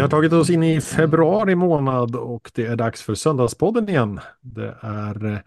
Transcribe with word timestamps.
Vi 0.00 0.02
har 0.02 0.08
tagit 0.08 0.32
oss 0.32 0.50
in 0.50 0.62
i 0.62 0.80
februari 0.80 1.54
månad 1.54 2.16
och 2.16 2.50
det 2.54 2.66
är 2.66 2.76
dags 2.76 3.02
för 3.02 3.14
Söndagspodden 3.14 3.88
igen. 3.88 4.20
Det 4.40 4.76
är 4.80 5.26
eh, 5.26 5.38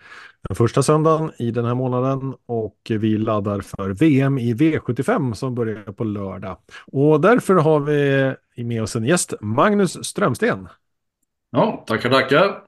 den 0.47 0.55
första 0.55 0.83
söndagen 0.83 1.31
i 1.37 1.51
den 1.51 1.65
här 1.65 1.73
månaden 1.73 2.33
och 2.45 2.77
vi 2.89 3.17
laddar 3.17 3.61
för 3.61 3.89
VM 3.89 4.37
i 4.37 4.53
V75 4.53 5.33
som 5.33 5.55
börjar 5.55 5.91
på 5.91 6.03
lördag. 6.03 6.57
Och 6.91 7.21
därför 7.21 7.55
har 7.55 7.79
vi 7.79 8.63
med 8.63 8.83
oss 8.83 8.95
en 8.95 9.05
gäst, 9.05 9.33
Magnus 9.41 10.05
Strömsten. 10.05 10.67
Ja, 11.51 11.83
tackar, 11.87 12.09
tackar. 12.09 12.63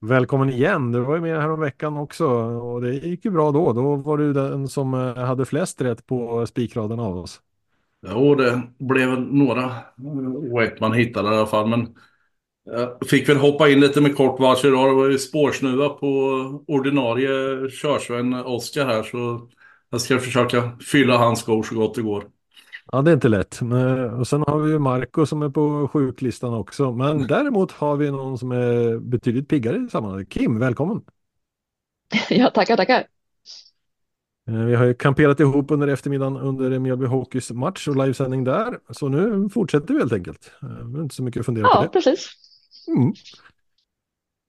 Välkommen 0.00 0.50
igen. 0.50 0.92
Du 0.92 1.00
var 1.00 1.14
ju 1.14 1.20
med 1.20 1.40
här 1.40 1.50
om 1.50 1.60
veckan 1.60 1.96
också 1.96 2.26
och 2.26 2.80
det 2.80 2.94
gick 2.94 3.24
ju 3.24 3.30
bra 3.30 3.50
då. 3.50 3.72
Då 3.72 3.96
var 3.96 4.18
du 4.18 4.32
den 4.32 4.68
som 4.68 4.94
eh, 4.94 5.24
hade 5.24 5.44
flest 5.44 5.80
rätt 5.80 6.06
på 6.06 6.46
spikraden 6.46 7.00
av 7.00 7.18
oss. 7.18 7.40
Jo, 8.08 8.34
det 8.34 8.62
blev 8.78 9.20
några 9.20 9.72
rätt 10.58 10.80
man 10.80 10.92
hittade 10.92 11.34
i 11.34 11.36
alla 11.36 11.46
fall. 11.46 11.68
Men 11.68 11.88
jag 12.64 13.08
fick 13.08 13.28
väl 13.28 13.36
hoppa 13.36 13.68
in 13.68 13.80
lite 13.80 14.00
med 14.00 14.16
kort 14.16 14.40
varsel 14.40 14.70
idag. 14.70 14.90
Det 14.90 14.94
var 14.94 15.10
ju 15.10 15.18
spårsnuva 15.18 15.88
på 15.88 16.06
ordinarie 16.66 17.30
körsvän 17.70 18.34
Oskar 18.34 18.86
här. 18.86 19.02
Så 19.02 19.48
jag 19.90 20.00
ska 20.00 20.18
försöka 20.18 20.78
fylla 20.92 21.18
hans 21.18 21.40
skor 21.40 21.62
så 21.62 21.74
gott 21.74 21.94
det 21.94 22.02
går. 22.02 22.24
Ja, 22.92 23.02
det 23.02 23.10
är 23.10 23.14
inte 23.14 23.28
lätt. 23.28 23.62
Men, 23.62 24.14
och 24.14 24.28
sen 24.28 24.44
har 24.46 24.58
vi 24.58 24.72
ju 24.72 24.78
Marco 24.78 25.26
som 25.26 25.42
är 25.42 25.48
på 25.48 25.88
sjuklistan 25.92 26.54
också. 26.54 26.92
Men 26.92 27.10
mm. 27.10 27.26
däremot 27.26 27.72
har 27.72 27.96
vi 27.96 28.10
någon 28.10 28.38
som 28.38 28.52
är 28.52 28.98
betydligt 28.98 29.48
piggare 29.48 29.76
i 29.76 29.88
sammanhanget. 29.88 30.28
Kim, 30.28 30.58
välkommen! 30.58 31.02
Ja, 32.30 32.50
tackar, 32.50 32.76
tackar. 32.76 33.06
Eh, 34.50 34.64
vi 34.64 34.74
har 34.74 34.84
ju 34.84 34.94
kamperat 34.94 35.40
ihop 35.40 35.70
under 35.70 35.88
eftermiddagen 35.88 36.36
under 36.36 36.78
Mjölby 36.78 37.06
Hockeys 37.06 37.50
match 37.50 37.88
och 37.88 37.96
livesändning 37.96 38.44
där. 38.44 38.78
Så 38.90 39.08
nu 39.08 39.48
fortsätter 39.48 39.94
vi 39.94 40.00
helt 40.00 40.12
enkelt. 40.12 40.52
Det 40.60 40.66
eh, 40.66 40.72
är 40.72 41.02
inte 41.02 41.14
så 41.14 41.22
mycket 41.22 41.40
att 41.40 41.46
fundera 41.46 41.66
ja, 41.66 41.76
på. 41.76 41.84
Ja, 41.84 41.88
precis. 41.88 42.30
Mm. 42.88 43.12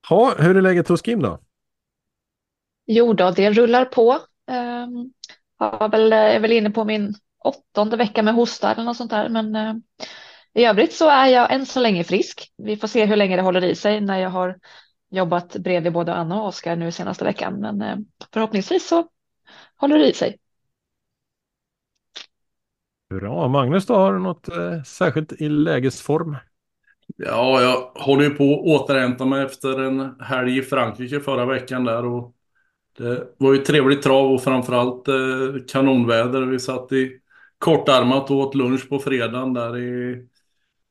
Ha, 0.10 0.36
hur 0.38 0.58
är 0.58 0.62
läget 0.62 0.88
hos 0.88 1.02
Kim 1.02 1.22
då? 1.22 1.40
Jo 2.86 3.14
då, 3.14 3.32
det 3.32 3.52
rullar 3.52 3.86
på. 3.86 4.12
Um, 4.12 5.14
har 5.58 5.90
väl, 5.90 6.14
är 6.14 6.40
väl 6.40 6.52
inne 6.52 6.70
på 6.72 6.84
min 6.84 7.14
åttonde 7.44 7.98
vecka 7.98 8.24
med 8.24 8.34
hosta 8.34 8.72
eller 8.72 8.84
något 8.84 8.98
sånt 8.98 9.12
där. 9.12 9.30
Men 9.30 9.56
uh, 9.56 9.76
i 10.54 10.66
övrigt 10.66 10.94
så 10.94 11.10
är 11.10 11.28
jag 11.28 11.54
än 11.54 11.66
så 11.66 11.80
länge 11.80 12.04
frisk. 12.04 12.52
Vi 12.58 12.78
får 12.78 12.88
se 12.88 13.06
hur 13.06 13.16
länge 13.16 13.36
det 13.36 13.42
håller 13.42 13.64
i 13.64 13.76
sig 13.76 14.02
när 14.02 14.20
jag 14.20 14.30
har 14.30 14.60
jobbat 15.12 15.56
bredvid 15.56 15.94
både 15.94 16.14
Anna 16.14 16.42
och 16.42 16.48
Oskar 16.48 16.76
nu 16.76 16.92
senaste 16.92 17.26
veckan. 17.26 17.60
Men 17.60 17.82
uh, 17.82 17.98
förhoppningsvis 18.34 18.88
så 18.88 19.08
håller 19.76 20.00
i 20.00 20.14
sig. 20.14 20.38
Bra. 23.10 23.48
Magnus 23.48 23.86
då, 23.86 23.96
har 23.96 24.14
du 24.14 24.20
något 24.20 24.50
eh, 24.50 24.84
särskilt 24.84 25.42
i 25.42 25.50
lägesform? 25.50 26.36
Ja, 27.18 27.62
jag 27.62 28.02
håller 28.04 28.24
ju 28.24 28.30
på 28.30 28.44
att 28.44 28.82
återhämta 28.82 29.26
mig 29.26 29.44
efter 29.46 29.80
en 29.80 30.16
helg 30.20 30.58
i 30.58 30.62
Frankrike 30.62 31.20
förra 31.20 31.46
veckan 31.46 31.84
där. 31.84 32.06
Och 32.06 32.36
det 32.98 33.28
var 33.38 33.54
ju 33.54 33.58
trevligt 33.58 34.02
trav 34.02 34.32
och 34.32 34.44
framförallt 34.44 35.08
eh, 35.08 35.16
kanonväder. 35.68 36.42
Vi 36.42 36.60
satt 36.60 36.92
i 36.92 37.20
kortarmat 37.58 38.32
och 38.32 38.38
åt 38.38 38.56
lunch 38.56 38.90
på 38.90 39.00
fredagen 39.00 39.54
där 39.54 39.78
i, 39.78 40.18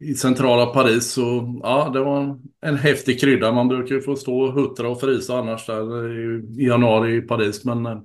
i 0.01 0.15
centrala 0.15 0.67
Paris. 0.67 1.13
Så 1.13 1.59
ja, 1.63 1.91
det 1.93 2.01
var 2.01 2.21
en, 2.21 2.43
en 2.61 2.77
häftig 2.77 3.21
krydda. 3.21 3.53
Man 3.53 3.69
brukar 3.69 3.95
ju 3.95 4.01
få 4.01 4.17
stå 4.17 4.41
och 4.41 4.53
huttra 4.53 4.89
och 4.89 5.01
frysa 5.01 5.39
annars 5.39 5.67
där 5.67 6.09
i, 6.09 6.63
i 6.63 6.67
januari 6.67 7.17
i 7.17 7.21
Paris. 7.21 7.65
Men 7.65 7.87
eh, 7.87 7.99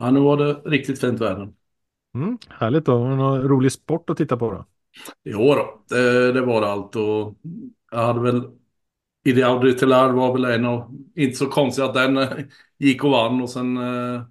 Ja, 0.00 0.10
nu 0.10 0.20
var 0.20 0.36
det 0.36 0.52
riktigt 0.54 1.00
fint 1.00 1.20
väder. 1.20 1.52
Mm, 2.14 2.38
härligt 2.48 2.84
då. 2.84 2.98
Någon 2.98 3.42
rolig 3.42 3.72
sport 3.72 4.10
att 4.10 4.16
titta 4.16 4.36
på 4.36 4.50
då? 4.52 4.64
Jo 5.24 5.54
då, 5.54 5.84
det, 5.88 6.32
det 6.32 6.40
var 6.40 6.60
det 6.60 6.66
allt 6.68 6.96
och 6.96 7.34
jag 7.90 7.98
hade 7.98 8.20
väl 8.20 8.42
Ideaudi 9.24 9.74
Telar 9.74 10.12
var 10.12 10.32
väl 10.32 10.44
en 10.44 10.66
och 10.66 10.90
inte 11.16 11.36
så 11.36 11.46
konstigt 11.46 11.84
att 11.84 11.94
den 11.94 12.18
eh, 12.18 12.28
gick 12.78 13.04
och 13.04 13.10
vann 13.10 13.42
och 13.42 13.50
sen 13.50 13.76
eh, 13.76 14.22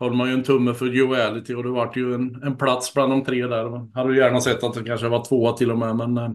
höll 0.00 0.14
man 0.14 0.28
ju 0.28 0.34
en 0.34 0.44
tumme 0.44 0.74
för 0.74 0.86
Duality 0.86 1.54
och 1.54 1.62
det 1.64 1.70
vart 1.70 1.96
ju 1.96 2.14
en, 2.14 2.42
en 2.44 2.56
plats 2.58 2.94
bland 2.94 3.12
de 3.12 3.24
tre 3.24 3.46
där. 3.46 3.70
Man 3.70 3.92
hade 3.94 4.14
ju 4.14 4.20
gärna 4.20 4.40
sett 4.40 4.64
att 4.64 4.74
det 4.74 4.84
kanske 4.84 5.08
var 5.08 5.24
tvåa 5.24 5.52
till 5.52 5.70
och 5.72 5.78
med 5.78 5.96
men 5.96 6.18
eh, 6.18 6.30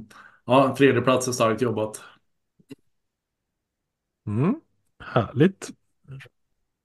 ja, 0.46 0.76
tredje 0.78 1.02
plats 1.02 1.28
är 1.28 1.32
starkt 1.32 1.62
jobbat. 1.62 2.02
Mm, 4.28 4.62
härligt. 5.00 5.70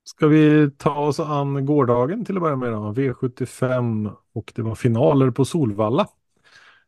Ska 0.04 0.26
vi 0.26 0.70
ta 0.70 0.94
oss 0.94 1.20
an 1.20 1.66
gårdagen 1.66 2.24
till 2.24 2.36
att 2.36 2.42
börja 2.42 2.56
med 2.56 2.72
då? 2.72 2.92
V75 2.92 4.12
och 4.32 4.52
det 4.54 4.62
var 4.62 4.74
finaler 4.74 5.30
på 5.30 5.44
Solvalla. 5.44 6.08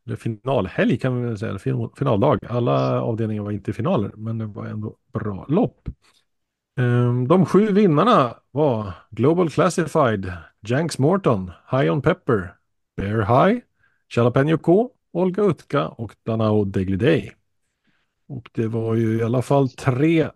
Eller 0.07 0.17
finalhelg 0.17 0.99
kan 0.99 1.23
vi 1.23 1.29
väl 1.29 1.39
säga, 1.39 1.59
finaldag. 1.99 2.39
Alla 2.49 3.03
avdelningar 3.03 3.43
var 3.43 3.51
inte 3.51 3.73
finaler, 3.73 4.13
men 4.17 4.39
det 4.39 4.47
var 4.47 4.67
ändå 4.67 4.97
bra 5.13 5.47
lopp. 5.49 5.89
Ehm, 6.77 7.29
de 7.29 7.47
sju 7.47 7.73
vinnarna 7.73 8.37
var 8.51 8.93
Global 9.11 9.51
Classified, 9.51 10.33
Janks 10.61 10.99
Morton, 10.99 11.51
High 11.71 11.93
On 11.93 12.03
Pepper, 12.03 12.55
Bear 12.97 13.47
High, 13.47 13.61
Jalapeno 14.17 14.59
K, 14.59 14.91
Olga 15.13 15.43
Utka 15.43 15.89
och 15.89 16.17
Danao 16.23 16.65
Degliday. 16.65 17.33
Och 18.29 18.51
det 18.55 18.67
var 18.67 18.95
ju 18.95 19.19
i 19.19 19.23
alla 19.23 19.43
fall 19.43 19.69
tre 19.69 20.31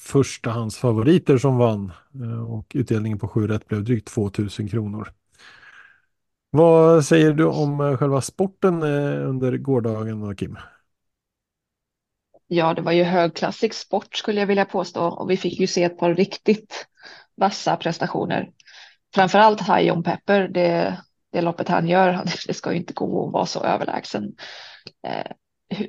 förstahandsfavoriter 0.00 1.38
som 1.38 1.58
vann 1.58 1.92
eh, 2.14 2.52
och 2.52 2.72
utdelningen 2.74 3.18
på 3.18 3.28
sju 3.28 3.46
rätt 3.46 3.68
blev 3.68 3.84
drygt 3.84 4.08
2000 4.08 4.68
kronor. 4.68 5.08
Vad 6.50 7.04
säger 7.04 7.32
du 7.32 7.44
om 7.44 7.80
eh, 7.80 7.96
själva 7.96 8.20
sporten 8.20 8.82
eh, 8.82 9.28
under 9.28 9.56
gårdagen, 9.56 10.36
Kim? 10.36 10.58
Ja, 12.46 12.74
det 12.74 12.82
var 12.82 12.92
ju 12.92 13.02
högklassig 13.02 13.74
sport 13.74 14.16
skulle 14.16 14.40
jag 14.40 14.46
vilja 14.46 14.64
påstå 14.64 15.04
och 15.04 15.30
vi 15.30 15.36
fick 15.36 15.60
ju 15.60 15.66
se 15.66 15.84
ett 15.84 15.98
par 15.98 16.14
riktigt 16.14 16.86
vassa 17.34 17.76
prestationer. 17.76 18.50
Framförallt 19.14 19.60
High 19.60 19.96
on 19.96 20.02
Pepper, 20.02 20.48
det, 20.48 20.98
det 21.32 21.40
loppet 21.40 21.68
han 21.68 21.88
gör, 21.88 22.24
det 22.46 22.54
ska 22.54 22.72
ju 22.72 22.78
inte 22.78 22.92
gå 22.92 23.26
att 23.26 23.32
vara 23.32 23.46
så 23.46 23.64
överlägsen 23.64 24.32
eh, 25.06 25.32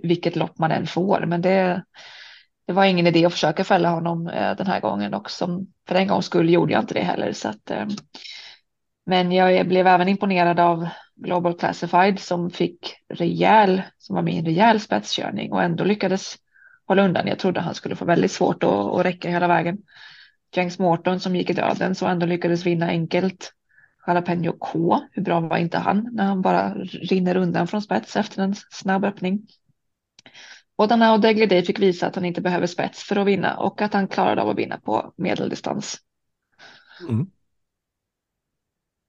vilket 0.04 0.36
lopp 0.36 0.58
man 0.58 0.72
än 0.72 0.88
får, 0.88 1.26
men 1.26 1.42
det, 1.42 1.84
det 2.66 2.74
var 2.74 2.86
ingen 2.86 3.08
idé 3.08 3.26
att 3.26 3.34
försöka 3.34 3.64
fälla 3.64 3.90
honom 3.90 4.28
eh, 4.28 4.56
den 4.56 4.68
här 4.68 4.80
gången 4.80 5.14
och 5.14 5.32
som 5.32 5.68
för 5.88 5.96
en 5.96 6.08
gångs 6.08 6.26
skull 6.26 6.50
gjorde 6.50 6.74
jag 6.74 6.84
inte 6.84 6.94
det 6.94 7.04
heller. 7.04 7.34
Så 7.34 7.50
att, 7.50 7.72
eh, 7.72 7.86
men 9.06 9.32
jag 9.32 9.68
blev 9.68 9.88
även 9.88 10.08
imponerad 10.08 10.60
av 10.60 10.88
Global 11.16 11.58
Classified 11.58 12.20
som 12.20 12.50
fick 12.50 12.96
rejäl, 13.10 13.82
som 13.98 14.16
var 14.16 14.24
med 14.24 14.34
i 14.34 14.38
en 14.38 14.46
rejäl 14.46 14.80
spetskörning 14.80 15.52
och 15.52 15.64
ändå 15.64 15.84
lyckades 15.84 16.36
hålla 16.86 17.06
undan. 17.06 17.28
Jag 17.28 17.40
trodde 17.40 17.60
han 17.60 17.76
skulle 17.76 17.96
få 17.96 18.06
väldigt 18.06 18.32
svårt 18.32 18.64
att, 18.64 18.70
att 18.70 19.06
räcka 19.06 19.30
hela 19.30 19.48
vägen. 19.48 19.78
James 20.56 20.80
Morton 20.80 21.20
som 21.20 21.36
gick 21.36 21.50
i 21.50 21.54
döden 21.54 21.96
så 21.96 22.08
ändå 22.08 22.26
lyckades 22.26 22.66
vinna 22.66 22.88
enkelt. 22.88 23.54
Jalapeno 24.08 24.56
K, 24.60 25.00
hur 25.12 25.24
bra 25.24 25.40
var 25.40 25.58
inte 25.58 25.78
han 25.78 26.10
när 26.12 26.26
han 26.26 26.42
bara 26.42 26.74
rinner 26.74 27.38
undan 27.38 27.68
från 27.68 27.82
spets 27.82 28.16
efter 28.16 28.44
en 28.44 28.56
snabb 28.72 29.06
öppning. 29.06 29.48
Och 30.76 30.88
Danao 30.88 31.18
Degliday 31.18 31.64
fick 31.64 31.80
visa 31.80 32.08
att 32.08 32.16
han 32.16 32.26
inte 32.26 32.42
behöver 32.42 32.68
spets 32.68 33.04
för 33.04 33.16
att 33.16 33.28
vinna 33.28 33.58
och 33.58 33.82
att 33.82 33.94
han 33.94 34.08
klarade 34.08 34.42
av 34.42 34.50
att 34.50 34.58
vinna 34.58 34.78
på 34.78 35.14
medeldistans. 35.18 35.98
Mm. 37.10 37.26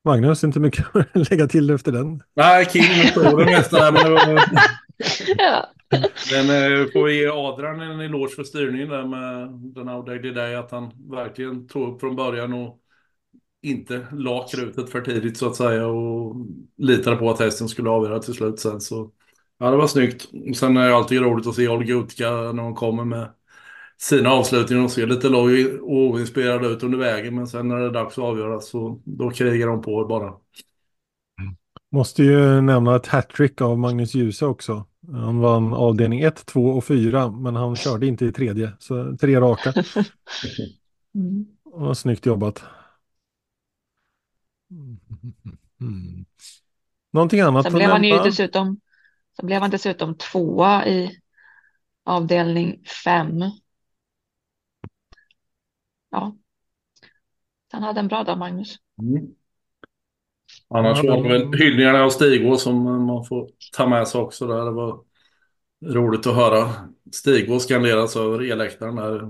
Magnus, 0.04 0.44
inte 0.44 0.60
mycket 0.60 0.86
att 1.14 1.30
lägga 1.30 1.46
till 1.46 1.70
efter 1.70 1.92
den. 1.92 2.22
Nej, 2.34 2.64
Kim 2.64 2.82
står 2.82 3.38
det 3.38 3.44
mesta 3.44 3.90
där. 3.90 3.92
Men, 3.92 4.12
var... 4.12 4.42
ja. 5.38 5.66
men 6.32 6.80
eh, 6.80 6.86
får 6.92 7.10
ge 7.10 7.28
Adrian 7.28 7.80
en 7.80 8.00
eloge 8.00 8.34
för 8.34 8.44
styrningen 8.44 8.88
där 8.88 9.04
med 9.04 9.48
Danao 9.48 10.02
Degliday. 10.02 10.54
Att 10.54 10.70
han 10.70 11.10
verkligen 11.10 11.66
tog 11.66 11.94
upp 11.94 12.00
från 12.00 12.16
början 12.16 12.52
och 12.52 12.80
inte 13.62 14.06
la 14.12 14.48
krutet 14.48 14.90
för 14.90 15.00
tidigt 15.00 15.36
så 15.36 15.46
att 15.46 15.56
säga. 15.56 15.86
Och 15.86 16.36
litade 16.76 17.16
på 17.16 17.30
att 17.30 17.40
hästen 17.40 17.68
skulle 17.68 17.90
avgöra 17.90 18.18
till 18.18 18.34
slut 18.34 18.60
sen. 18.60 18.80
Så 18.80 19.10
Ja, 19.58 19.70
det 19.70 19.76
var 19.76 19.86
snyggt. 19.86 20.28
Sen 20.56 20.76
är 20.76 20.88
det 20.88 20.96
alltid 20.96 21.20
roligt 21.20 21.46
att 21.46 21.54
se 21.54 21.68
Olga 21.68 21.94
Utka 21.94 22.30
när 22.30 22.62
hon 22.62 22.74
kommer 22.74 23.04
med 23.04 23.28
sina 23.98 24.30
avslutningar. 24.30 24.80
Hon 24.80 24.90
ser 24.90 25.06
lite 25.06 25.28
loj 25.28 25.78
och 25.78 25.96
oinspirerad 25.96 26.64
ut 26.64 26.82
under 26.82 26.98
vägen, 26.98 27.34
men 27.34 27.46
sen 27.46 27.68
när 27.68 27.76
det 27.76 27.86
är 27.86 27.90
dags 27.90 28.18
att 28.18 28.24
avgöra 28.24 28.60
så 28.60 29.00
då 29.04 29.30
krigar 29.30 29.66
de 29.66 29.82
på 29.82 30.04
bara. 30.04 30.32
Måste 31.90 32.22
ju 32.22 32.60
nämna 32.60 32.96
ett 32.96 33.06
hattrick 33.06 33.60
av 33.60 33.78
Magnus 33.78 34.14
Djuse 34.14 34.46
också. 34.46 34.86
Han 35.12 35.38
vann 35.38 35.74
avdelning 35.74 36.20
1, 36.20 36.46
2 36.46 36.66
och 36.66 36.84
4, 36.84 37.30
men 37.30 37.56
han 37.56 37.76
körde 37.76 38.06
inte 38.06 38.24
i 38.24 38.32
tredje, 38.32 38.72
så 38.78 39.16
tre 39.16 39.40
raka. 39.40 39.74
Mm. 41.16 41.46
Och 41.64 41.98
snyggt 41.98 42.26
jobbat. 42.26 42.64
Mm. 45.80 46.24
Någonting 47.12 47.40
annat? 47.40 47.64
Sen 47.64 47.72
blev 47.72 47.90
han 47.90 48.04
ju 48.04 48.18
dessutom 48.18 48.80
så 49.36 49.46
blev 49.46 49.60
han 49.60 49.70
dessutom 49.70 50.14
tvåa 50.14 50.86
i 50.86 51.20
avdelning 52.04 52.84
fem. 53.04 53.42
Ja, 56.10 56.36
han 57.72 57.82
hade 57.82 58.00
en 58.00 58.08
bra 58.08 58.24
dag, 58.24 58.38
Magnus. 58.38 58.76
Mm. 59.02 59.34
Annars 60.68 61.04
var 61.04 61.22
det 61.22 61.28
väl 61.28 61.52
hyllningarna 61.52 62.04
av 62.04 62.10
Stigå 62.10 62.56
som 62.56 63.06
man 63.06 63.24
får 63.24 63.50
ta 63.72 63.88
med 63.88 64.08
sig 64.08 64.20
också. 64.20 64.46
Där. 64.46 64.64
Det 64.64 64.70
var 64.70 65.00
roligt 65.84 66.26
att 66.26 66.34
höra 66.34 66.70
Stigå 67.12 67.58
skanderas 67.58 68.16
över 68.16 68.52
eläktaren 68.52 68.96
där. 68.96 69.22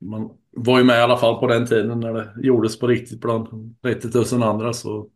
Man 0.00 0.38
var 0.50 0.78
ju 0.78 0.84
med 0.84 0.98
i 0.98 1.02
alla 1.02 1.16
fall 1.16 1.40
på 1.40 1.46
den 1.46 1.66
tiden 1.66 2.00
när 2.00 2.12
det 2.12 2.34
gjordes 2.42 2.78
på 2.78 2.86
riktigt 2.86 3.20
bland 3.20 3.76
30 3.82 4.36
000 4.38 4.42
andra. 4.42 4.72
Så 4.72 5.08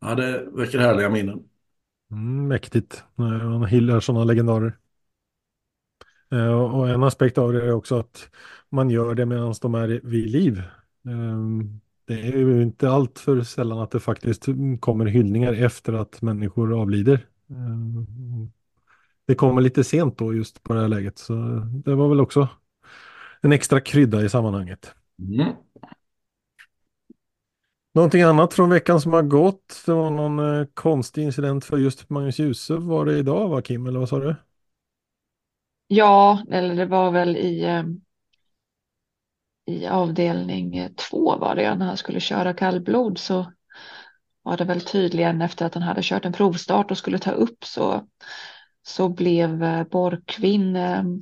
ja, 0.00 0.14
det 0.14 0.48
väcker 0.52 0.78
härliga 0.78 1.10
minnen. 1.10 1.48
Mm, 2.14 2.48
mäktigt. 2.48 3.04
Man 3.14 3.64
hyllar 3.64 4.00
sådana 4.00 4.24
legendarer. 4.24 4.78
Eh, 6.32 6.54
och 6.54 6.88
en 6.88 7.02
aspekt 7.02 7.38
av 7.38 7.52
det 7.52 7.64
är 7.64 7.72
också 7.72 7.98
att 7.98 8.30
man 8.68 8.90
gör 8.90 9.14
det 9.14 9.26
medan 9.26 9.54
de 9.62 9.74
är 9.74 10.00
vid 10.04 10.30
liv. 10.30 10.62
Ehm, 11.06 11.80
det 12.04 12.14
är 12.14 12.38
ju 12.38 12.62
inte 12.62 12.90
allt 12.90 13.18
för 13.18 13.42
sällan 13.42 13.78
att 13.78 13.90
det 13.90 14.00
faktiskt 14.00 14.46
kommer 14.80 15.06
hyllningar 15.06 15.52
efter 15.52 15.92
att 15.92 16.22
människor 16.22 16.80
avlider. 16.80 17.26
Ehm, 17.50 18.06
det 19.26 19.34
kommer 19.34 19.62
lite 19.62 19.84
sent 19.84 20.18
då 20.18 20.34
just 20.34 20.62
på 20.62 20.74
det 20.74 20.80
här 20.80 20.88
läget. 20.88 21.18
Så 21.18 21.34
det 21.84 21.94
var 21.94 22.08
väl 22.08 22.20
också 22.20 22.48
en 23.40 23.52
extra 23.52 23.80
krydda 23.80 24.22
i 24.22 24.28
sammanhanget. 24.28 24.94
Mm. 25.18 25.52
Någonting 27.94 28.22
annat 28.22 28.54
från 28.54 28.70
veckan 28.70 29.00
som 29.00 29.12
har 29.12 29.22
gått. 29.22 29.82
Det 29.86 29.92
var 29.92 30.10
någon 30.10 30.58
eh, 30.60 30.66
konstig 30.74 31.22
incident 31.22 31.64
för 31.64 31.78
just 31.78 32.10
Magnus 32.10 32.38
Djuse. 32.38 32.74
Var 32.74 33.04
det 33.04 33.18
idag 33.18 33.48
va 33.48 33.62
Kim, 33.62 33.86
eller 33.86 33.98
vad 33.98 34.08
sa 34.08 34.18
du? 34.18 34.36
Ja, 35.86 36.42
eller 36.50 36.74
det 36.74 36.86
var 36.86 37.10
väl 37.10 37.36
i, 37.36 37.64
eh, 37.64 37.82
i 39.66 39.86
avdelning 39.86 40.88
två 40.96 41.36
var 41.36 41.54
det 41.54 41.74
när 41.74 41.86
han 41.86 41.96
skulle 41.96 42.20
köra 42.20 42.54
kallblod 42.54 43.18
så 43.18 43.52
var 44.42 44.56
det 44.56 44.64
väl 44.64 44.80
tydligen 44.80 45.42
efter 45.42 45.66
att 45.66 45.74
han 45.74 45.82
hade 45.82 46.02
kört 46.02 46.24
en 46.24 46.32
provstart 46.32 46.90
och 46.90 46.98
skulle 46.98 47.18
ta 47.18 47.30
upp 47.30 47.64
så, 47.64 48.08
så 48.82 49.08
blev 49.08 49.62
eh, 49.62 49.84
Borkvin 49.84 50.76
ehm, 50.76 51.20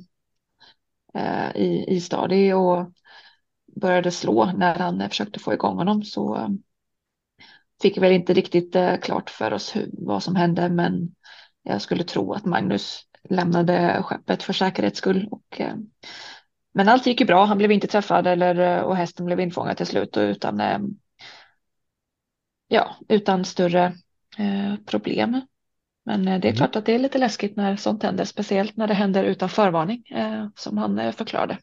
eh, 1.13 1.55
i, 1.55 1.85
i 1.87 2.53
och 2.53 2.91
började 3.75 4.11
slå 4.11 4.45
när 4.45 4.75
han 4.75 5.09
försökte 5.09 5.39
få 5.39 5.53
igång 5.53 5.77
honom 5.77 6.03
så 6.03 6.49
fick 7.81 7.97
väl 7.97 8.11
inte 8.11 8.33
riktigt 8.33 8.75
klart 9.01 9.29
för 9.29 9.53
oss 9.53 9.75
hur, 9.75 9.89
vad 9.93 10.23
som 10.23 10.35
hände 10.35 10.69
men 10.69 11.15
jag 11.63 11.81
skulle 11.81 12.03
tro 12.03 12.33
att 12.33 12.45
Magnus 12.45 13.07
lämnade 13.29 14.03
skeppet 14.03 14.43
för 14.43 14.53
säkerhets 14.53 14.97
skull. 14.97 15.27
Och, 15.31 15.61
eh, 15.61 15.75
men 16.73 16.89
allt 16.89 17.05
gick 17.05 17.19
ju 17.19 17.25
bra. 17.25 17.45
Han 17.45 17.57
blev 17.57 17.71
inte 17.71 17.87
träffad 17.87 18.27
eller, 18.27 18.59
eh, 18.59 18.81
och 18.81 18.95
hästen 18.95 19.25
blev 19.25 19.39
infångad 19.39 19.77
till 19.77 19.85
slut 19.85 20.17
och 20.17 20.21
utan, 20.21 20.59
eh, 20.59 20.79
ja, 22.67 22.95
utan 23.09 23.45
större 23.45 23.93
problem. 24.85 25.41
Men 26.05 26.25
det 26.25 26.31
är 26.31 26.45
mm. 26.45 26.55
klart 26.55 26.75
att 26.75 26.85
det 26.85 26.95
är 26.95 26.99
lite 26.99 27.17
läskigt 27.17 27.55
när 27.55 27.75
sånt 27.75 28.03
händer, 28.03 28.25
speciellt 28.25 28.77
när 28.77 28.87
det 28.87 28.93
händer 28.93 29.23
utan 29.23 29.49
förvarning 29.49 30.03
som 30.55 30.77
han 30.77 31.13
förklarade. 31.13 31.57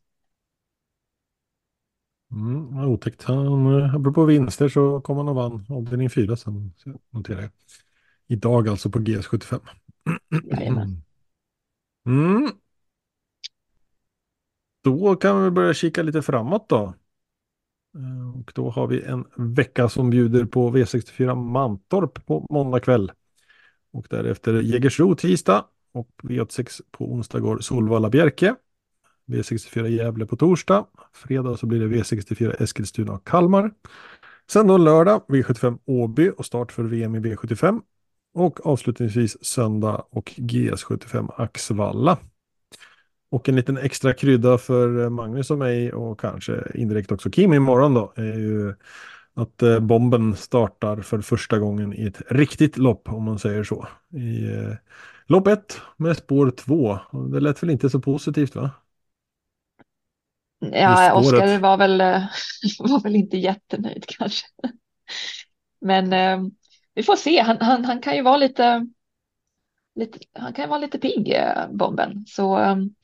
Mm, 2.32 2.78
otäckt. 2.78 3.22
Han, 3.22 3.82
apropå 3.82 4.24
vinster 4.24 4.68
så 4.68 5.00
kom 5.00 5.16
han 5.16 5.28
och 5.28 5.34
vann 5.34 5.66
avdelning 5.68 6.10
4 6.10 6.36
sen, 6.36 6.72
noterar 7.10 7.40
jag. 7.40 7.50
Idag 8.26 8.68
alltså 8.68 8.90
på 8.90 8.98
GS75. 8.98 9.60
Jajamän. 10.44 11.02
Mm. 12.06 12.50
Då 14.84 15.16
kan 15.16 15.44
vi 15.44 15.50
börja 15.50 15.74
kika 15.74 16.02
lite 16.02 16.22
framåt 16.22 16.68
då. 16.68 16.94
Eh, 17.96 18.40
och 18.40 18.52
då 18.54 18.70
har 18.70 18.86
vi 18.86 19.02
en 19.02 19.24
vecka 19.36 19.88
som 19.88 20.10
bjuder 20.10 20.44
på 20.44 20.70
V64 20.70 21.34
Mantorp 21.34 22.26
på 22.26 22.46
måndag 22.50 22.80
kväll. 22.80 23.12
Och 23.92 24.06
därefter 24.10 24.60
Jägersro 24.60 25.14
tisdag 25.14 25.64
och 25.92 26.10
V86 26.22 26.80
på 26.90 27.12
onsdag 27.12 27.40
går 27.40 27.58
Solvalla 27.58 28.10
Bjerke. 28.10 28.54
V64 29.30 29.86
Gävle 29.86 30.26
på 30.26 30.36
torsdag. 30.36 30.86
Fredag 31.12 31.56
så 31.56 31.66
blir 31.66 31.80
det 31.80 31.96
V64 31.96 32.62
Eskilstuna 32.62 33.12
och 33.12 33.26
Kalmar. 33.26 33.70
Sen 34.50 34.66
då 34.66 34.78
lördag 34.78 35.22
V75 35.28 35.78
Åby 35.84 36.30
och 36.38 36.46
start 36.46 36.72
för 36.72 36.82
VM 36.82 37.14
i 37.14 37.18
V75. 37.18 37.80
Och 38.34 38.66
avslutningsvis 38.66 39.44
söndag 39.44 40.04
och 40.10 40.30
GS75 40.36 41.30
Axvalla. 41.36 42.18
Och 43.30 43.48
en 43.48 43.56
liten 43.56 43.76
extra 43.76 44.12
krydda 44.12 44.58
för 44.58 45.02
eh, 45.02 45.10
Magnus 45.10 45.50
och 45.50 45.58
mig 45.58 45.92
och 45.92 46.20
kanske 46.20 46.62
indirekt 46.74 47.12
också 47.12 47.30
Kim 47.30 47.52
imorgon 47.52 47.94
då 47.94 48.12
är 48.16 48.38
ju 48.38 48.74
att 49.34 49.62
eh, 49.62 49.80
bomben 49.80 50.36
startar 50.36 50.96
för 50.96 51.20
första 51.20 51.58
gången 51.58 51.92
i 51.92 52.06
ett 52.06 52.22
riktigt 52.28 52.76
lopp 52.76 53.12
om 53.12 53.22
man 53.22 53.38
säger 53.38 53.64
så. 53.64 53.86
I 54.12 54.52
eh, 54.52 54.74
lopp 55.26 55.46
ett 55.46 55.80
med 55.96 56.16
spår 56.16 56.50
två. 56.50 56.98
Det 57.32 57.40
lät 57.40 57.62
väl 57.62 57.70
inte 57.70 57.90
så 57.90 58.00
positivt 58.00 58.54
va? 58.54 58.70
Ja, 60.60 61.14
Oskar 61.14 61.58
var 61.58 61.76
väl, 61.76 62.00
eh, 62.00 62.22
var 62.78 63.02
väl 63.02 63.16
inte 63.16 63.36
jättenöjd 63.36 64.04
kanske. 64.06 64.46
Men 65.80 66.12
eh, 66.12 66.50
vi 66.94 67.02
får 67.02 67.16
se. 67.16 67.40
Han, 67.40 67.56
han, 67.60 67.84
han 67.84 68.00
kan 68.00 68.16
ju 68.16 68.22
vara 68.22 68.36
lite, 68.36 68.86
lite, 69.94 70.18
han 70.32 70.52
kan 70.52 70.68
vara 70.68 70.80
lite 70.80 70.98
pigg, 70.98 71.32
eh, 71.32 71.68
bomben. 71.70 72.24
Så 72.26 72.58
um, 72.58 72.94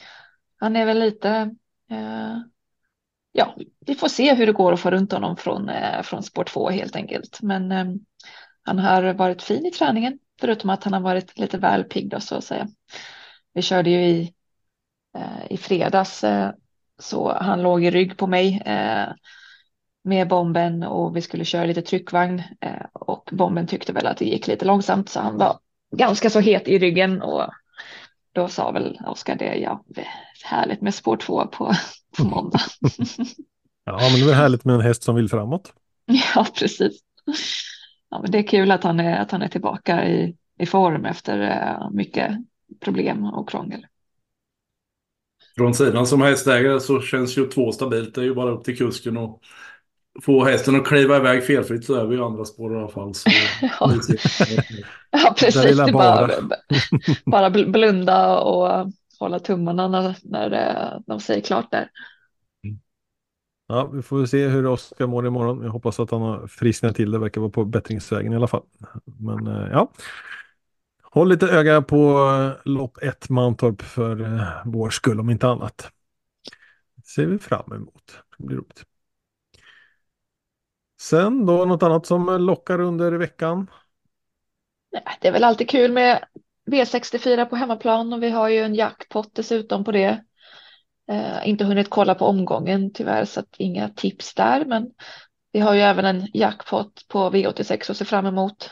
han 0.57 0.77
är 0.77 0.87
väl 0.87 0.99
lite, 0.99 1.55
uh, 1.93 2.39
ja, 3.33 3.57
vi 3.87 3.95
får 3.95 4.09
se 4.09 4.35
hur 4.35 4.47
det 4.47 4.53
går 4.53 4.73
att 4.73 4.81
få 4.81 4.91
runt 4.91 5.13
honom 5.13 5.37
från, 5.37 5.69
uh, 5.69 6.03
från 6.03 6.23
spår 6.23 6.45
två 6.45 6.71
helt 6.71 6.97
enkelt. 6.97 7.39
Men 7.43 7.73
um, 7.73 8.05
han 8.63 8.79
har 8.79 9.13
varit 9.13 9.43
fin 9.43 9.67
i 9.67 9.71
träningen, 9.71 10.19
förutom 10.41 10.71
att 10.71 10.85
han 10.85 10.93
har 10.93 11.01
varit 11.01 11.39
lite 11.39 11.59
väl 11.59 11.85
pigg 11.85 12.11
då 12.11 12.21
så 12.21 12.35
att 12.35 12.45
säga. 12.45 12.69
Vi 13.53 13.63
körde 13.63 13.91
ju 13.91 14.07
i, 14.07 14.33
i 15.51 15.57
fredags, 15.57 16.25
så 16.99 17.33
han 17.41 17.63
låg 17.63 17.85
i 17.85 17.91
rygg 17.91 18.17
på 18.17 18.27
mig 18.27 18.63
med 20.07 20.29
bomben 20.29 20.83
och 20.83 21.17
vi 21.17 21.23
skulle 21.23 21.45
köra 21.45 21.65
lite 21.65 21.83
tryckvagn 21.83 22.43
eh, 22.61 22.87
och 22.93 23.29
bomben 23.33 23.67
tyckte 23.67 23.93
väl 23.93 24.07
att 24.07 24.17
det 24.17 24.25
gick 24.25 24.47
lite 24.47 24.65
långsamt 24.65 25.09
så 25.09 25.21
han 25.21 25.39
var 25.39 25.59
ganska 25.97 26.31
så 26.31 26.41
het 26.41 26.69
i 26.69 26.79
ryggen 26.79 27.23
och 27.23 27.51
då 28.33 28.49
sa 28.49 28.71
väl 28.71 29.01
Oskar 29.07 29.37
det, 29.37 29.57
ja, 29.57 29.85
härligt 30.45 30.81
med 30.81 30.95
spår 30.95 31.17
två 31.17 31.47
på, 31.47 31.73
på 32.19 32.25
måndag. 32.25 32.61
ja, 33.85 33.99
men 34.13 34.27
det 34.27 34.33
är 34.33 34.35
härligt 34.35 34.65
med 34.65 34.75
en 34.75 34.81
häst 34.81 35.03
som 35.03 35.15
vill 35.15 35.29
framåt. 35.29 35.73
Ja, 36.35 36.47
precis. 36.59 37.01
Ja, 38.11 38.21
men 38.23 38.31
det 38.31 38.39
är 38.39 38.47
kul 38.47 38.71
att 38.71 38.85
han 38.85 39.01
är, 39.01 39.19
att 39.19 39.31
han 39.31 39.43
är 39.43 39.49
tillbaka 39.49 40.09
i, 40.09 40.37
i 40.59 40.67
form 40.67 41.05
efter 41.05 41.41
uh, 41.41 41.91
mycket 41.91 42.33
problem 42.81 43.25
och 43.25 43.49
krångel. 43.49 43.87
Från 45.59 45.75
sidan 45.75 46.07
som 46.07 46.21
hästägare 46.21 46.81
så 46.81 47.01
känns 47.01 47.39
ju 47.39 47.47
två 47.47 47.73
stabilt. 47.73 48.15
Det 48.15 48.21
är 48.21 48.25
ju 48.25 48.35
bara 48.35 48.51
upp 48.51 48.65
till 48.65 48.79
kusken 48.79 49.17
och 49.17 49.41
få 50.23 50.45
hästen 50.45 50.77
att 50.77 50.87
kliva 50.87 51.17
iväg 51.17 51.45
felfritt 51.45 51.85
så 51.85 51.95
är 51.95 52.07
vi 52.07 52.17
i 52.17 52.21
andra 52.21 52.45
spår 52.45 52.75
i 52.75 52.79
alla 52.79 52.89
fall. 52.89 53.15
Så 53.15 53.31
ja. 53.63 53.93
ja, 55.11 55.35
precis. 55.39 55.77
Det 55.77 55.93
bara, 55.93 56.31
bara 57.27 57.51
blunda 57.51 58.39
och 58.39 58.93
hålla 59.19 59.39
tummarna 59.39 59.89
när, 59.89 60.17
när 60.23 61.03
de 61.07 61.21
säger 61.21 61.41
klart 61.41 61.71
där. 61.71 61.91
Ja, 63.69 63.87
vi 63.87 64.03
får 64.03 64.27
se 64.27 64.49
hur 64.49 64.67
Oskar 64.67 65.07
mår 65.07 65.27
imorgon. 65.27 65.63
Jag 65.63 65.71
hoppas 65.71 66.01
att 66.01 66.11
han 66.11 66.23
har 66.23 66.47
frisknat 66.47 66.97
till. 66.97 67.11
Det 67.11 67.19
verkar 67.19 67.41
vara 67.41 67.51
på 67.51 67.65
bättringsvägen 67.65 68.33
i 68.33 68.37
alla 68.37 68.47
fall. 68.47 68.63
Men 69.05 69.47
eh, 69.47 69.69
ja, 69.73 69.91
håll 71.17 71.29
lite 71.29 71.47
öga 71.47 71.83
på 71.83 72.29
eh, 72.29 72.71
lopp 72.73 73.03
1 73.03 73.29
Mantorp 73.29 73.83
för 73.83 74.21
eh, 74.21 74.49
vår 74.65 74.91
skull 74.91 75.21
om 75.21 75.31
inte 75.31 75.49
annat. 75.49 75.93
Det 76.97 77.07
ser 77.07 77.27
vi 77.27 77.39
fram 77.39 77.73
emot. 77.73 78.19
Det 78.39 78.45
blir 78.45 78.57
roligt. 78.57 78.85
Sen 81.01 81.47
då 81.47 81.65
något 81.65 81.83
annat 81.83 82.07
som 82.07 82.41
lockar 82.41 82.81
under 82.81 83.13
veckan? 83.13 83.71
Det 85.21 85.29
är 85.29 85.33
väl 85.33 85.45
alltid 85.45 85.71
kul 85.71 85.93
med 85.93 86.25
V64 86.71 87.45
på 87.45 87.57
hemmaplan 87.57 88.13
och 88.13 88.23
vi 88.23 88.31
har 88.31 88.49
ju 88.49 88.59
en 88.59 88.75
jackpot 88.75 89.35
dessutom 89.35 89.85
på 89.85 89.93
det. 89.93 90.25
Eh, 91.11 91.49
inte 91.49 91.65
hunnit 91.65 91.91
kolla 91.91 92.15
på 92.15 92.27
omgången 92.27 92.93
tyvärr 92.93 93.25
så 93.25 93.41
att 93.41 93.55
inga 93.59 93.89
tips 93.89 94.35
där 94.35 94.65
men 94.65 94.91
vi 95.53 95.61
har 95.61 95.75
ju 95.75 95.81
även 95.81 96.05
en 96.05 96.29
jackpot 96.35 97.09
på 97.09 97.31
V86 97.31 97.91
att 97.91 97.97
se 97.97 98.05
fram 98.05 98.27
emot. 98.27 98.71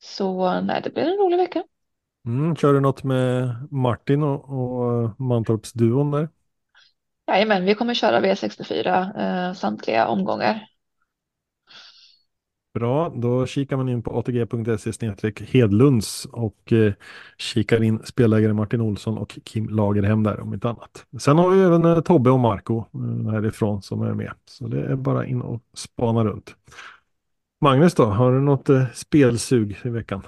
Så 0.00 0.60
nej, 0.60 0.80
det 0.84 0.90
blir 0.90 1.02
en 1.02 1.18
rolig 1.18 1.36
vecka. 1.36 1.64
Mm, 2.26 2.56
kör 2.56 2.72
du 2.72 2.80
något 2.80 3.04
med 3.04 3.54
Martin 3.70 4.22
och, 4.22 4.44
och 4.50 5.20
Mantorpsduon 5.20 6.10
där? 6.10 6.28
Jajamän, 7.26 7.64
vi 7.64 7.74
kommer 7.74 7.94
köra 7.94 8.20
V64 8.20 9.48
eh, 9.48 9.54
samtliga 9.54 10.06
omgångar. 10.06 10.66
Bra, 12.74 13.12
då 13.16 13.46
kikar 13.46 13.76
man 13.76 13.88
in 13.88 14.02
på 14.02 14.18
atg.se 14.18 15.44
Hedlunds 15.46 16.24
och 16.24 16.72
eh, 16.72 16.92
kikar 17.38 17.82
in 17.82 18.02
spelägare 18.04 18.52
Martin 18.52 18.80
Olsson 18.80 19.18
och 19.18 19.38
Kim 19.44 19.68
Lagerhem 19.68 20.22
där 20.22 20.40
om 20.40 20.54
inte 20.54 20.68
annat. 20.68 21.06
Sen 21.20 21.38
har 21.38 21.50
vi 21.50 21.62
även 21.62 21.84
eh, 21.84 22.00
Tobbe 22.00 22.30
och 22.30 22.40
Marco 22.40 22.78
eh, 22.78 23.32
härifrån 23.32 23.82
som 23.82 24.02
är 24.02 24.14
med. 24.14 24.32
Så 24.44 24.66
det 24.68 24.80
är 24.80 24.96
bara 24.96 25.26
in 25.26 25.42
och 25.42 25.62
spana 25.74 26.24
runt. 26.24 26.54
Magnus 27.60 27.94
då, 27.94 28.04
har 28.04 28.32
du 28.32 28.40
något 28.40 28.68
eh, 28.68 28.84
spelsug 28.94 29.80
i 29.84 29.88
veckan? 29.88 30.22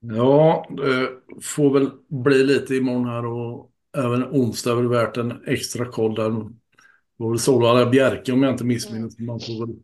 Ja, 0.00 0.66
det 0.70 1.08
får 1.42 1.74
väl 1.74 1.90
bli 2.08 2.44
lite 2.44 2.76
imorgon 2.76 3.06
här 3.08 3.26
och 3.26 3.70
även 3.96 4.24
onsdag 4.24 4.70
är 4.70 4.76
väl 4.76 4.88
värt 4.88 5.16
en 5.16 5.42
extra 5.46 5.86
koll 5.86 6.14
där. 6.14 6.30
Det 6.30 6.50
var 7.16 7.30
väl 7.30 7.38
Solvalla 7.38 7.90
Bjerke 7.90 8.32
om 8.32 8.42
jag 8.42 8.52
inte 8.52 8.64
missminner 8.64 9.02
mig. 9.18 9.26
Man 9.26 9.40
får 9.40 9.66
väl 9.66 9.76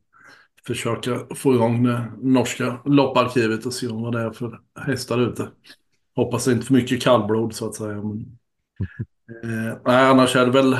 försöka 0.66 1.26
få 1.34 1.54
igång 1.54 1.84
det 1.84 2.12
norska 2.22 2.78
lopparkivet 2.84 3.66
och 3.66 3.72
se 3.74 3.88
om 3.88 4.02
vad 4.02 4.12
det 4.12 4.20
är 4.20 4.30
för 4.30 4.60
hästar 4.80 5.18
ute. 5.18 5.48
Hoppas 6.16 6.44
det 6.44 6.52
inte 6.52 6.66
för 6.66 6.74
mycket 6.74 7.02
kallblod 7.02 7.54
så 7.54 7.68
att 7.68 7.74
säga. 7.74 7.94
Men, 8.02 8.38
eh, 9.42 9.76
nej, 9.84 10.06
annars 10.10 10.36
är 10.36 10.46
det 10.46 10.52
väl 10.52 10.76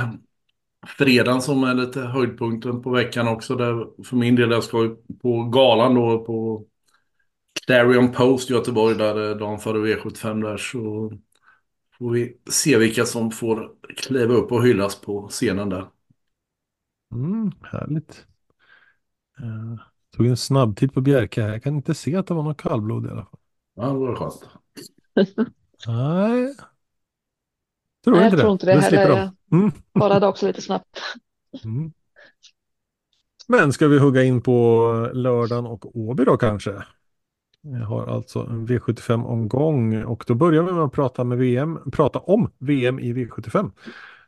fredagen 0.87 1.43
som 1.43 1.65
är 1.65 1.75
lite 1.75 2.01
höjdpunkten 2.01 2.83
på 2.83 2.91
veckan 2.91 3.29
också. 3.29 3.55
Där 3.55 4.05
för 4.05 4.17
min 4.17 4.37
del, 4.37 4.51
jag 4.51 4.65
ska 4.65 4.97
på 5.23 5.45
galan 5.45 5.95
då 5.95 6.25
på 6.25 6.67
Clarion 7.67 8.13
Post 8.13 8.51
i 8.51 8.53
Göteborg 8.53 8.97
där 8.97 9.35
dagen 9.35 9.59
före 9.59 9.79
V75 9.79 10.43
där 10.43 10.57
så 10.57 11.13
får 11.99 12.11
vi 12.11 12.37
se 12.51 12.79
vilka 12.79 13.05
som 13.05 13.31
får 13.31 13.71
kliva 13.97 14.35
upp 14.35 14.53
och 14.53 14.65
hyllas 14.65 15.01
på 15.01 15.29
scenen 15.29 15.69
där. 15.69 15.87
Mm, 17.13 17.53
härligt. 17.63 18.27
Uh, 19.41 19.81
tog 20.17 20.27
en 20.27 20.37
snabb 20.37 20.77
titt 20.77 20.95
på 20.95 21.01
Bjerke 21.01 21.43
här. 21.43 21.49
Jag 21.49 21.63
kan 21.63 21.77
inte 21.77 21.95
se 21.95 22.17
att 22.17 22.27
det 22.27 22.35
var 22.35 22.43
något 22.43 22.63
kallblod 22.63 23.07
i 23.07 23.11
alla 23.11 23.25
fall. 23.25 23.41
Ja, 23.75 23.87
det 23.87 23.99
var 23.99 24.15
skönt. 24.15 24.49
Nej. 25.87 26.55
Tror 28.05 28.15
Nej, 28.15 28.25
inte 28.25 28.37
jag 28.37 28.41
tror 28.41 28.49
det. 28.49 28.53
inte 28.53 28.67
det 28.67 28.75
Men 28.75 28.83
heller. 28.83 29.33
de. 29.51 29.57
Mm. 30.01 30.23
Också 30.23 30.47
lite 30.47 30.63
snabbt. 30.63 31.01
Mm. 31.65 31.93
Men 33.49 33.73
ska 33.73 33.89
vi 33.89 33.99
hugga 33.99 34.23
in 34.23 34.43
på 34.43 35.11
lördagen 35.13 35.67
och 35.67 35.97
Åby 35.97 36.25
då 36.25 36.37
kanske? 36.37 36.85
Vi 37.63 37.79
har 37.81 38.07
alltså 38.07 38.39
en 38.39 38.67
V75-omgång 38.67 40.05
och 40.05 40.25
då 40.27 40.35
börjar 40.35 40.63
vi 40.63 40.73
med 40.73 40.85
att 40.85 40.93
prata, 40.93 41.25
med 41.25 41.39
VM, 41.39 41.79
prata 41.93 42.19
om 42.19 42.51
VM 42.59 42.99
i 42.99 43.13
V75 43.13 43.71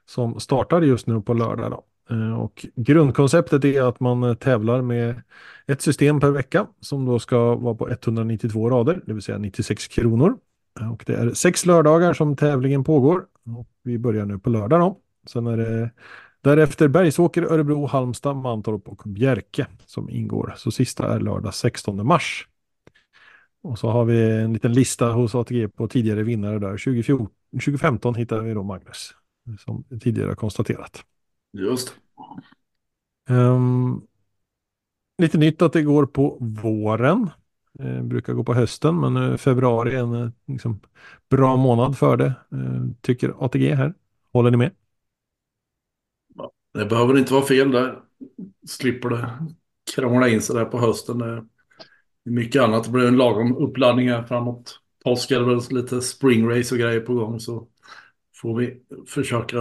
som 0.07 0.41
startar 0.41 0.83
just 0.83 1.07
nu 1.07 1.21
på 1.21 1.35
lördag. 1.35 1.71
Då. 1.71 1.85
Eh, 2.15 2.41
och 2.41 2.67
grundkonceptet 2.77 3.65
är 3.65 3.83
att 3.83 4.01
man 4.01 4.37
tävlar 4.37 4.83
med 4.83 5.23
ett 5.67 5.83
system 5.83 6.21
per 6.21 6.31
vecka 6.31 6.67
som 6.81 7.05
då 7.05 7.19
ska 7.19 7.55
vara 7.55 7.75
på 7.75 7.89
192 7.91 8.71
rader, 8.71 9.01
det 9.07 9.13
vill 9.13 9.23
säga 9.23 9.39
96 9.39 9.89
kronor. 9.89 10.37
Eh, 10.81 10.93
och 10.93 11.03
det 11.07 11.15
är 11.15 11.31
sex 11.31 11.67
lördagar 11.67 12.13
som 12.13 12.37
tävlingen 12.37 12.85
pågår. 12.85 13.27
Och 13.47 13.69
vi 13.83 13.99
börjar 13.99 14.27
nu 14.27 14.39
på 14.39 14.51
lördag 14.51 14.81
då. 14.81 15.01
Sen 15.27 15.47
är 15.47 15.57
det 15.57 15.91
därefter 16.41 16.89
Bergsåker, 16.89 17.43
Örebro, 17.43 17.87
Halmstad, 17.87 18.37
Mantorp 18.37 18.89
och 18.89 19.03
Bjerke 19.07 19.67
som 19.87 20.11
ingår. 20.11 20.55
Så 20.57 20.71
sista 20.71 21.15
är 21.15 21.21
lördag 21.21 21.55
16 21.55 22.07
mars. 22.07 22.49
Och 23.63 23.79
så 23.79 23.89
har 23.89 24.05
vi 24.05 24.31
en 24.31 24.53
liten 24.53 24.73
lista 24.73 25.13
hos 25.13 25.35
ATG 25.35 25.69
på 25.69 25.89
tidigare 25.89 26.23
vinnare 26.23 26.59
där. 26.59 26.71
2014, 26.71 27.29
2015 27.53 28.15
hittade 28.15 28.43
vi 28.43 28.55
då 28.55 28.63
Magnus, 28.63 29.15
som 29.59 29.85
tidigare 30.01 30.35
konstaterat. 30.35 31.05
Just. 31.53 31.95
Um, 33.29 34.07
lite 35.19 35.39
nytt 35.39 35.63
att 35.63 35.73
det 35.73 35.83
går 35.83 36.07
på 36.07 36.39
våren. 36.41 37.31
Eh, 37.81 38.03
brukar 38.03 38.33
gå 38.35 38.45
på 38.45 38.55
hösten, 38.55 39.01
men 39.01 39.17
eh, 39.17 39.37
februari 39.37 39.95
är 39.95 39.99
en 39.99 40.15
eh, 40.15 40.31
liksom, 40.47 40.81
bra 41.31 41.57
månad 41.57 41.99
för 41.99 42.17
det, 42.17 42.27
eh, 42.53 42.83
tycker 43.01 43.45
ATG 43.45 43.75
här. 43.75 43.95
Håller 44.33 44.51
ni 44.51 44.57
med? 44.57 44.71
Det 46.75 46.85
behöver 46.87 47.19
inte 47.19 47.33
vara 47.33 47.45
fel 47.47 47.71
där. 47.71 47.99
Slipper 48.69 49.09
det 49.11 49.49
krångla 49.95 50.29
in 50.29 50.43
sig 50.43 50.57
där 50.57 50.65
på 50.65 50.79
hösten. 50.79 51.19
Det 51.19 51.27
är 51.27 51.45
mycket 52.25 52.63
annat. 52.63 52.85
Det 52.85 52.91
blir 52.91 53.09
en 53.09 53.17
lagom 53.17 53.57
uppladdning 53.57 54.09
här 54.11 54.23
framåt. 54.25 54.81
Påsk 55.05 55.31
är 55.31 55.41
det 55.41 55.47
väl 55.47 55.61
lite 55.71 56.01
springrace 56.03 56.75
och 56.75 56.81
grejer 56.81 57.01
på 57.01 57.15
gång 57.15 57.41
så 57.41 57.69
får 58.43 58.59
vi 58.59 58.83
försöka 59.09 59.57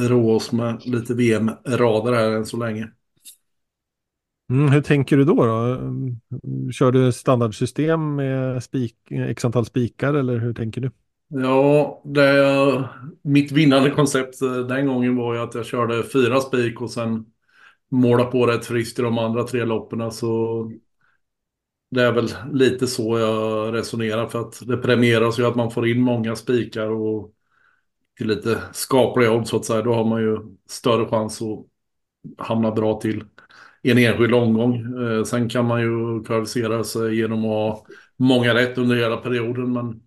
rå 0.00 0.34
oss 0.36 0.52
med 0.52 0.86
lite 0.86 1.14
VM-rader 1.14 2.12
här 2.12 2.30
än 2.30 2.46
så 2.46 2.56
länge. 2.56 2.90
Mm, 4.50 4.68
hur 4.72 4.80
tänker 4.80 5.16
du 5.16 5.24
då, 5.24 5.34
då? 5.34 5.78
Kör 6.72 6.92
du 6.92 7.12
standardsystem 7.12 8.14
med 8.16 8.62
spik, 8.62 8.96
x 9.10 9.44
antal 9.44 9.66
spikar 9.66 10.14
eller 10.14 10.38
hur 10.38 10.54
tänker 10.54 10.80
du? 10.80 10.90
Ja, 11.28 12.02
det, 12.04 12.88
mitt 13.22 13.52
vinnande 13.52 13.90
koncept 13.90 14.42
eh, 14.42 14.56
den 14.58 14.86
gången 14.86 15.16
var 15.16 15.34
ju 15.34 15.40
att 15.40 15.54
jag 15.54 15.66
körde 15.66 16.02
fyra 16.02 16.40
spik 16.40 16.80
och 16.80 16.90
sen 16.90 17.26
måla 17.90 18.24
på 18.24 18.46
rätt 18.46 18.66
friskt 18.66 18.98
i 18.98 19.02
de 19.02 19.18
andra 19.18 19.42
tre 19.42 19.64
loppen. 19.64 20.12
Så 20.12 20.72
det 21.90 22.02
är 22.02 22.12
väl 22.12 22.28
lite 22.52 22.86
så 22.86 23.18
jag 23.18 23.74
resonerar 23.74 24.26
för 24.26 24.40
att 24.40 24.66
det 24.66 24.76
premieras 24.76 25.38
ju 25.38 25.46
att 25.46 25.56
man 25.56 25.70
får 25.70 25.88
in 25.88 26.00
många 26.00 26.36
spikar 26.36 26.86
och 26.90 27.32
till 28.18 28.26
lite 28.26 28.62
skapliga 28.72 29.32
odds 29.32 29.50
så 29.50 29.56
att 29.56 29.64
säga. 29.64 29.82
Då 29.82 29.94
har 29.94 30.04
man 30.04 30.22
ju 30.22 30.38
större 30.68 31.06
chans 31.08 31.42
att 31.42 31.66
hamna 32.46 32.70
bra 32.70 33.00
till 33.00 33.24
i 33.84 33.90
en 33.90 33.98
enskild 33.98 34.34
omgång. 34.34 34.74
Eh, 35.02 35.24
sen 35.24 35.48
kan 35.48 35.64
man 35.64 35.80
ju 35.80 36.24
kvalificera 36.24 36.84
sig 36.84 37.16
genom 37.16 37.38
att 37.38 37.50
ha 37.50 37.86
många 38.16 38.54
rätt 38.54 38.78
under 38.78 38.96
hela 38.96 39.16
perioden. 39.16 39.72
Men 39.72 40.00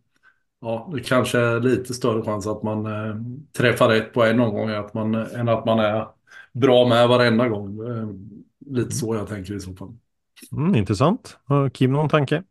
ja, 0.61 0.91
det 0.93 0.99
kanske 0.99 1.39
är 1.39 1.59
lite 1.59 1.93
större 1.93 2.21
chans 2.21 2.47
att 2.47 2.63
man 2.63 2.85
eh, 2.85 3.15
träffar 3.57 3.89
rätt 3.89 4.13
på 4.13 4.23
en 4.23 4.39
omgång 4.39 4.69
att 4.69 4.93
man, 4.93 5.15
än 5.15 5.49
att 5.49 5.65
man 5.65 5.79
är 5.79 6.07
bra 6.53 6.87
med 6.87 7.07
varenda 7.07 7.47
gång. 7.47 7.79
Lite 8.65 8.91
så 8.91 9.15
jag 9.15 9.27
tänker 9.27 9.53
i 9.53 9.59
så 9.59 9.73
fall. 9.73 9.97
Mm, 10.51 10.75
intressant. 10.75 11.37
Har 11.45 11.69
Kim 11.69 11.93
någon 11.93 12.09
tanke? 12.09 12.43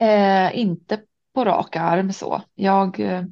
Eh, 0.00 0.58
inte 0.58 1.00
på 1.34 1.44
rak 1.44 1.76
arm 1.76 2.12
så. 2.12 2.42
Jag 2.54 3.00
eh, 3.00 3.24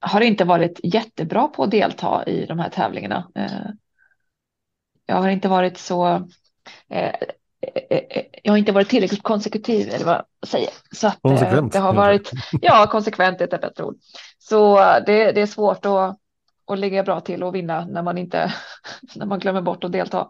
har 0.00 0.20
inte 0.20 0.44
varit 0.44 0.80
jättebra 0.82 1.48
på 1.48 1.62
att 1.64 1.70
delta 1.70 2.24
i 2.26 2.46
de 2.46 2.58
här 2.58 2.70
tävlingarna. 2.70 3.30
Eh, 3.34 3.70
jag 5.08 5.16
har 5.16 5.28
inte 5.28 5.48
varit 5.48 5.78
så 5.78 6.06
eh, 6.90 7.12
eh, 7.60 7.98
eh, 8.10 8.22
jag 8.42 8.52
har 8.52 8.58
inte 8.58 8.72
varit 8.72 8.88
tillräckligt 8.88 9.22
konsekutiv 9.22 9.88
eller 9.88 10.04
vad 10.04 10.14
jag 10.14 10.48
säger. 10.48 10.70
Så 10.92 11.06
att, 11.06 11.18
konsekvent. 11.22 11.72
Det 11.72 11.78
har 11.78 11.92
varit, 11.92 12.30
ja, 12.60 12.86
konsekvent 12.90 13.40
är 13.40 13.44
ett 13.44 13.60
bättre 13.60 13.84
ord. 13.84 13.94
Så 14.38 14.76
det, 15.06 15.32
det 15.32 15.40
är 15.40 15.46
svårt 15.46 15.86
att, 15.86 16.16
att 16.66 16.78
ligga 16.78 17.02
bra 17.02 17.20
till 17.20 17.42
och 17.42 17.54
vinna 17.54 17.86
när 17.86 18.02
man 18.02 18.18
inte, 18.18 18.54
när 19.16 19.26
man 19.26 19.38
glömmer 19.38 19.62
bort 19.62 19.84
att 19.84 19.92
delta. 19.92 20.28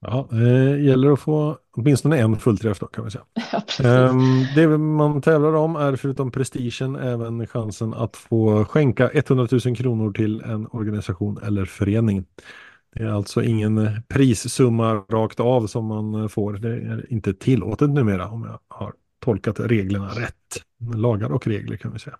Ja, 0.00 0.28
det 0.30 0.78
gäller 0.80 1.12
att 1.12 1.20
få 1.20 1.58
åtminstone 1.76 2.18
en 2.18 2.36
fullträff 2.36 2.78
då 2.78 2.86
kan 2.86 3.04
vi 3.04 3.10
säga. 3.10 3.24
Ja, 3.78 4.08
um, 4.08 4.46
det 4.54 4.78
man 4.78 5.22
tävlar 5.22 5.54
om 5.54 5.76
är 5.76 5.96
förutom 5.96 6.30
prestigen 6.30 6.96
även 6.96 7.46
chansen 7.46 7.94
att 7.94 8.16
få 8.16 8.64
skänka 8.64 9.10
100 9.10 9.48
000 9.64 9.76
kronor 9.76 10.12
till 10.12 10.40
en 10.40 10.66
organisation 10.66 11.38
eller 11.46 11.64
förening. 11.64 12.24
Det 12.94 13.02
är 13.02 13.08
alltså 13.08 13.42
ingen 13.42 13.78
eh, 13.78 14.00
prissumma 14.08 14.94
rakt 14.94 15.40
av 15.40 15.66
som 15.66 15.86
man 15.86 16.14
eh, 16.14 16.28
får. 16.28 16.52
Det 16.52 16.68
är 16.68 17.12
inte 17.12 17.34
tillåtet 17.34 17.90
numera 17.90 18.28
om 18.28 18.44
jag 18.44 18.60
har 18.68 18.94
tolkat 19.18 19.60
reglerna 19.60 20.08
rätt. 20.08 20.64
Lagar 20.94 21.32
och 21.32 21.46
regler 21.46 21.76
kan 21.76 21.92
vi 21.92 21.98
säga. 21.98 22.18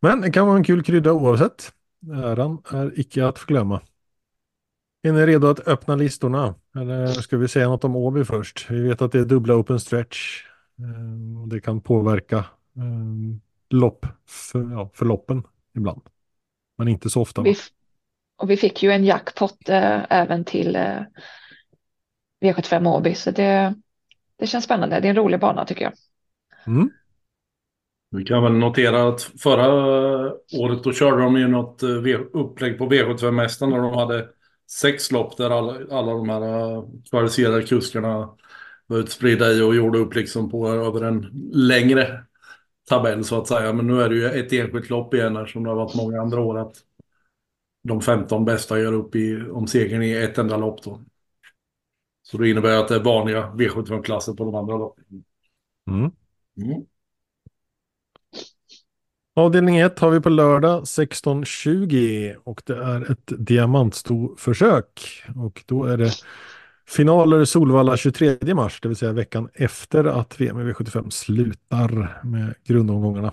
Men 0.00 0.20
det 0.20 0.30
kan 0.30 0.46
vara 0.46 0.56
en 0.56 0.64
kul 0.64 0.82
krydda 0.82 1.12
oavsett. 1.12 1.72
Äran 2.12 2.58
är 2.70 3.00
icke 3.00 3.26
att 3.26 3.38
förglömma. 3.38 3.80
Är 5.02 5.12
ni 5.12 5.26
redo 5.26 5.46
att 5.46 5.68
öppna 5.68 5.96
listorna? 5.96 6.54
Eller 6.76 7.06
ska 7.06 7.36
vi 7.36 7.48
säga 7.48 7.68
något 7.68 7.84
om 7.84 7.96
Åby 7.96 8.24
först? 8.24 8.66
Vi 8.70 8.80
vet 8.80 9.02
att 9.02 9.12
det 9.12 9.18
är 9.18 9.24
dubbla 9.24 9.54
open 9.54 9.80
stretch. 9.80 10.42
Eh, 10.78 11.42
och 11.42 11.48
Det 11.48 11.60
kan 11.60 11.80
påverka 11.80 12.44
lopp 13.70 14.06
för, 14.26 14.72
ja, 14.72 14.90
förloppen 14.94 15.42
ibland. 15.76 16.02
Men 16.78 16.88
inte 16.88 17.10
så 17.10 17.22
ofta. 17.22 17.40
va? 17.40 17.44
vi, 17.44 17.56
och 18.38 18.50
vi 18.50 18.56
fick 18.56 18.82
ju 18.82 18.90
en 18.90 19.04
jackpot 19.04 19.68
eh, 19.68 20.00
även 20.10 20.44
till 20.44 20.76
eh, 20.76 21.00
V75 22.40 22.88
Åby 22.88 23.14
så 23.14 23.30
det, 23.30 23.74
det 24.38 24.46
känns 24.46 24.64
spännande. 24.64 25.00
Det 25.00 25.08
är 25.08 25.10
en 25.10 25.16
rolig 25.16 25.40
bana 25.40 25.64
tycker 25.64 25.84
jag. 25.84 25.92
Mm. 26.66 26.90
Vi 28.10 28.24
kan 28.24 28.42
väl 28.42 28.52
notera 28.52 29.08
att 29.08 29.22
förra 29.22 29.68
året 30.58 30.84
då 30.84 30.92
körde 30.92 31.22
de 31.22 31.36
ju 31.36 31.48
något 31.48 31.82
eh, 31.82 32.20
upplägg 32.32 32.78
på 32.78 32.90
V75-mästaren 32.90 33.72
och 33.72 33.82
de 33.82 33.94
hade 33.94 34.28
sex 34.70 35.12
lopp 35.12 35.36
där 35.36 35.50
alla, 35.50 35.72
alla 35.90 36.12
de 36.12 36.28
här 36.28 36.42
eh, 36.42 36.84
kvalificerade 37.10 37.62
kuskarna 37.62 38.30
var 38.86 38.98
utspridda 38.98 39.52
i 39.52 39.62
och 39.62 39.74
gjorde 39.74 39.98
upp 39.98 40.14
liksom 40.14 40.50
på 40.50 40.68
över 40.68 41.04
en 41.04 41.30
längre 41.52 42.24
tabell 42.88 43.24
så 43.24 43.38
att 43.38 43.48
säga. 43.48 43.72
Men 43.72 43.86
nu 43.86 44.02
är 44.02 44.08
det 44.08 44.14
ju 44.14 44.26
ett 44.26 44.52
enskilt 44.52 44.90
lopp 44.90 45.14
igen 45.14 45.36
här 45.36 45.46
som 45.46 45.64
det 45.64 45.70
har 45.70 45.76
varit 45.76 45.96
många 45.96 46.20
andra 46.20 46.40
år 46.40 46.58
att 46.58 46.76
de 47.82 48.00
15 48.00 48.44
bästa 48.44 48.80
gör 48.80 48.92
upp 48.92 49.16
i, 49.16 49.42
om 49.50 49.66
segern 49.66 50.02
i 50.02 50.12
ett 50.12 50.38
enda 50.38 50.56
lopp 50.56 50.82
då. 50.82 51.00
Så 52.22 52.38
det 52.38 52.50
innebär 52.50 52.76
att 52.76 52.88
det 52.88 52.94
är 52.94 53.04
vanliga 53.04 53.42
V75-klasser 53.42 54.32
på 54.32 54.44
de 54.44 54.54
andra 54.54 54.76
loppen. 54.76 55.04
Mm. 55.90 56.10
Mm. 56.56 56.86
Avdelning 59.34 59.78
1 59.78 59.98
har 59.98 60.10
vi 60.10 60.20
på 60.20 60.28
lördag 60.28 60.82
16.20 60.82 62.36
och 62.44 62.62
det 62.66 62.76
är 62.76 63.12
ett 63.12 63.32
diamantstoförsök. 63.38 65.24
Och 65.36 65.64
då 65.66 65.84
är 65.84 65.96
det 65.96 66.10
Finaler 66.88 67.44
Solvalla 67.44 67.96
23 67.96 68.54
mars, 68.54 68.80
det 68.80 68.88
vill 68.88 68.96
säga 68.96 69.12
veckan 69.12 69.48
efter 69.54 70.04
att 70.04 70.40
VM 70.40 70.60
i 70.60 70.72
V75 70.72 71.10
slutar 71.10 72.20
med 72.24 72.54
grundomgångarna. 72.64 73.32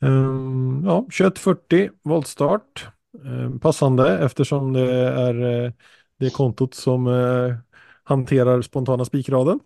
Um, 0.00 0.82
ja, 0.86 1.06
21.40 1.10 1.90
voltstart. 2.02 2.88
Eh, 3.14 3.58
passande 3.58 4.18
eftersom 4.18 4.72
det 4.72 4.92
är 5.00 5.64
eh, 5.64 5.72
det 6.18 6.30
kontot 6.30 6.74
som 6.74 7.06
eh, 7.06 7.56
hanterar 8.04 8.62
spontana 8.62 9.04
spikraden. 9.04 9.60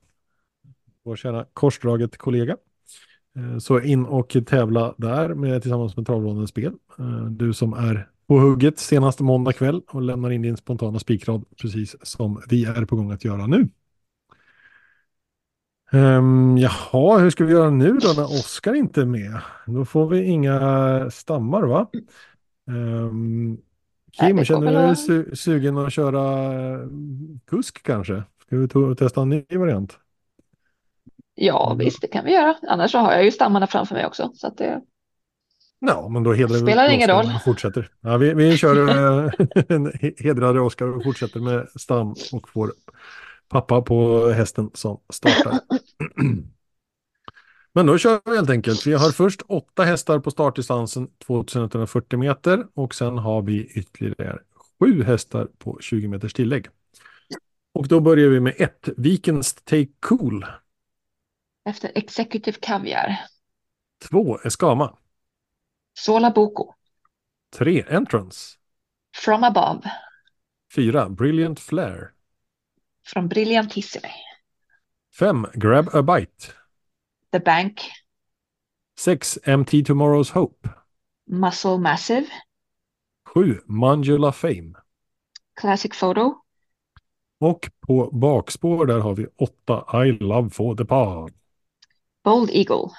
Vår 1.05 1.17
kära 1.17 1.47
korsdraget 1.53 2.17
kollega. 2.17 2.57
Så 3.61 3.81
in 3.81 4.05
och 4.05 4.37
tävla 4.47 4.95
där 4.97 5.35
med, 5.35 5.63
tillsammans 5.63 5.97
med 5.97 6.07
Travrådens 6.07 6.51
spel. 6.51 6.73
Du 7.31 7.53
som 7.53 7.73
är 7.73 8.09
på 8.27 8.39
hugget 8.39 8.79
senaste 8.79 9.23
måndag 9.23 9.53
kväll 9.53 9.83
och 9.89 10.03
lämnar 10.03 10.31
in 10.31 10.43
din 10.43 10.57
spontana 10.57 10.99
spikrad 10.99 11.45
precis 11.63 11.97
som 12.03 12.43
vi 12.49 12.65
är 12.65 12.85
på 12.85 12.97
gång 12.97 13.11
att 13.11 13.25
göra 13.25 13.47
nu. 13.47 13.69
Um, 15.93 16.59
jaha, 16.59 17.19
hur 17.19 17.31
ska 17.31 17.45
vi 17.45 17.53
göra 17.53 17.71
nu 17.71 17.93
då 17.93 18.13
när 18.17 18.25
Oskar 18.25 18.75
inte 18.75 19.01
är 19.01 19.05
med? 19.05 19.41
Då 19.67 19.85
får 19.85 20.09
vi 20.09 20.25
inga 20.25 21.11
stammar 21.11 21.63
va? 21.63 21.91
Um, 22.69 23.59
Kim, 24.13 24.45
känner 24.45 24.73
du 24.73 24.87
dig 24.87 24.97
su 24.97 25.37
sugen 25.37 25.79
att 25.79 25.93
köra 25.93 26.53
eh, 26.53 26.79
kusk 27.47 27.83
kanske? 27.83 28.23
Ska 28.47 28.57
vi 28.57 28.95
testa 28.97 29.23
en 29.23 29.29
ny 29.29 29.45
variant? 29.51 29.99
Ja, 31.35 31.77
visst 31.79 32.01
det 32.01 32.09
kan 32.09 32.25
vi 32.25 32.33
göra. 32.33 32.55
Annars 32.69 32.91
så 32.91 32.99
har 32.99 33.13
jag 33.13 33.25
ju 33.25 33.31
stammarna 33.31 33.67
framför 33.67 33.95
mig 33.95 34.07
också. 34.07 34.31
Så 34.35 34.47
att 34.47 34.57
det... 34.57 34.81
Ja, 35.79 36.09
men 36.09 36.23
då 36.23 36.33
hedrar 36.33 36.57
Spelar 36.57 36.89
vi 36.89 36.95
ingen 36.95 37.09
roll. 37.09 37.33
och 37.35 37.43
fortsätter. 37.45 37.91
Ja, 38.01 38.17
vi, 38.17 38.35
vi 38.35 38.57
kör 38.57 38.89
eh, 39.25 39.31
en 39.69 39.93
hedrade 40.19 40.61
Oskar 40.61 40.97
och 40.97 41.05
fortsätter 41.05 41.41
med 41.41 41.69
stam 41.77 42.15
och 42.33 42.49
får 42.49 42.73
pappa 43.49 43.83
på 43.83 44.29
hästen 44.29 44.71
som 44.75 45.01
startar. 45.13 45.61
Men 47.73 47.87
då 47.87 47.99
kör 47.99 48.21
vi 48.25 48.37
helt 48.37 48.51
enkelt. 48.51 48.87
Vi 48.87 48.93
har 48.93 49.11
först 49.11 49.43
åtta 49.49 49.83
hästar 49.83 50.19
på 50.19 50.31
startdistansen 50.31 51.09
2140 51.27 52.19
meter 52.19 52.67
och 52.75 52.95
sen 52.95 53.19
har 53.19 53.43
vi 53.43 53.65
ytterligare 53.65 54.39
sju 54.81 55.03
hästar 55.03 55.49
på 55.59 55.79
20 55.81 56.09
meters 56.09 56.35
tillägg. 56.35 56.67
Och 57.73 57.89
då 57.89 58.01
börjar 58.01 58.29
vi 58.29 58.41
med 58.41 58.55
ett, 58.59 58.89
Vikens 58.97 59.55
Take 59.55 59.89
Cool. 60.01 60.47
Efter 61.69 61.93
Executive 61.95 62.57
Caviar. 62.61 63.19
Två, 64.11 64.39
Eskama. 64.45 64.97
Sola 65.99 66.31
Boko. 66.31 66.75
Tre, 67.57 67.85
Entrance. 67.89 68.57
From 69.25 69.45
Above. 69.45 69.91
Fyra, 70.75 71.09
Brilliant 71.09 71.61
Flare. 71.61 72.09
Från 73.07 73.29
Brilliantissime. 73.29 74.11
Fem, 75.19 75.47
Grab 75.55 75.89
a 75.93 76.03
Bite. 76.03 76.58
The 77.33 77.41
Bank. 77.41 77.81
Sex, 78.97 79.39
MT 79.47 79.83
Tomorrow's 79.85 80.31
Hope. 80.31 80.69
Muscle 81.27 81.79
Massive. 81.79 82.27
Sju, 83.25 83.61
Mandula 83.67 84.33
Fame. 84.33 84.73
Classic 85.61 85.93
Photo. 86.01 86.35
Och 87.41 87.71
på 87.81 88.11
bakspår 88.13 88.87
där 88.87 89.01
har 89.01 89.15
vi 89.15 89.27
åtta 89.37 90.07
I 90.07 90.13
Love 90.13 90.51
for 90.51 90.77
the 90.77 90.85
Park. 90.85 91.35
Bold 92.25 92.51
Eagle. 92.51 92.91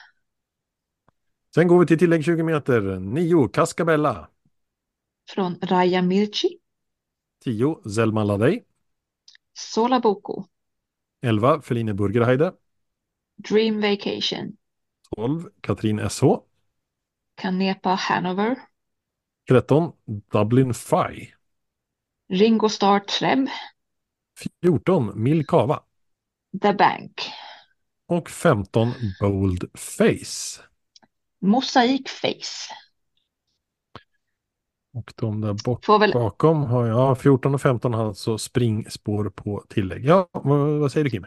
Sen 1.56 1.68
går 1.68 1.80
vi 1.80 1.86
till 1.86 2.00
tillägg 2.00 2.26
20 2.26 2.44
meter. 2.44 3.00
Nio, 3.00 3.48
Cascabella. 3.48 4.30
Från 5.30 5.60
Raja 5.62 6.02
Mirchi. 6.02 6.60
Tio, 7.44 7.90
Zelma 7.90 8.24
Ladej. 8.24 8.66
Sola 9.54 10.00
Boko. 10.00 10.44
11. 11.22 11.62
Feline 11.62 11.96
Burgerheide. 11.96 12.54
Dream 13.40 13.82
Vacation. 13.82 14.58
12. 15.16 15.50
Katrin 15.62 16.10
SH. 16.10 16.24
Canepa 17.36 17.96
Hanover. 17.96 18.56
13. 19.48 19.94
Dublin 20.32 20.74
Fi. 20.74 21.34
Ringo 22.30 22.70
Starr 22.70 23.00
Treb. 23.00 23.48
14. 24.62 25.12
Milkava. 25.16 25.84
The 26.62 26.74
Bank. 26.74 27.32
Och 28.08 28.30
15. 28.30 28.92
Bold 29.22 29.66
Face. 29.74 30.62
Mosaik 31.42 32.10
Face. 32.10 32.74
Och 34.94 35.14
de 35.16 35.42
där 35.42 35.56
bak 35.66 35.90
väl... 36.02 36.14
bakom 36.14 36.64
har 36.64 36.88
jag 36.88 37.22
14 37.22 37.54
och 37.54 37.62
15 37.62 37.94
har 37.94 38.08
alltså 38.08 38.38
springspår 38.38 39.30
på 39.30 39.64
tillägg. 39.70 40.06
Ja, 40.06 40.30
vad, 40.34 40.80
vad 40.80 40.92
säger 40.92 41.04
du 41.04 41.10
Kim? 41.10 41.26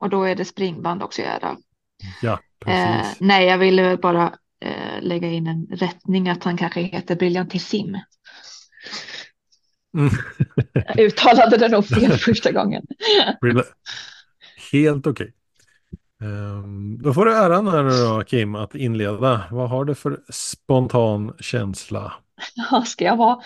Och 0.00 0.10
då 0.10 0.24
är 0.24 0.34
det 0.34 0.44
springband 0.44 1.02
också 1.02 1.22
jag 1.22 1.40
då. 1.40 1.56
Ja. 2.22 2.40
Eh, 2.66 3.06
nej, 3.20 3.46
jag 3.46 3.58
ville 3.58 3.96
bara 3.96 4.34
eh, 4.60 5.00
lägga 5.02 5.28
in 5.28 5.46
en 5.46 5.66
rättning 5.70 6.28
att 6.28 6.44
han 6.44 6.56
kanske 6.56 6.80
heter 6.80 7.16
Briljantissim. 7.16 7.98
Mm. 9.96 10.10
jag 10.72 11.00
uttalade 11.00 11.56
det 11.56 11.68
nog 11.68 11.86
fel 11.86 12.12
första 12.12 12.52
gången. 12.52 12.86
Helt 14.72 15.06
okej. 15.06 15.24
Okay. 15.26 15.32
Um, 16.20 16.98
då 17.02 17.14
får 17.14 17.24
du 17.24 17.34
äran 17.34 17.68
här 17.68 17.82
nu 17.82 17.90
då, 17.90 18.24
Kim, 18.24 18.54
att 18.54 18.74
inleda. 18.74 19.44
Vad 19.50 19.70
har 19.70 19.84
du 19.84 19.94
för 19.94 20.20
spontan 20.28 21.34
känsla? 21.40 22.12
Ja, 22.70 22.82
ska 22.82 23.04
jag 23.04 23.16
vara? 23.16 23.38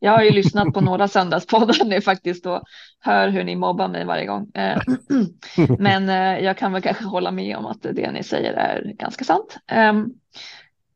Jag 0.00 0.12
har 0.12 0.22
ju 0.22 0.30
lyssnat 0.30 0.74
på 0.74 0.80
några 0.80 1.08
söndagspoddar 1.08 1.84
nu 1.84 2.00
faktiskt 2.00 2.46
och 2.46 2.62
hör 3.00 3.28
hur 3.28 3.44
ni 3.44 3.56
mobbar 3.56 3.88
mig 3.88 4.04
varje 4.04 4.26
gång. 4.26 4.50
Eh, 4.54 4.80
men 5.78 6.08
eh, 6.08 6.44
jag 6.44 6.58
kan 6.58 6.72
väl 6.72 6.82
kanske 6.82 7.04
hålla 7.04 7.30
med 7.30 7.56
om 7.56 7.66
att 7.66 7.82
det 7.82 8.10
ni 8.10 8.22
säger 8.22 8.52
är 8.52 8.92
ganska 8.94 9.24
sant. 9.24 9.56
Ehm, 9.66 10.06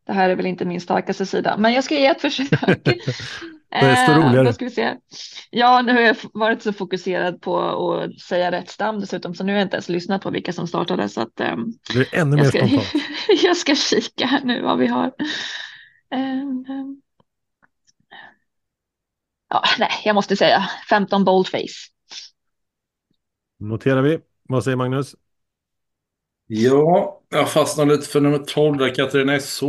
det 0.07 0.13
här 0.13 0.31
är 0.31 0.37
väl 0.37 0.47
inte 0.47 0.65
min 0.65 0.81
starkaste 0.81 1.27
sida, 1.27 1.57
men 1.59 1.73
jag 1.73 1.85
ska 1.85 1.95
ge 1.95 2.07
ett 2.07 2.21
försök. 2.21 2.51
Desto 3.81 4.13
roligare. 4.13 4.39
Eh, 4.39 4.45
då 4.45 4.53
ska 4.53 4.65
vi 4.65 4.71
se. 4.71 4.95
Ja, 5.51 5.83
nu 5.83 5.93
har 5.93 6.01
jag 6.01 6.17
varit 6.33 6.63
så 6.63 6.73
fokuserad 6.73 7.41
på 7.41 7.61
att 7.61 8.21
säga 8.21 8.51
rätt 8.51 8.71
stam 8.71 9.01
dessutom, 9.01 9.35
så 9.35 9.45
nu 9.45 9.53
har 9.53 9.59
jag 9.59 9.67
inte 9.67 9.77
ens 9.77 9.89
lyssnat 9.89 10.23
på 10.23 10.31
vilka 10.31 10.53
som 10.53 10.67
startade. 10.67 11.09
Så 11.09 11.21
att, 11.21 11.41
um, 11.41 11.73
det 11.95 11.99
är 11.99 12.21
ännu 12.21 12.37
mer 12.37 12.45
spontant. 12.45 12.93
jag 13.43 13.57
ska 13.57 13.75
kika 13.75 14.27
här 14.27 14.41
nu 14.45 14.63
vad 14.63 14.79
vi 14.79 14.87
har. 14.87 15.13
Um, 16.15 16.67
um, 16.69 17.02
ja, 19.53 19.63
nej, 19.79 19.91
jag 20.05 20.15
måste 20.15 20.37
säga 20.37 20.71
15 20.89 21.25
boldface. 21.25 21.91
Noterar 23.59 24.03
vi. 24.03 24.19
Vad 24.49 24.65
säger 24.65 24.77
Magnus? 24.77 25.15
Ja, 26.47 27.21
jag 27.29 27.51
fastnade 27.51 27.93
lite 27.93 28.09
för 28.09 28.21
nummer 28.21 28.39
12 28.39 28.79
där, 28.79 28.95
Katarina 28.95 29.41
SH. 29.41 29.65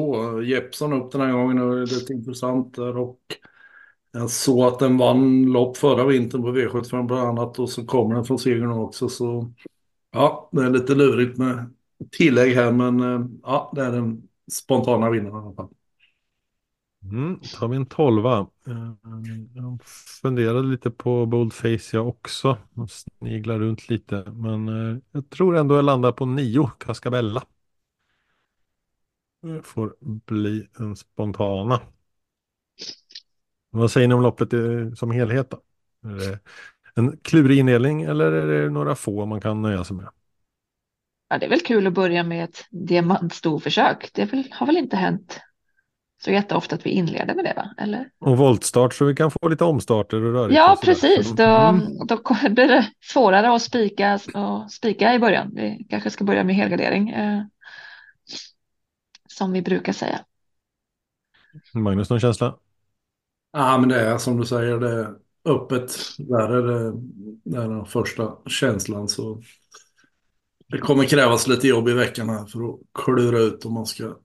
Jeppsson 0.46 0.94
upp 0.94 1.12
den 1.12 1.22
här 1.22 1.32
gången 1.32 1.62
och 1.62 1.76
det 1.76 1.82
är 1.82 1.86
lite 1.86 2.14
intressant 2.14 2.76
där. 2.76 2.98
Och 2.98 3.20
jag 4.12 4.30
såg 4.30 4.64
att 4.64 4.80
den 4.80 4.98
vann 4.98 5.46
lopp 5.46 5.78
förra 5.78 6.06
vintern 6.06 6.42
på 6.42 6.52
V75 6.52 7.08
bland 7.08 7.28
annat 7.28 7.60
och 7.60 7.70
så 7.70 7.86
kommer 7.86 8.16
den 8.16 8.26
från 8.26 8.40
segern 8.40 8.72
också. 8.72 9.10
Så 9.10 9.54
ja, 10.12 10.50
det 10.52 10.62
är 10.62 10.70
lite 10.70 10.96
lurigt 10.96 11.38
med 11.38 11.74
tillägg 12.12 12.56
här 12.56 12.72
men 12.72 13.00
eh, 13.00 13.28
ja, 13.44 13.72
det 13.76 13.82
är 13.82 13.92
den 13.92 14.22
spontana 14.52 15.10
vinnaren 15.10 15.36
i 15.36 15.46
alla 15.46 15.56
fall. 15.56 15.70
Mm, 17.04 17.40
tar 17.40 17.68
vi 17.68 17.76
en 17.76 17.86
tolva. 17.86 18.48
Eh, 18.68 18.94
jag 19.54 19.80
funderade 20.22 20.68
lite 20.68 20.92
på 20.92 21.26
Boldface 21.26 21.98
jag 21.98 22.08
också. 22.08 22.58
Jag 22.74 22.90
sniglar 22.90 23.60
runt 23.60 23.90
lite. 23.90 24.24
Men 24.32 24.68
eh, 24.68 24.98
jag 25.12 25.30
tror 25.30 25.58
ändå 25.58 25.76
jag 25.76 25.86
landar 25.86 26.12
på 26.12 26.26
nio 26.26 26.72
Cascabella. 26.80 27.44
Det 29.42 29.62
får 29.62 29.96
bli 30.02 30.68
en 30.80 30.96
spontana. 30.96 31.82
Vad 33.70 33.92
säger 33.92 34.08
ni 34.08 34.14
om 34.14 34.22
loppet 34.22 34.54
eh, 34.54 34.94
som 34.96 35.12
helhet 35.12 35.52
då? 35.52 35.62
Är 36.10 36.16
det 36.16 36.40
en 36.96 37.18
klurig 37.18 37.60
indelning 37.60 38.02
eller 38.02 38.32
är 38.32 38.62
det 38.64 38.70
några 38.70 38.96
få 38.96 39.26
man 39.26 39.42
kan 39.42 39.62
nöja 39.62 39.84
sig 39.84 39.98
med? 39.98 40.10
Ja, 41.30 41.38
det 41.38 41.46
är 41.46 41.50
väl 41.50 41.62
kul 41.62 41.88
att 41.88 41.94
börja 41.94 42.24
med 42.24 42.44
ett 42.44 42.66
diamantstorförsök. 42.72 44.12
Det 44.14 44.26
väl, 44.26 44.48
har 44.52 44.66
väl 44.66 44.78
inte 44.78 44.96
hänt 44.96 45.40
så 46.24 46.32
jätteofta 46.32 46.76
att 46.76 46.86
vi 46.86 46.90
inleder 46.90 47.36
med 47.36 47.46
det, 47.46 47.54
va? 47.56 47.70
Eller? 47.78 48.10
Och 48.20 48.38
voltstart 48.38 48.94
så 48.94 49.06
vi 49.06 49.16
kan 49.16 49.32
få 49.32 49.50
lite 49.50 49.64
omstarter 49.64 50.24
och 50.24 50.34
rörigt. 50.34 50.56
Ja, 50.56 50.74
och 50.74 50.82
precis. 50.82 51.32
Då, 51.32 51.44
mm. 51.44 52.08
då 52.08 52.16
blir 52.50 52.68
det 52.68 52.92
svårare 53.02 53.56
att 53.56 53.62
spika, 53.62 54.20
och 54.34 54.72
spika 54.72 55.14
i 55.14 55.20
början. 55.20 55.52
Vi 55.54 55.88
kanske 55.90 56.10
ska 56.10 56.24
börja 56.24 56.44
med 56.44 56.56
helgardering. 56.56 57.10
Eh, 57.10 57.44
som 59.28 59.52
vi 59.52 59.62
brukar 59.62 59.94
säga. 59.94 60.20
Magnus, 61.74 62.10
någon 62.10 62.20
känsla? 62.20 62.58
Ja, 63.54 63.78
men 63.78 63.90
det 63.90 64.02
är 64.02 64.18
som 64.18 64.38
du 64.38 64.46
säger, 64.46 64.80
det 64.80 64.92
är 64.92 65.16
öppet. 65.46 65.98
Där 66.18 66.50
är 66.50 66.62
det, 66.62 66.94
det 67.44 67.58
är 67.58 67.70
den 67.70 67.86
första 67.86 68.38
känslan. 68.46 69.08
Så 69.08 69.42
det 70.68 70.78
kommer 70.78 71.04
krävas 71.04 71.48
lite 71.48 71.68
jobb 71.68 71.90
i 71.90 71.94
veckan 71.94 72.30
här 72.30 72.46
för 72.46 72.60
att 72.60 72.80
klura 72.94 73.40
ut 73.40 73.66
om 73.66 73.74
man 73.74 73.86
ska 73.86 74.16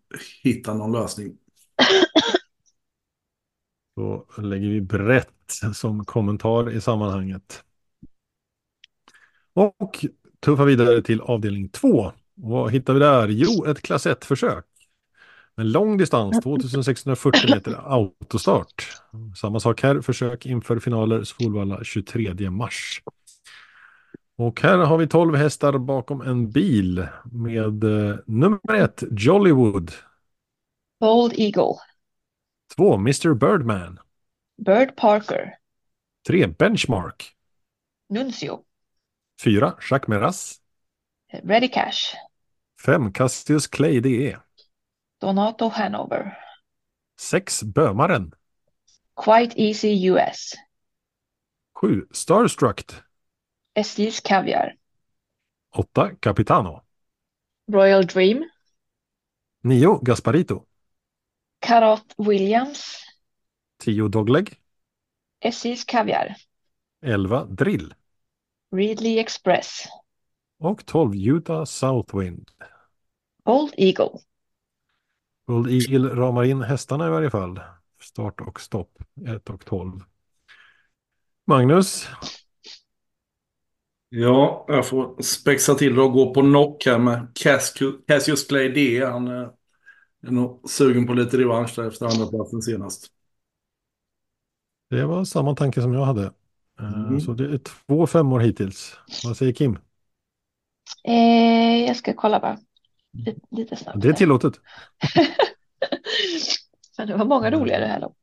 hitta 0.43 0.75
någon 0.75 0.93
lösning. 0.93 1.37
Då 3.97 4.27
lägger 4.39 4.69
vi 4.69 4.81
brett 4.81 5.29
som 5.75 6.05
kommentar 6.05 6.71
i 6.71 6.81
sammanhanget. 6.81 7.65
Och 9.55 10.05
tuffa 10.41 10.65
vidare 10.65 11.03
till 11.03 11.21
avdelning 11.21 11.69
2. 11.69 12.13
Vad 12.35 12.73
hittar 12.73 12.95
vi 12.95 13.01
där? 13.01 13.29
Jo, 13.29 13.65
ett 13.65 13.83
klass 13.83 14.07
1-försök. 14.07 14.65
En 15.57 15.73
lång 15.73 15.97
distans, 15.97 16.41
2640 16.43 17.55
meter 17.55 17.81
autostart. 17.85 18.89
Samma 19.37 19.61
sak 19.61 19.83
här, 19.83 20.01
försök 20.01 20.47
inför 20.47 20.79
finaler 20.79 21.25
Solvalla 21.25 21.85
23 21.85 22.51
mars. 22.51 23.03
Och 24.37 24.61
här 24.61 24.79
har 24.79 24.99
vi 24.99 25.07
12 25.07 25.35
hästar 25.35 25.79
bakom 25.79 26.21
en 26.21 26.51
bil 26.51 27.07
med 27.25 27.85
eh, 27.85 28.17
nummer 28.27 28.75
ett 28.75 29.03
Jollywood. 29.11 29.93
Bold 31.01 31.33
Eagle. 31.39 31.79
Två 32.77 32.95
Mr 32.99 33.35
Birdman. 33.35 33.99
Bird 34.57 34.97
Parker. 34.97 35.59
Tre 36.27 36.47
Benchmark. 36.47 37.37
Nuncio. 38.09 38.65
Fyra 39.41 39.77
Jacques 39.91 40.09
Meras. 40.09 40.61
Ready 41.45 41.69
Cash. 41.69 42.15
Fem 42.85 43.13
Cassius 43.13 43.67
Clay 43.67 44.01
DE. 44.01 44.37
Donato 45.21 45.69
Hanover. 45.69 46.37
Sex 47.17 47.63
Bömaren. 47.63 48.33
Quite 49.15 49.55
Easy 49.57 50.11
US. 50.11 50.55
Sju 51.75 52.07
Starstruck. 52.13 52.93
SJs 53.75 54.21
Caviar. 54.21 54.75
Åtta 55.75 56.17
Capitano. 56.21 56.83
Royal 57.73 58.03
Dream. 58.07 58.45
Nio 59.65 59.99
Gasparito. 60.03 60.68
Karot 61.59 62.15
Williams. 62.19 62.97
Tio 63.79 64.09
Dogleg. 64.09 64.55
SJs 65.41 65.85
Caviar. 65.85 66.35
Elva 67.03 67.45
Drill. 67.45 67.95
Readly 68.73 69.19
Express. 69.19 69.85
Och 70.59 70.87
12 70.87 71.15
Utah 71.17 71.65
Southwind. 71.65 72.51
Old 73.45 73.75
Eagle. 73.77 74.11
Old 75.47 75.71
Eagle 75.71 76.09
ramar 76.09 76.45
in 76.45 76.63
hästarna 76.63 77.07
i 77.07 77.11
varje 77.11 77.31
fall. 77.31 77.61
Start 78.01 78.41
och 78.41 78.61
stopp. 78.61 78.99
1 79.27 79.51
och 79.51 79.65
12. 79.65 80.01
Magnus? 81.47 82.09
Ja, 84.09 84.65
jag 84.69 84.87
får 84.87 85.23
spexa 85.23 85.75
till 85.75 85.99
och 85.99 86.13
gå 86.13 86.35
på 86.35 86.41
knock 86.41 86.87
här 86.87 86.99
med 86.99 87.27
Cassius 88.07 88.47
Clay 88.47 88.69
D. 88.69 89.05
Han 89.05 89.29
är 90.27 90.31
nog 90.31 90.71
sugen 90.71 91.07
på 91.07 91.13
lite 91.13 91.39
revansch 91.39 91.73
där 91.77 91.89
efter 91.89 92.07
andra 92.07 92.27
platsen 92.27 92.63
senast. 92.63 93.07
Det 94.91 95.05
var 95.05 95.25
samma 95.25 95.55
tanke 95.55 95.83
som 95.83 95.93
jag 95.93 96.05
hade. 96.05 96.33
Mm. 96.81 97.21
Så 97.21 97.33
det 97.33 97.45
är 97.45 97.59
två 97.59 98.07
femmor 98.07 98.41
hittills. 98.41 98.97
Vad 99.25 99.37
säger 99.37 99.53
Kim? 99.53 99.79
Eh, 101.05 101.87
jag 101.87 101.97
ska 101.97 102.13
kolla 102.15 102.41
bara. 102.41 102.59
Lite, 103.13 103.41
lite 103.51 103.77
snabbt. 103.77 104.01
Det 104.01 104.09
är 104.09 104.13
tillåtet. 104.13 104.53
Men 106.99 107.09
det 107.09 107.17
var 107.17 107.25
många 107.25 107.51
roliga 107.51 107.79
det 107.79 107.87
här 107.87 108.01
loppet. 108.01 108.17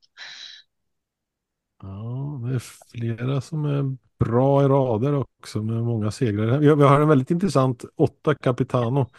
Ja, 1.81 2.41
det 2.47 2.55
är 2.55 2.59
flera 2.59 3.41
som 3.41 3.65
är 3.65 3.97
bra 4.25 4.63
i 4.63 4.67
rader 4.67 5.13
också 5.13 5.63
med 5.63 5.83
många 5.83 6.11
segrar. 6.11 6.59
Vi 6.75 6.83
har 6.83 7.01
en 7.01 7.07
väldigt 7.07 7.31
intressant 7.31 7.85
åtta 7.95 8.35
Capitano. 8.35 9.09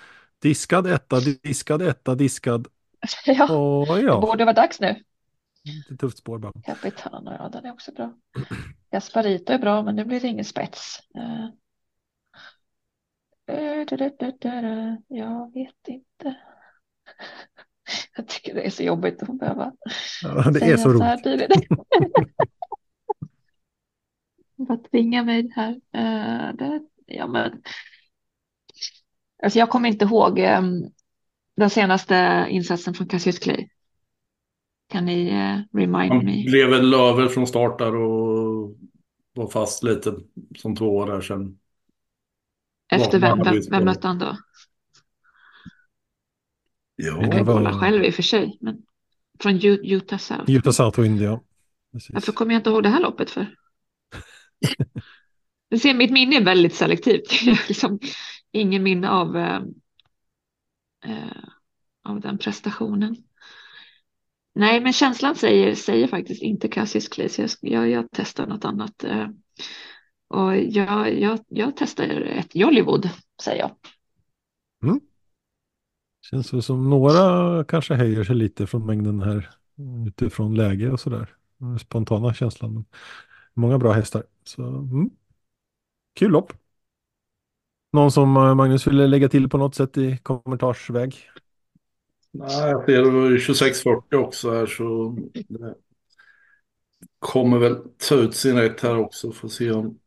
Diskad 0.43 0.87
etta, 0.87 1.21
diskad 1.21 1.83
etta, 1.83 2.15
diskad. 2.15 2.69
Ja, 3.27 3.57
och, 3.57 4.01
ja. 4.01 4.15
det 4.15 4.21
borde 4.27 4.45
vara 4.45 4.55
dags 4.55 4.81
nu. 4.81 5.03
Lite 5.65 5.97
tufft 5.97 6.19
spår 6.19 6.39
bara. 6.39 6.53
Capitano, 6.65 7.33
ja 7.39 7.49
den 7.49 7.65
är 7.65 7.73
också 7.73 7.93
bra. 7.93 8.15
Gasparito 8.91 9.53
är 9.53 9.59
bra 9.59 9.83
men 9.83 9.97
det 9.97 10.05
blir 10.05 10.25
ingen 10.25 10.45
spets. 10.45 11.01
Uh. 11.17 11.49
Jag 15.09 15.53
vet 15.55 15.89
inte. 15.89 16.37
Jag 18.17 18.29
tycker 18.29 18.55
det 18.55 18.67
är 18.67 18.71
så 18.71 18.83
jobbigt 18.83 19.23
att 19.23 19.39
behöva 19.39 19.73
ja, 20.23 20.51
det 20.51 20.61
är 20.61 20.77
så 20.77 20.89
roligt. 20.89 21.69
Vad 24.57 24.85
tvinga 24.91 25.25
mig 25.25 25.53
här. 25.55 25.81
Det, 26.53 26.81
ja, 27.07 27.27
men, 27.27 27.63
alltså 29.43 29.59
jag 29.59 29.71
kommer 29.71 29.89
inte 29.89 30.05
ihåg 30.05 30.39
um, 30.39 30.91
den 31.57 31.71
senaste 31.71 32.47
insatsen 32.51 32.95
från 32.95 33.09
Cassius 33.09 33.39
Clay. 33.39 33.69
Kan 34.89 35.05
ni 35.05 35.31
uh, 35.31 35.79
remind 35.81 36.13
Han 36.13 36.25
me? 36.25 36.45
blev 36.45 36.71
väl 36.71 36.95
över 36.95 37.29
från 37.29 37.47
start 37.47 37.79
där 37.79 37.97
och 37.97 38.77
var 39.35 39.49
fast 39.49 39.83
lite 39.83 40.15
som 40.59 40.77
två 40.77 40.97
år 40.97 41.07
där 41.07 41.21
sedan. 41.21 41.59
Efter 42.93 43.19
vem, 43.19 43.43
vem, 43.43 43.61
vem 43.71 43.85
mötte 43.85 44.07
han 44.07 44.19
då? 44.19 44.37
Jo, 46.97 47.19
jag 47.23 47.33
kan 47.33 47.47
kolla 47.47 47.81
själv 47.81 48.05
i 48.05 48.11
och 48.11 48.15
för 48.15 48.23
sig. 48.23 48.59
Men 48.61 48.83
från 49.41 49.61
Utah 49.65 50.19
South. 50.19 50.51
Utah 50.51 50.73
South 50.73 50.99
och 50.99 51.07
India. 51.07 51.41
Varför 52.13 52.33
kommer 52.33 52.53
jag 52.53 52.61
inte 52.61 52.71
ihåg 52.71 52.83
det 52.83 52.89
här 52.89 53.01
loppet 53.01 53.31
för? 53.31 53.55
Du 55.69 55.79
ser, 55.79 55.95
mitt 55.95 56.11
minne 56.11 56.37
är 56.37 56.45
väldigt 56.45 56.75
selektivt. 56.75 57.43
liksom, 57.69 57.99
ingen 58.57 58.83
minne 58.83 59.11
av, 59.11 59.37
eh, 59.37 59.63
eh, 61.05 61.45
av 62.03 62.21
den 62.21 62.39
prestationen. 62.39 63.17
Nej, 64.55 64.81
men 64.81 64.93
känslan 64.93 65.35
säger, 65.37 65.75
säger 65.75 66.09
faktiskt 66.09 66.43
inte 66.43 66.69
Cassius 66.69 67.09
Clay. 67.09 67.29
Så 67.29 67.43
jag, 67.43 67.51
jag, 67.61 67.91
jag 67.91 68.09
testar 68.13 68.47
något 68.47 68.65
annat. 68.65 69.05
Eh, 69.05 69.29
och 70.29 70.57
jag, 70.57 71.21
jag, 71.21 71.39
jag 71.49 71.77
testar 71.77 72.05
ett 72.09 72.55
Jollywood, 72.55 73.11
säger 73.43 73.61
jag. 73.61 73.71
Mm. 74.83 75.01
Känns 76.31 76.67
som 76.67 76.91
några 76.91 77.65
kanske 77.65 77.95
höjer 77.95 78.25
sig 78.25 78.37
lite 78.37 78.67
från 78.67 78.87
mängden 78.87 79.23
här 79.23 79.51
utifrån 80.07 80.55
läge 80.55 80.91
och 80.91 81.01
sådär. 81.01 81.29
Spontana 81.81 82.35
känslan. 82.35 82.85
Många 83.55 83.79
bra 83.79 83.93
hästar. 83.93 84.23
Så, 84.45 84.63
mm. 84.63 85.11
Kul 86.15 86.31
lopp. 86.31 86.53
Någon 87.97 88.13
som 88.13 88.37
eh, 88.37 88.55
Magnus 88.55 88.87
ville 88.87 89.07
lägga 89.07 89.29
till 89.29 89.49
på 89.49 89.59
något 89.59 89.75
sätt 89.75 89.99
i 89.99 90.19
kommentarsväg? 90.23 91.17
Nej, 92.33 92.71
jag 92.71 92.87
ser 92.87 93.03
2640 93.05 94.17
också 94.17 94.51
här 94.51 94.67
så 94.67 95.17
det 95.33 95.75
kommer 97.19 97.59
väl 97.59 97.77
ta 98.09 98.15
ut 98.15 98.35
sin 98.35 98.57
rätt 98.57 98.81
här 98.81 98.99
också. 98.99 99.33
Får 99.33 99.49
se 99.49 99.71
om 99.71 99.99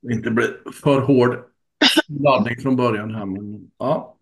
det 0.00 0.12
inte 0.12 0.30
blir 0.30 0.72
för 0.82 1.00
hård 1.00 1.44
laddning 2.08 2.56
från 2.60 2.76
början 2.76 3.14
här. 3.14 3.26
Men 3.26 3.70
ja, 3.78 4.16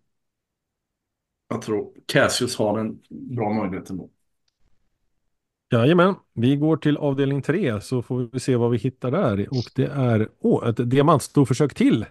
jag 1.49 1.61
tror 1.61 1.91
Cassius 2.05 2.57
har 2.57 2.79
en 2.79 2.99
bra 3.09 3.53
möjlighet 3.53 3.89
ändå. 3.89 4.09
Jajamän, 5.71 6.15
vi 6.33 6.55
går 6.55 6.77
till 6.77 6.97
avdelning 6.97 7.41
3 7.41 7.81
så 7.81 8.01
får 8.01 8.29
vi 8.31 8.39
se 8.39 8.55
vad 8.55 8.71
vi 8.71 8.77
hittar 8.77 9.11
där. 9.11 9.47
Och 9.51 9.65
det 9.75 9.85
är 9.85 10.29
oh, 10.39 10.69
ett 10.69 10.89
diamantstorförsök 10.89 11.73
till. 11.73 12.05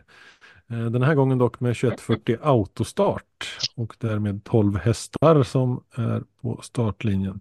Eh, 0.70 0.84
den 0.84 1.02
här 1.02 1.14
gången 1.14 1.38
dock 1.38 1.60
med 1.60 1.76
2140 1.76 2.38
autostart 2.42 3.58
och 3.76 3.96
därmed 3.98 4.44
12 4.44 4.76
hästar 4.76 5.42
som 5.42 5.84
är 5.94 6.22
på 6.40 6.60
startlinjen. 6.62 7.40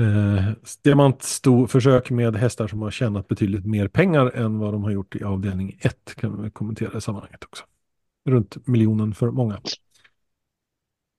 Eh, 0.00 0.52
diamantstorförsök 0.82 2.10
med 2.10 2.36
hästar 2.36 2.68
som 2.68 2.82
har 2.82 2.90
tjänat 2.90 3.28
betydligt 3.28 3.66
mer 3.66 3.88
pengar 3.88 4.26
än 4.26 4.58
vad 4.58 4.72
de 4.72 4.84
har 4.84 4.90
gjort 4.90 5.16
i 5.16 5.24
avdelning 5.24 5.78
1 5.80 6.14
kan 6.16 6.42
vi 6.42 6.50
kommentera 6.50 6.98
i 6.98 7.00
sammanhanget 7.00 7.44
också. 7.44 7.64
Runt 8.28 8.66
miljonen 8.66 9.14
för 9.14 9.30
många. 9.30 9.60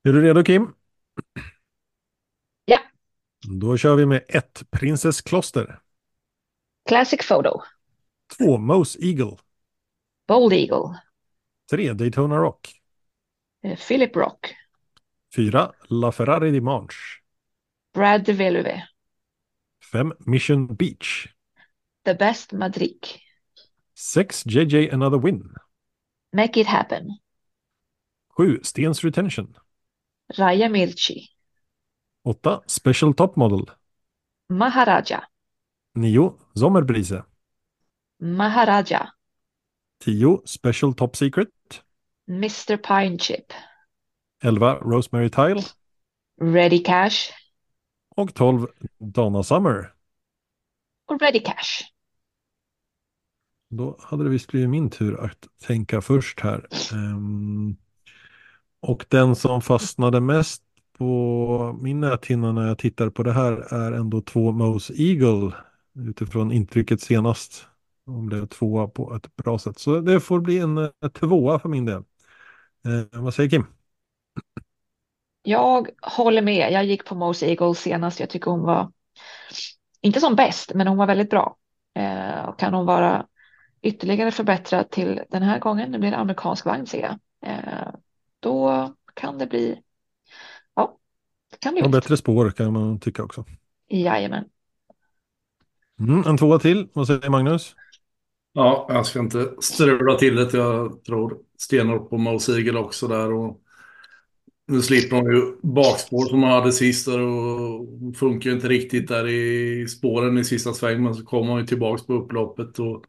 Är 0.04 0.12
du 0.12 0.22
redo 0.22 0.42
Kim? 0.42 0.72
Ja. 2.64 2.78
Då 3.48 3.76
kör 3.76 3.96
vi 3.96 4.06
med 4.06 4.24
ett 4.28 4.62
Princess 4.70 5.20
Kloster. 5.20 5.80
Classic 6.88 7.28
Photo. 7.28 7.60
Två 8.38 8.58
Mose 8.58 8.98
Eagle. 9.02 9.36
Bold 10.26 10.52
Eagle. 10.52 10.90
Tre 11.66 11.94
Daytona 11.94 12.38
Rock. 12.38 12.68
Eh, 13.62 13.76
Philip 13.76 14.14
Rock. 14.16 14.54
Fyra 15.28 15.70
La 15.88 16.10
Ferrari 16.10 16.50
Dimanche. 16.50 17.22
Brad 17.92 18.24
de 18.24 18.32
Veluve. 18.32 18.82
Fem 19.80 20.12
Mission 20.26 20.66
Beach. 20.66 21.28
The 22.04 22.14
Best 22.14 22.52
Madrid. 22.52 23.20
Sex 23.94 24.44
JJ 24.44 24.92
Another 24.92 25.18
Win. 25.18 25.42
Make 26.32 26.56
It 26.60 26.66
Happen. 26.66 27.18
Sju 28.36 28.58
Stens 28.62 29.02
Retention. 29.02 29.54
Raya 30.36 30.68
Mirchi. 30.68 31.28
8. 32.24 32.62
Special 32.66 33.14
Top 33.14 33.36
Model. 33.36 33.64
Maharaja. 34.48 35.20
9. 35.94 36.36
Sommerbrise. 36.54 37.22
Maharaja. 38.20 39.15
10. 40.04 40.42
Special 40.44 40.94
Top 40.94 41.16
Secret. 41.16 41.48
Mr 42.28 42.76
Pine 42.76 43.18
Chip. 43.18 43.52
11. 44.42 44.78
Rosemary 44.82 45.30
Tile. 45.30 45.62
Ready 46.40 46.78
Cash. 46.82 47.32
Och 48.16 48.34
12. 48.34 48.66
Donna 48.98 49.42
Summer. 49.42 49.92
Och 51.06 51.20
Ready 51.20 51.40
Cash. 51.40 51.82
Då 53.70 53.96
hade 54.00 54.24
det 54.24 54.30
visst 54.30 54.48
blivit 54.48 54.70
min 54.70 54.90
tur 54.90 55.24
att 55.24 55.48
tänka 55.66 56.00
först 56.00 56.40
här. 56.40 56.66
Um, 56.92 57.76
och 58.80 59.06
den 59.08 59.36
som 59.36 59.62
fastnade 59.62 60.20
mest 60.20 60.62
på 60.98 61.78
min 61.82 62.00
näthinna 62.00 62.52
när 62.52 62.66
jag 62.66 62.78
tittar 62.78 63.10
på 63.10 63.22
det 63.22 63.32
här 63.32 63.74
är 63.74 63.92
ändå 63.92 64.20
två 64.20 64.52
Mose 64.52 64.92
Eagle 64.96 65.52
utifrån 65.94 66.52
intrycket 66.52 67.00
senast. 67.00 67.66
Om 68.06 68.28
det 68.28 68.36
är 68.36 68.46
tvåa 68.46 68.88
på 68.88 69.14
ett 69.14 69.36
bra 69.36 69.58
sätt. 69.58 69.78
Så 69.78 70.00
det 70.00 70.20
får 70.20 70.40
bli 70.40 70.58
en, 70.58 70.78
en 70.78 71.10
tvåa 71.12 71.58
för 71.58 71.68
min 71.68 71.84
del. 71.84 72.02
Eh, 72.84 73.20
vad 73.20 73.34
säger 73.34 73.50
Kim? 73.50 73.66
Jag 75.42 75.88
håller 76.02 76.42
med. 76.42 76.72
Jag 76.72 76.84
gick 76.84 77.04
på 77.04 77.14
Mose 77.14 77.46
Eagle 77.46 77.74
senast. 77.74 78.20
Jag 78.20 78.30
tycker 78.30 78.50
hon 78.50 78.62
var 78.62 78.92
inte 80.00 80.20
som 80.20 80.36
bäst, 80.36 80.74
men 80.74 80.86
hon 80.86 80.96
var 80.96 81.06
väldigt 81.06 81.30
bra. 81.30 81.56
Eh, 81.94 82.44
och 82.48 82.58
kan 82.58 82.74
hon 82.74 82.86
vara 82.86 83.26
ytterligare 83.82 84.30
förbättrad 84.30 84.90
till 84.90 85.22
den 85.30 85.42
här 85.42 85.58
gången, 85.58 85.92
det 85.92 85.98
blir 85.98 86.08
en 86.08 86.20
amerikansk 86.20 86.64
vagn 86.64 86.86
ser 86.86 87.00
jag, 87.00 87.18
eh, 87.50 87.88
då 88.40 88.94
kan 89.14 89.38
det 89.38 89.46
bli, 89.46 89.82
ja, 90.74 90.98
det 91.50 91.60
kan 91.60 91.74
bli 91.74 91.82
och 91.82 91.90
bättre 91.90 92.16
spår 92.16 92.50
kan 92.50 92.72
man 92.72 93.00
tycka 93.00 93.24
också. 93.24 93.44
Jajamän. 93.88 94.44
Mm, 96.00 96.22
en 96.26 96.36
tvåa 96.36 96.58
till, 96.58 96.88
vad 96.92 97.06
säger 97.06 97.30
Magnus? 97.30 97.74
Ja, 98.56 98.86
jag 98.88 99.06
ska 99.06 99.20
inte 99.20 99.54
strula 99.60 100.14
till 100.18 100.36
det. 100.36 100.56
Jag 100.56 101.04
tror 101.04 101.38
stenhårt 101.58 102.10
på 102.10 102.38
Sigel 102.38 102.76
också 102.76 103.08
där. 103.08 103.32
Och 103.32 103.60
nu 104.66 104.82
slipper 104.82 105.16
hon 105.16 105.26
ju 105.26 105.56
bakspår 105.62 106.26
som 106.26 106.42
hon 106.42 106.52
hade 106.52 106.72
sist 106.72 107.06
där 107.06 107.20
och 107.20 107.86
funkar 108.16 108.50
inte 108.50 108.68
riktigt 108.68 109.08
där 109.08 109.28
i 109.28 109.88
spåren 109.88 110.38
i 110.38 110.44
sista 110.44 110.72
sväng. 110.72 111.02
Men 111.02 111.14
så 111.14 111.24
kom 111.24 111.48
hon 111.48 111.60
ju 111.60 111.66
tillbaka 111.66 112.04
på 112.04 112.12
upploppet 112.12 112.78
och 112.78 113.04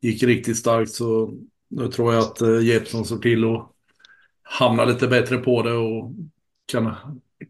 gick 0.00 0.22
riktigt 0.22 0.56
starkt. 0.56 0.90
Så 0.90 1.34
nu 1.68 1.88
tror 1.88 2.14
jag 2.14 2.22
att 2.22 2.40
eh, 2.40 2.60
Jeppsson 2.60 3.04
ser 3.04 3.14
såg 3.14 3.22
till 3.22 3.44
att 3.44 3.72
hamna 4.42 4.84
lite 4.84 5.08
bättre 5.08 5.38
på 5.38 5.62
det 5.62 5.72
och 5.72 6.12
kan 6.66 6.94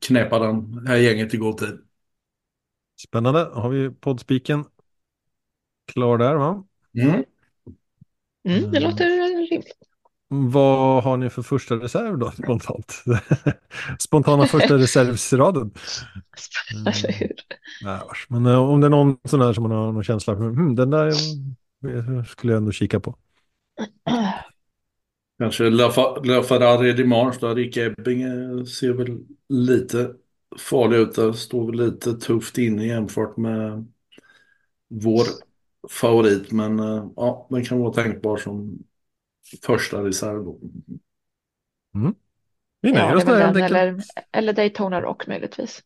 knäppa 0.01 0.38
den 0.38 0.87
här 0.87 0.96
gänget 0.96 1.35
i 1.35 1.37
god 1.37 1.59
tid. 1.59 1.79
Spännande. 3.09 3.51
Har 3.53 3.68
vi 3.68 3.90
poddspiken 3.90 4.64
klar 5.87 6.18
där 6.18 6.35
va? 6.35 6.67
Mm. 7.03 7.25
Mm, 8.49 8.71
det 8.71 8.81
låter 8.81 9.07
rimligt. 9.51 9.73
Vad 10.29 11.05
har 11.05 11.17
ni 11.17 11.31
för 11.31 11.43
första 11.43 11.75
reserv 11.75 12.19
då 12.19 12.31
spontant? 12.31 13.05
Spontana 13.99 14.47
första 14.47 14.75
reservsraden. 14.79 15.71
Eller 16.75 17.13
hur? 17.13 17.35
Mm. 17.85 18.01
Men 18.29 18.47
eh, 18.47 18.71
om 18.71 18.81
det 18.81 18.87
är 18.87 18.91
någon 18.91 19.17
sån 19.25 19.41
där 19.41 19.53
som 19.53 19.63
man 19.63 19.73
har 19.73 19.93
någon 19.93 20.05
känsla 20.05 20.37
för, 20.37 20.45
hmm, 20.45 20.77
den 20.77 20.91
där 20.91 21.13
skulle 22.25 22.53
jag 22.53 22.59
ändå 22.59 22.73
kika 22.73 23.01
på. 23.01 23.17
Kanske 25.39 25.71
La, 25.71 25.93
Ferrari 26.43 26.93
Dimanche 26.93 27.39
där 27.41 27.55
Rick 27.55 27.77
Ebbing 27.77 28.23
ser 28.67 28.93
väl 28.93 29.19
lite 29.49 30.11
farlig 30.59 30.99
ut 30.99 31.15
där. 31.15 31.33
Står 31.33 31.67
väl 31.67 31.87
lite 31.87 32.13
tufft 32.13 32.59
inne 32.59 32.87
jämfört 32.87 33.37
med 33.37 33.87
vår 34.89 35.25
favorit. 35.90 36.53
Men 36.53 36.81
eh, 36.81 37.07
ja, 37.16 37.46
den 37.51 37.64
kan 37.64 37.79
vara 37.79 37.92
tänkbar 37.92 38.37
som 38.37 38.79
första 39.62 40.05
reserv. 40.05 40.42
Mm. 41.94 42.14
Vi 42.81 42.90
ja, 42.90 43.16
oss 43.16 43.24
där 43.24 43.62
eller, 43.62 44.03
eller 44.33 44.53
Daytona 44.53 45.01
Rock 45.01 45.27
möjligtvis. 45.27 45.83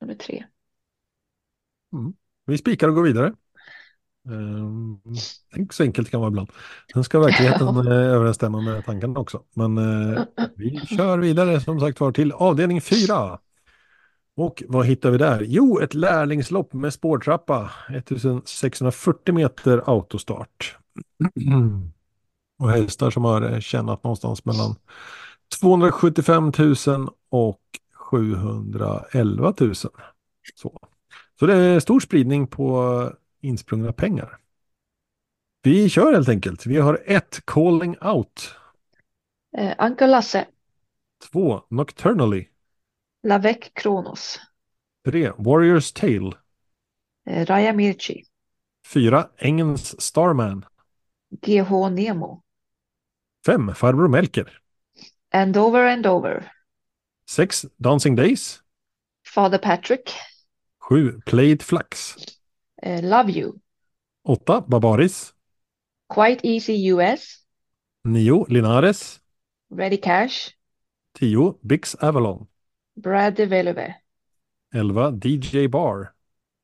Nummer 0.00 0.14
tre. 0.14 0.44
Mm. 1.92 2.12
Vi 2.46 2.58
spikar 2.58 2.88
och 2.88 2.94
går 2.94 3.02
vidare. 3.02 3.32
Um, 4.28 5.00
tänk 5.54 5.72
så 5.72 5.82
enkelt 5.82 6.06
det 6.06 6.10
kan 6.10 6.20
vara 6.20 6.28
ibland. 6.28 6.48
Sen 6.92 7.04
ska 7.04 7.20
verkligheten. 7.20 7.68
Eh, 7.86 7.92
överensstämma 7.92 8.60
med 8.60 8.84
tanken 8.84 9.16
också. 9.16 9.42
Men 9.54 9.78
uh, 9.78 10.22
vi 10.56 10.80
kör 10.80 11.18
vidare 11.18 11.60
som 11.60 11.80
sagt 11.80 12.00
var 12.00 12.12
till 12.12 12.32
avdelning 12.32 12.80
fyra. 12.80 13.38
Och 14.36 14.62
vad 14.68 14.86
hittar 14.86 15.10
vi 15.10 15.18
där? 15.18 15.44
Jo, 15.48 15.78
ett 15.80 15.94
lärlingslopp 15.94 16.72
med 16.72 16.92
spårtrappa. 16.92 17.70
1640 17.88 19.34
meter 19.34 19.82
autostart. 19.86 20.78
och 22.58 22.70
hästar 22.70 23.10
som 23.10 23.24
har 23.24 23.60
tjänat 23.60 24.04
någonstans 24.04 24.44
mellan 24.44 24.74
275 25.60 26.52
000 26.86 27.08
och 27.28 27.60
711 27.94 29.54
000. 29.60 29.74
Så, 29.74 29.90
Så 31.38 31.46
det 31.46 31.54
är 31.54 31.80
stor 31.80 32.00
spridning 32.00 32.46
på 32.46 33.10
insprungna 33.40 33.92
pengar. 33.92 34.38
Vi 35.62 35.88
kör 35.88 36.12
helt 36.12 36.28
enkelt. 36.28 36.66
Vi 36.66 36.76
har 36.76 37.02
ett 37.06 37.40
Calling 37.44 37.96
Out. 38.00 38.54
Eh, 39.56 39.74
Anka 39.78 40.06
Lasse. 40.06 40.46
Två 41.32 41.62
Nocturnally. 41.68 42.46
Lavec 43.24 43.72
Kronos. 43.74 44.38
Tre 45.04 45.32
Warriors 45.38 45.92
Tale. 45.92 46.32
Eh, 47.26 47.44
Raja 47.44 47.72
Mirchi. 47.72 48.24
Fyra 48.84 49.30
Engens 49.38 49.94
Starman. 50.00 50.64
GH 51.40 51.90
Nemo. 51.90 52.42
Fem 53.44 53.74
Farbror 53.74 54.08
Melker. 54.08 54.48
And 55.32 55.56
over 55.56 55.86
and 55.86 56.06
over. 56.06 56.50
Sex 57.26 57.66
Dancing 57.80 58.14
Days. 58.16 58.62
Father 59.24 59.58
Patrick. 59.58 60.12
Sju 60.80 61.20
Play 61.24 61.52
It 61.52 61.62
Flax. 61.62 62.16
Uh, 62.84 63.00
love 63.02 63.30
You. 63.30 63.60
8. 64.28 64.68
Barbaris. 64.68 65.32
Quite 66.08 66.40
Easy 66.44 66.74
US. 66.92 67.38
9. 68.04 68.44
Linares. 68.48 69.20
Ready 69.70 69.96
Cash. 69.96 70.54
10. 71.14 71.54
Bix 71.64 71.94
Avalon. 72.02 72.48
Brad 72.94 73.34
de 73.34 73.46
Veleve. 73.46 73.94
11. 74.74 75.18
DJ 75.24 75.68
Bar. 75.68 76.12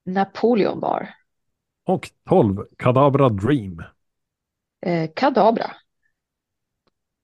Napoleon 0.05 0.81
Bar. 0.81 1.15
Och 1.85 2.11
12. 2.29 2.67
Kadabra 2.77 3.29
Dream. 3.29 3.83
Eh, 4.87 5.11
Kadabra. 5.15 5.71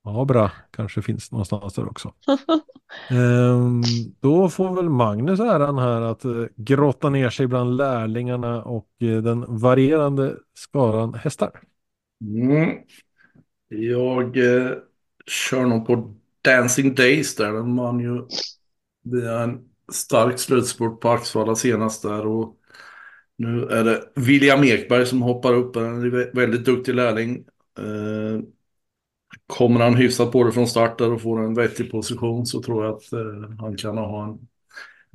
Abra 0.04 0.50
kanske 0.70 1.02
finns 1.02 1.32
någonstans 1.32 1.74
där 1.74 1.88
också. 1.88 2.14
ehm, 3.10 3.82
då 4.20 4.48
får 4.48 4.76
väl 4.76 4.88
Magnus 4.88 5.40
äran 5.40 5.78
här 5.78 6.00
att 6.00 6.24
uh, 6.24 6.46
grotta 6.56 7.10
ner 7.10 7.30
sig 7.30 7.46
bland 7.46 7.76
lärlingarna 7.76 8.62
och 8.62 8.88
uh, 9.02 9.22
den 9.22 9.44
varierande 9.48 10.36
skaran 10.54 11.14
hästar. 11.14 11.50
Mm. 12.20 12.78
Jag 13.68 14.36
uh, 14.36 14.70
kör 15.26 15.66
nog 15.66 15.86
på 15.86 16.14
Dancing 16.42 16.94
Days 16.94 17.36
där. 17.36 17.52
Den 17.52 17.76
vann 17.76 18.00
ju 18.00 18.26
via 19.04 19.38
en 19.38 19.60
stark 19.92 20.38
slutspurt 20.38 21.00
på 21.00 21.08
Axvalla 21.08 21.54
senast 21.54 22.02
där. 22.02 22.26
Och 22.26 22.56
nu 23.36 23.68
är 23.68 23.84
det 23.84 24.04
William 24.14 24.64
Ekberg 24.64 25.06
som 25.06 25.22
hoppar 25.22 25.54
upp. 25.54 25.76
En 25.76 26.10
väldigt 26.10 26.64
duktig 26.64 26.94
lärling. 26.94 27.44
Eh, 27.78 28.40
kommer 29.46 29.80
han 29.80 29.94
hyfsat 29.94 30.32
på 30.32 30.44
det 30.44 30.52
från 30.52 30.66
start 30.66 31.00
och 31.00 31.22
får 31.22 31.44
en 31.44 31.54
vettig 31.54 31.90
position 31.90 32.46
så 32.46 32.62
tror 32.62 32.84
jag 32.84 32.94
att 32.94 33.12
eh, 33.12 33.50
han 33.58 33.76
kan 33.76 33.98
ha 33.98 34.24
en 34.24 34.38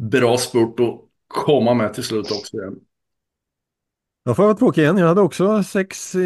bra 0.10 0.38
spurt 0.38 0.80
och 0.80 1.10
komma 1.28 1.74
med 1.74 1.94
till 1.94 2.04
slut 2.04 2.32
också 2.32 2.58
igen. 2.58 2.76
Jag 4.30 4.36
får 4.36 4.44
vara 4.44 4.56
tråkig 4.56 4.82
igen. 4.82 4.98
Jag 4.98 5.08
hade 5.08 5.22
också 5.22 5.64
sex 5.64 6.16
i 6.16 6.20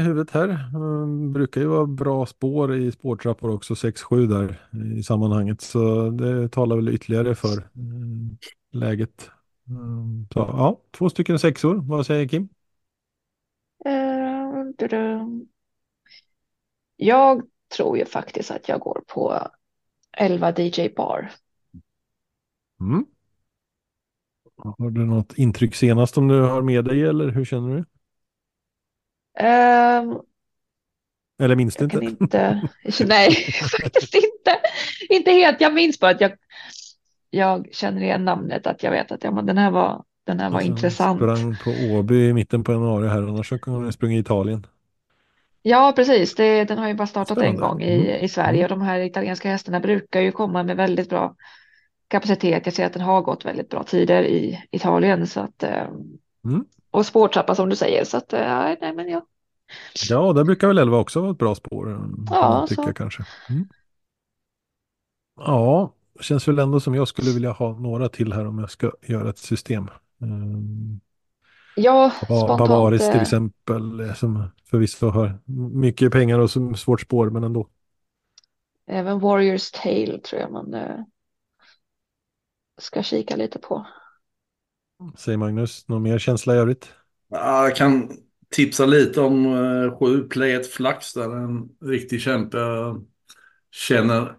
huvudet 0.00 0.30
här. 0.30 0.46
Det 0.46 1.28
brukar 1.28 1.60
ju 1.60 1.66
vara 1.66 1.86
bra 1.86 2.26
spår 2.26 2.76
i 2.76 2.92
spårtrappor 2.92 3.54
också, 3.54 3.74
6-7 3.74 4.26
där 4.26 4.68
i 4.98 5.02
sammanhanget. 5.02 5.60
Så 5.60 6.10
det 6.10 6.48
talar 6.48 6.76
väl 6.76 6.88
ytterligare 6.88 7.34
för 7.34 7.68
mm, 7.76 8.38
läget. 8.72 9.30
Mm, 9.68 10.26
så, 10.32 10.38
ja, 10.38 10.80
två 10.90 11.10
stycken 11.10 11.38
sexor. 11.38 11.74
Vad 11.74 12.06
säger 12.06 12.28
Kim? 12.28 12.48
Uh, 13.88 15.28
jag 16.96 17.42
tror 17.76 17.98
ju 17.98 18.04
faktiskt 18.04 18.50
att 18.50 18.68
jag 18.68 18.80
går 18.80 19.02
på 19.06 19.48
11 20.12 20.50
DJ 20.50 20.88
Bar. 20.96 21.30
Mm. 22.80 23.06
Har 24.56 24.90
du 24.90 25.04
något 25.04 25.38
intryck 25.38 25.74
senast 25.74 26.18
om 26.18 26.28
du 26.28 26.40
har 26.40 26.62
med 26.62 26.84
dig 26.84 27.02
eller 27.02 27.28
hur 27.28 27.44
känner 27.44 27.76
du? 27.76 27.84
Um, 29.46 30.20
eller 31.42 31.56
minns 31.56 31.76
du 31.76 31.84
inte? 31.84 31.98
inte? 31.98 32.68
Nej, 33.06 33.34
faktiskt 33.82 34.14
inte. 34.14 34.60
Inte 35.08 35.30
helt. 35.30 35.60
Jag 35.60 35.74
minns 35.74 36.00
bara 36.00 36.10
att 36.10 36.20
jag, 36.20 36.32
jag 37.30 37.68
känner 37.72 38.02
igen 38.02 38.24
namnet, 38.24 38.66
att 38.66 38.82
jag 38.82 38.90
vet 38.90 39.12
att 39.12 39.24
ja, 39.24 39.30
men 39.30 39.46
den 39.46 39.58
här 39.58 39.70
var, 39.70 40.04
den 40.24 40.40
här 40.40 40.50
var 40.50 40.56
alltså, 40.56 40.70
intressant. 40.70 41.18
Sprang 41.18 41.56
på 41.64 41.70
Åby 41.70 42.28
i 42.28 42.32
mitten 42.32 42.64
på 42.64 42.72
januari 42.72 43.08
här, 43.08 43.22
annars 43.22 43.48
kunde 43.48 43.80
han 43.80 43.92
sprungit 43.92 44.16
i 44.16 44.20
Italien. 44.20 44.66
Ja, 45.62 45.92
precis. 45.96 46.34
Det, 46.34 46.64
den 46.64 46.78
har 46.78 46.88
ju 46.88 46.94
bara 46.94 47.06
startat 47.06 47.38
Spännande. 47.38 47.66
en 47.66 47.68
gång 47.68 47.82
i, 47.82 48.10
mm. 48.10 48.24
i 48.24 48.28
Sverige 48.28 48.62
och 48.62 48.68
de 48.68 48.80
här 48.80 48.98
italienska 48.98 49.48
hästarna 49.48 49.80
brukar 49.80 50.20
ju 50.20 50.32
komma 50.32 50.62
med 50.62 50.76
väldigt 50.76 51.08
bra 51.08 51.34
kapacitet. 52.08 52.66
Jag 52.66 52.74
ser 52.74 52.86
att 52.86 52.92
den 52.92 53.02
har 53.02 53.22
gått 53.22 53.44
väldigt 53.44 53.68
bra 53.68 53.82
tider 53.82 54.22
i 54.22 54.64
Italien 54.70 55.26
så 55.26 55.40
att 55.40 55.62
eh, 55.62 55.88
mm. 56.44 56.64
och 56.90 57.06
spårtrappa 57.06 57.54
som 57.54 57.68
du 57.68 57.76
säger 57.76 58.04
så 58.04 58.16
att 58.16 58.32
eh, 58.32 58.74
nej, 58.80 58.92
men 58.94 59.08
jag, 59.08 59.22
Ja, 60.08 60.32
där 60.32 60.44
brukar 60.44 60.68
väl 60.68 60.78
11 60.78 60.98
också 60.98 61.20
vara 61.20 61.30
ett 61.30 61.38
bra 61.38 61.54
spår. 61.54 61.88
Ja, 62.30 62.50
man 62.50 62.68
tycka 62.68 62.82
så. 62.82 62.92
kanske. 62.92 63.24
Mm. 63.48 63.68
Ja, 65.36 65.92
känns 66.20 66.48
väl 66.48 66.58
ändå 66.58 66.80
som 66.80 66.94
jag 66.94 67.08
skulle 67.08 67.30
vilja 67.30 67.52
ha 67.52 67.78
några 67.78 68.08
till 68.08 68.32
här 68.32 68.46
om 68.46 68.58
jag 68.58 68.70
ska 68.70 68.92
göra 69.02 69.30
ett 69.30 69.38
system. 69.38 69.88
Mm. 70.20 71.00
Ja, 71.76 72.12
spontant. 72.24 72.58
Bavaris 72.58 73.00
till 73.00 73.16
eh, 73.16 73.22
exempel, 73.22 74.00
eh, 74.00 74.14
som 74.14 74.44
förvisso 74.64 75.08
har 75.08 75.38
mycket 75.74 76.12
pengar 76.12 76.38
och 76.38 76.50
som 76.50 76.74
svårt 76.74 77.00
spår, 77.00 77.30
men 77.30 77.44
ändå. 77.44 77.68
Även 78.86 79.20
Warriors 79.20 79.70
Tale 79.70 80.18
tror 80.18 80.40
jag 80.40 80.52
man 80.52 80.74
eh, 80.74 81.00
ska 82.78 83.02
kika 83.02 83.36
lite 83.36 83.58
på. 83.58 83.86
Säger 85.18 85.38
Magnus, 85.38 85.88
någon 85.88 86.02
mer 86.02 86.18
känsla 86.18 86.54
i 86.54 86.58
övrigt? 86.58 86.92
Ja, 87.28 87.64
Jag 87.68 87.76
kan 87.76 88.10
tipsa 88.50 88.86
lite 88.86 89.20
om 89.20 89.46
eh, 89.46 89.98
sju 89.98 90.22
Play 90.28 90.52
ett 90.54 90.66
Flax 90.72 91.12
där, 91.14 91.36
en 91.36 91.68
riktig 91.90 92.20
kämpe. 92.20 92.58
Jag 92.58 93.04
känner 93.70 94.36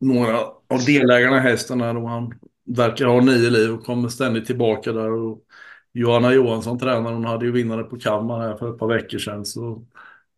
några 0.00 0.40
av 0.44 0.84
delägarna 0.86 1.36
i 1.36 1.40
hästen 1.40 1.80
här 1.80 1.96
och 1.96 2.08
han 2.10 2.32
verkar 2.64 3.06
ha 3.06 3.20
nio 3.20 3.50
liv 3.50 3.70
och 3.74 3.84
kommer 3.84 4.08
ständigt 4.08 4.46
tillbaka 4.46 4.92
där. 4.92 5.10
Och 5.12 5.44
Johanna 5.92 6.32
Johansson 6.34 6.78
tränar, 6.78 7.12
hon 7.12 7.24
hade 7.24 7.46
ju 7.46 7.52
vinnare 7.52 7.82
på 7.84 7.98
Kalmar 7.98 8.40
här 8.48 8.56
för 8.56 8.72
ett 8.74 8.78
par 8.78 8.88
veckor 8.88 9.18
sedan. 9.18 9.44
Så 9.44 9.86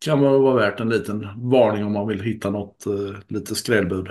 kan 0.05 0.21
man 0.21 0.41
vara 0.41 0.55
värt 0.55 0.79
en 0.79 0.89
liten 0.89 1.27
varning 1.51 1.85
om 1.85 1.93
man 1.93 2.07
vill 2.07 2.21
hitta 2.21 2.49
något 2.49 2.85
eh, 2.85 2.93
lite 3.27 3.55
skrällbud. 3.55 4.07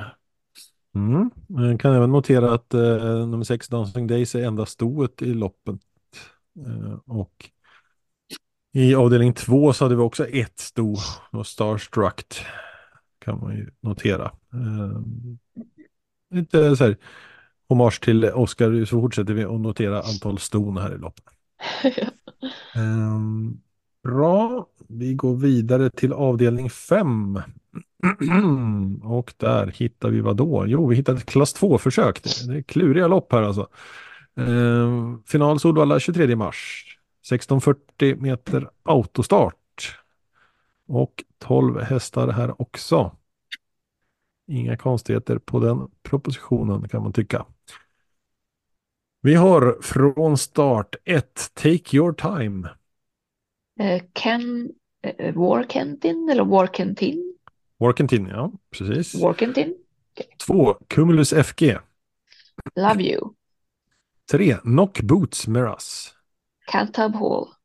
Mm. 0.95 1.31
Jag 1.49 1.81
kan 1.81 1.95
även 1.95 2.11
notera 2.13 2.55
att 2.55 2.75
eh, 2.75 3.27
nummer 3.27 3.45
6 3.45 3.69
Dancing 3.69 4.07
Days 4.07 4.35
är 4.35 4.47
enda 4.47 4.67
stoet 4.67 5.23
i 5.23 5.35
loppet. 5.35 5.81
Eh, 6.67 6.99
och 7.07 7.51
i 8.73 8.95
avdelning 8.95 9.33
2 9.33 9.73
så 9.73 9.85
hade 9.85 9.97
vi 9.97 10.03
också 10.03 10.27
ett 10.27 10.59
sto 10.59 10.97
och 11.31 11.47
Starstruck 11.47 12.45
kan 13.19 13.41
man 13.41 13.57
ju 13.57 13.71
notera. 13.81 14.25
Eh, 14.53 15.03
lite 16.31 16.77
så 16.77 16.85
här 16.85 16.97
hommage 17.69 18.01
till 18.01 18.25
Oscar 18.25 18.85
så 18.85 19.01
fortsätter 19.01 19.35
vi 19.35 19.45
att 19.45 19.61
notera 19.61 20.03
antal 20.03 20.39
ston 20.39 20.77
här 20.77 20.95
i 20.95 20.99
loppet. 20.99 21.25
Ehm, 22.75 23.61
bra, 24.03 24.67
vi 24.89 25.15
går 25.15 25.37
vidare 25.37 25.91
till 25.91 26.13
avdelning 26.13 26.71
5. 26.71 27.41
Och 29.03 29.35
där 29.37 29.67
hittar 29.67 30.11
vi 30.11 30.21
vad 30.21 30.37
då? 30.37 30.65
Jo, 30.67 30.87
vi 30.87 30.97
hittar 30.97 31.15
ett 31.15 31.27
klass 31.27 31.57
2-försök. 31.57 32.23
Det, 32.23 32.57
är 32.57 32.63
kluriga 32.63 33.07
lopp 33.07 33.33
här 33.33 33.43
alltså. 33.43 33.69
Eh, 34.37 35.17
final 35.27 35.61
Solvalla 35.61 36.01
23 36.01 36.37
mars. 36.37 36.87
1640 37.33 38.17
meter 38.17 38.71
autostart. 38.83 39.99
Och 40.89 41.25
12 41.39 41.81
hästar 41.81 42.29
här 42.29 42.63
också. 42.63 43.17
Inga 44.49 44.77
konstigheter 44.77 45.39
på 45.39 45.61
den 45.61 45.91
propositionen 46.03 46.89
kan 46.89 47.03
man 47.03 47.13
tycka. 47.13 47.47
Vi 49.21 49.35
har 49.35 49.79
från 49.83 50.39
start 50.39 50.97
1 51.05 51.51
Take 51.55 51.97
Your 51.97 52.13
Time. 52.13 52.69
Eh, 53.81 54.03
Ken, 54.15 54.71
eh, 55.03 55.27
eh, 55.27 55.35
War 55.35 55.49
Warkentin 55.49 56.29
eller 56.29 56.45
Warkentin? 56.45 57.32
Warkentin, 57.83 58.27
ja, 58.27 58.51
precis. 58.71 59.15
Warkentin? 59.15 59.75
2 60.47 60.75
Cumulus 60.89 61.33
FG. 61.33 61.79
Love 62.77 63.01
you. 63.01 63.35
3 64.31 64.61
Knock 64.65 65.03
Boots 65.03 65.47
Miras. 65.49 66.15
Cantab 66.69 67.15
Hall. 67.15 67.57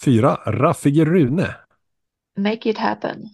4 0.00 0.36
Raffige 0.46 1.04
Rune. 1.04 1.54
Make 2.36 2.70
it 2.70 2.78
happen. 2.78 3.28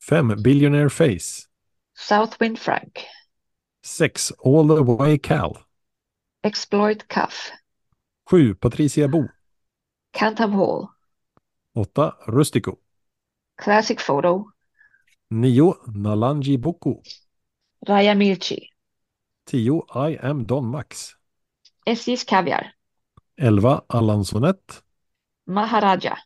5 0.00 0.42
Billionaire 0.42 0.90
Face. 0.90 1.48
Southwind 1.94 2.58
Frank. 2.58 3.06
6 3.82 4.32
All 4.42 4.66
the 4.66 4.82
Way 4.82 5.18
Cal. 5.18 5.56
Exploit 6.42 7.08
Cuff. 7.08 7.50
7 8.28 8.54
Patricia 8.54 9.08
Bo. 9.08 9.28
Cantab 10.12 10.52
Hall. 10.52 10.90
8 11.74 11.94
Rustico. 12.26 12.78
Classic 13.56 14.00
Photo. 14.00 14.53
9 15.34 15.74
Nalanji 15.86 16.58
Boko. 16.58 17.02
Raya 17.86 18.14
Mirchi. 18.14 18.68
10 19.50 19.82
I 19.94 20.18
am 20.22 20.46
Don 20.46 20.66
Max. 20.66 21.16
SJs 21.86 22.24
Kaviar. 22.24 22.72
11 23.36 23.80
Allan 23.86 24.24
Sonett. 24.24 24.82
Maharaja. 25.46 26.18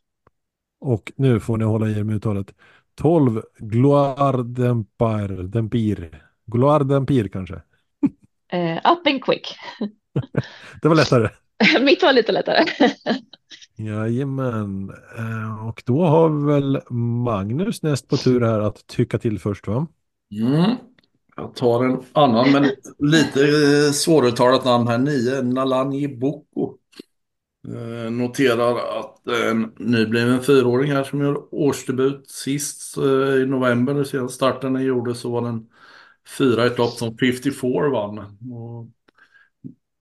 Och 0.80 1.12
nu 1.16 1.40
får 1.40 1.56
ni 1.56 1.64
hålla 1.64 1.88
i 1.88 1.98
er 1.98 2.04
med 2.04 2.16
uttalet. 2.16 2.54
12 2.94 3.42
Gloire 3.58 4.42
d'Empire. 4.42 5.42
Dempir. 5.42 6.22
Gloire 6.46 7.28
kanske. 7.28 7.62
Eh, 8.52 8.76
up 8.76 9.06
and 9.06 9.24
quick. 9.24 9.56
Det 10.82 10.88
var 10.88 10.94
lättare. 10.94 11.30
Mitt 11.80 12.02
var 12.02 12.12
lite 12.12 12.32
lättare. 12.32 12.64
Jajamän. 13.78 14.90
Eh, 15.18 15.68
och 15.68 15.82
då 15.86 16.04
har 16.04 16.28
vi 16.28 16.52
väl 16.52 16.80
Magnus 17.24 17.82
näst 17.82 18.08
på 18.08 18.16
tur 18.16 18.40
här 18.40 18.60
att 18.60 18.86
tycka 18.86 19.18
till 19.18 19.38
först 19.38 19.66
va? 19.66 19.86
Mm. 20.32 20.76
Jag 21.36 21.54
tar 21.54 21.84
en 21.84 22.02
annan 22.12 22.52
men 22.52 22.70
lite 22.98 23.40
eh, 23.40 23.92
svåruttalat 23.92 24.64
namn 24.64 24.88
här. 24.88 24.98
9 24.98 25.42
Nalanji 25.42 26.08
Boko. 26.08 26.74
Eh, 27.68 28.10
noterar 28.10 29.00
att 29.00 29.26
en 29.26 29.72
nybliven 29.78 30.42
fyraåring 30.42 30.92
här 30.92 31.04
som 31.04 31.20
gör 31.20 31.54
årsdebut 31.54 32.30
sist 32.30 32.96
eh, 32.96 33.42
i 33.42 33.46
november, 33.46 34.04
senast 34.04 34.34
starten 34.34 34.72
den 34.72 34.82
gjorde 34.82 35.14
så 35.14 35.30
var 35.30 35.42
den 35.42 35.66
fyra 36.38 36.64
i 36.64 36.66
ett 36.66 36.78
lopp 36.78 36.90
som 36.90 37.18
54 37.18 37.90
vann. 37.90 38.18
Och 38.52 38.86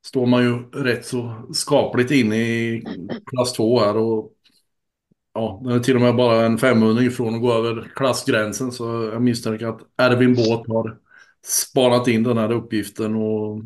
står 0.07 0.25
man 0.25 0.43
ju 0.43 0.63
rätt 0.83 1.05
så 1.05 1.47
skapligt 1.53 2.11
inne 2.11 2.35
i 2.37 2.83
klass 3.25 3.53
2 3.53 3.79
här 3.79 3.97
och 3.97 4.33
ja, 5.33 5.61
den 5.63 5.71
är 5.73 5.79
till 5.79 5.95
och 5.95 6.01
med 6.01 6.15
bara 6.15 6.45
en 6.45 6.57
500 6.57 7.03
ifrån 7.03 7.35
att 7.35 7.41
gå 7.41 7.53
över 7.53 7.91
klassgränsen 7.95 8.71
så 8.71 9.03
jag 9.13 9.21
misstänker 9.21 9.67
att 9.67 9.81
Erwin 9.97 10.35
Båt 10.35 10.67
har 10.67 10.97
spanat 11.45 12.07
in 12.07 12.23
den 12.23 12.37
här 12.37 12.51
uppgiften 12.51 13.15
och 13.15 13.61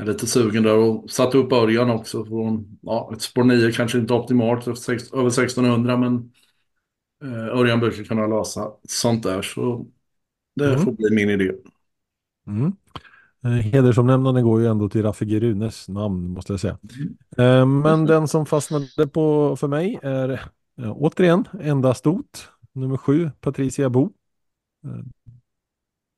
är 0.00 0.04
lite 0.06 0.26
sugen 0.26 0.62
där 0.62 0.76
och 0.76 1.10
satt 1.10 1.34
upp 1.34 1.52
Örjan 1.52 1.90
också 1.90 2.24
från 2.24 2.78
ja, 2.82 3.10
ett 3.14 3.22
spår 3.22 3.44
9 3.44 3.72
kanske 3.72 3.98
inte 3.98 4.14
optimalt 4.14 4.68
över 4.68 5.28
1600 5.28 5.96
men 5.96 6.32
eh, 7.24 7.58
Örjan 7.58 7.80
brukar 7.80 8.04
kunna 8.04 8.26
lösa 8.26 8.72
sånt 8.88 9.22
där 9.22 9.42
så 9.42 9.86
det 10.56 10.66
Mm. 10.66 10.84
får 10.84 10.92
bli 10.92 11.10
min 11.10 11.30
idé. 11.30 11.52
Mm. 12.46 12.72
Eh, 13.44 13.50
Hedersomnämnande 13.50 14.42
går 14.42 14.60
ju 14.60 14.66
ändå 14.66 14.88
till 14.88 15.02
Raffi 15.02 15.40
Runes 15.40 15.88
namn 15.88 16.28
måste 16.28 16.52
jag 16.52 16.60
säga. 16.60 16.78
Eh, 17.38 17.66
Men 17.66 18.04
den 18.06 18.28
som 18.28 18.46
fastnade 18.46 19.06
på 19.12 19.56
för 19.56 19.68
mig 19.68 19.98
är 20.02 20.28
eh, 20.80 20.92
återigen 20.96 21.44
enda 21.60 21.94
stot. 21.94 22.48
Nummer 22.72 22.96
sju, 22.96 23.30
Patricia 23.40 23.90
Bo. 23.90 24.10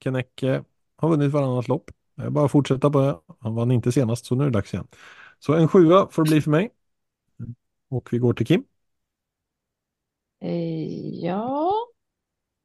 Kennecke 0.04 0.64
har 0.96 1.08
vunnit 1.08 1.32
varannat 1.32 1.68
lopp. 1.68 1.90
Jag 2.14 2.26
är 2.26 2.30
bara 2.30 2.44
att 2.44 2.50
fortsätta 2.50 2.90
på 2.90 3.00
det. 3.00 3.18
Han 3.40 3.54
vann 3.54 3.70
inte 3.70 3.92
senast 3.92 4.26
så 4.26 4.34
nu 4.34 4.42
är 4.44 4.46
det 4.50 4.52
dags 4.58 4.74
igen. 4.74 4.86
Så 5.38 5.54
en 5.54 5.68
sjua 5.68 6.08
får 6.10 6.24
det 6.24 6.30
bli 6.30 6.40
för 6.40 6.50
mig. 6.50 6.70
Och 7.88 8.12
vi 8.12 8.18
går 8.18 8.32
till 8.34 8.46
Kim. 8.46 8.64
Ja. 11.22 11.70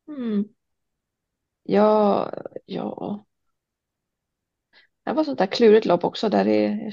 Mm. 0.08 0.46
Ja, 1.64 2.32
ja. 2.66 3.26
Det 5.06 5.14
var 5.14 5.24
sånt 5.24 5.40
där 5.40 5.46
klurigt 5.46 5.86
lopp 5.86 6.04
också 6.04 6.30
där 6.30 6.46
det 6.46 6.70
man 6.70 6.92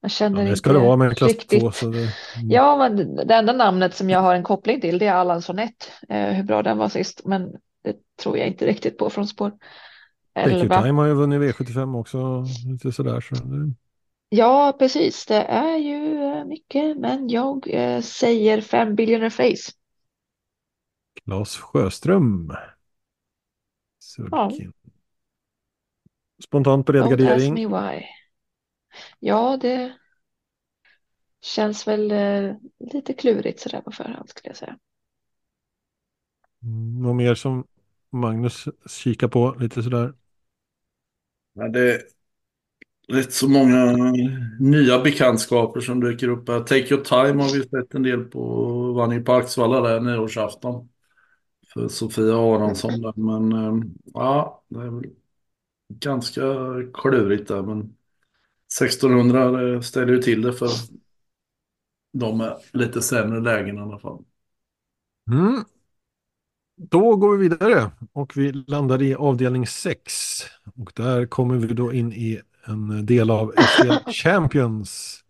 Ja, 0.00 0.08
känner 0.08 0.44
det 0.44 0.56
ska 0.56 0.70
inte 0.70 0.80
det 0.80 0.86
vara 0.86 0.96
med 0.96 1.08
en 1.08 1.14
klass 1.14 1.30
riktigt. 1.32 1.74
Så 1.74 1.86
det, 1.86 2.08
Ja, 2.42 2.76
men 2.76 3.16
det 3.16 3.34
enda 3.34 3.52
namnet 3.52 3.94
som 3.94 4.10
jag 4.10 4.20
har 4.20 4.34
en 4.34 4.42
koppling 4.42 4.80
till 4.80 4.98
det 4.98 5.06
är 5.06 5.14
Allan 5.14 5.42
Sonett. 5.42 5.92
Eh, 6.08 6.28
hur 6.28 6.42
bra 6.42 6.62
den 6.62 6.78
var 6.78 6.88
sist, 6.88 7.22
men 7.24 7.52
det 7.84 7.96
tror 8.22 8.38
jag 8.38 8.46
inte 8.46 8.66
riktigt 8.66 8.98
på 8.98 9.10
från 9.10 9.26
spår 9.26 9.52
Take 10.34 10.50
Your 10.50 10.60
11. 10.62 10.82
Time 10.82 11.00
har 11.00 11.06
ju 11.06 11.14
vunnit 11.14 11.40
V75 11.40 11.98
också. 11.98 12.44
Lite 12.66 12.92
sådär. 12.92 13.20
Så 13.20 13.34
det, 13.34 13.74
Ja, 14.28 14.76
precis. 14.78 15.26
Det 15.26 15.42
är 15.42 15.76
ju 15.76 16.22
eh, 16.22 16.44
mycket, 16.44 16.96
men 16.98 17.28
jag 17.28 17.68
eh, 17.70 18.00
säger 18.00 18.60
fem 18.60 18.94
billionaire 18.94 19.30
face. 19.30 19.72
Claes 21.24 21.56
Sjöström. 21.56 22.52
Sulkin. 23.98 24.72
Spontant 26.42 26.86
beredd 26.86 27.02
Don't 27.04 27.10
ask 27.24 27.50
gardering. 27.50 27.54
me 27.54 27.66
why. 27.66 28.06
Ja, 29.20 29.56
det 29.56 29.98
känns 31.40 31.88
väl 31.88 32.10
eh, 32.10 32.54
lite 32.92 33.14
klurigt 33.14 33.60
sådär 33.60 33.80
på 33.80 33.90
förhand 33.92 34.28
skulle 34.28 34.48
jag 34.50 34.56
säga. 34.56 34.78
Mm, 36.62 37.02
Något 37.02 37.16
mer 37.16 37.34
som 37.34 37.64
Magnus 38.10 38.64
kikar 38.86 39.28
på 39.28 39.56
lite 39.60 39.82
sådär. 39.82 40.14
Men 41.54 41.72
det 41.72 42.02
rätt 43.08 43.32
så 43.32 43.48
många 43.48 43.96
nya 44.60 44.98
bekantskaper 44.98 45.80
som 45.80 46.00
dyker 46.00 46.28
upp 46.28 46.48
här. 46.48 46.60
Take 46.60 46.94
Your 46.94 47.04
Time 47.04 47.42
har 47.42 47.52
vi 47.52 47.62
sett 47.68 47.94
en 47.94 48.02
del 48.02 48.24
på, 48.24 48.42
vann 48.92 49.24
på 49.24 49.32
Axvalla 49.32 49.80
där 49.80 50.00
nyårsafton. 50.00 50.88
För 51.74 51.88
Sofia 51.88 52.34
Aronsson 52.34 53.00
där. 53.02 53.12
Men 53.16 53.52
eh, 53.52 53.84
ja, 54.14 54.64
det 54.68 54.80
är 54.80 54.90
väl 54.90 55.04
ganska 55.98 56.42
klurigt 56.94 57.48
där. 57.48 57.62
Men 57.62 57.96
1600 58.80 59.82
ställer 59.82 60.12
ju 60.12 60.18
till 60.18 60.42
det 60.42 60.52
för 60.52 60.68
de 62.12 62.40
är 62.40 62.56
lite 62.72 63.02
sämre 63.02 63.40
lägen 63.40 63.78
i 63.78 63.80
alla 63.80 63.98
fall. 63.98 64.24
Mm. 65.30 65.64
Då 66.76 67.16
går 67.16 67.36
vi 67.36 67.48
vidare 67.48 67.90
och 68.12 68.36
vi 68.36 68.52
landar 68.52 69.02
i 69.02 69.14
avdelning 69.14 69.66
6. 69.66 70.12
Och 70.74 70.92
där 70.94 71.26
kommer 71.26 71.56
vi 71.56 71.74
då 71.74 71.92
in 71.92 72.12
i 72.12 72.40
en 72.64 73.06
del 73.06 73.30
av 73.30 73.52
SL 73.56 74.10
Champions. 74.10 75.20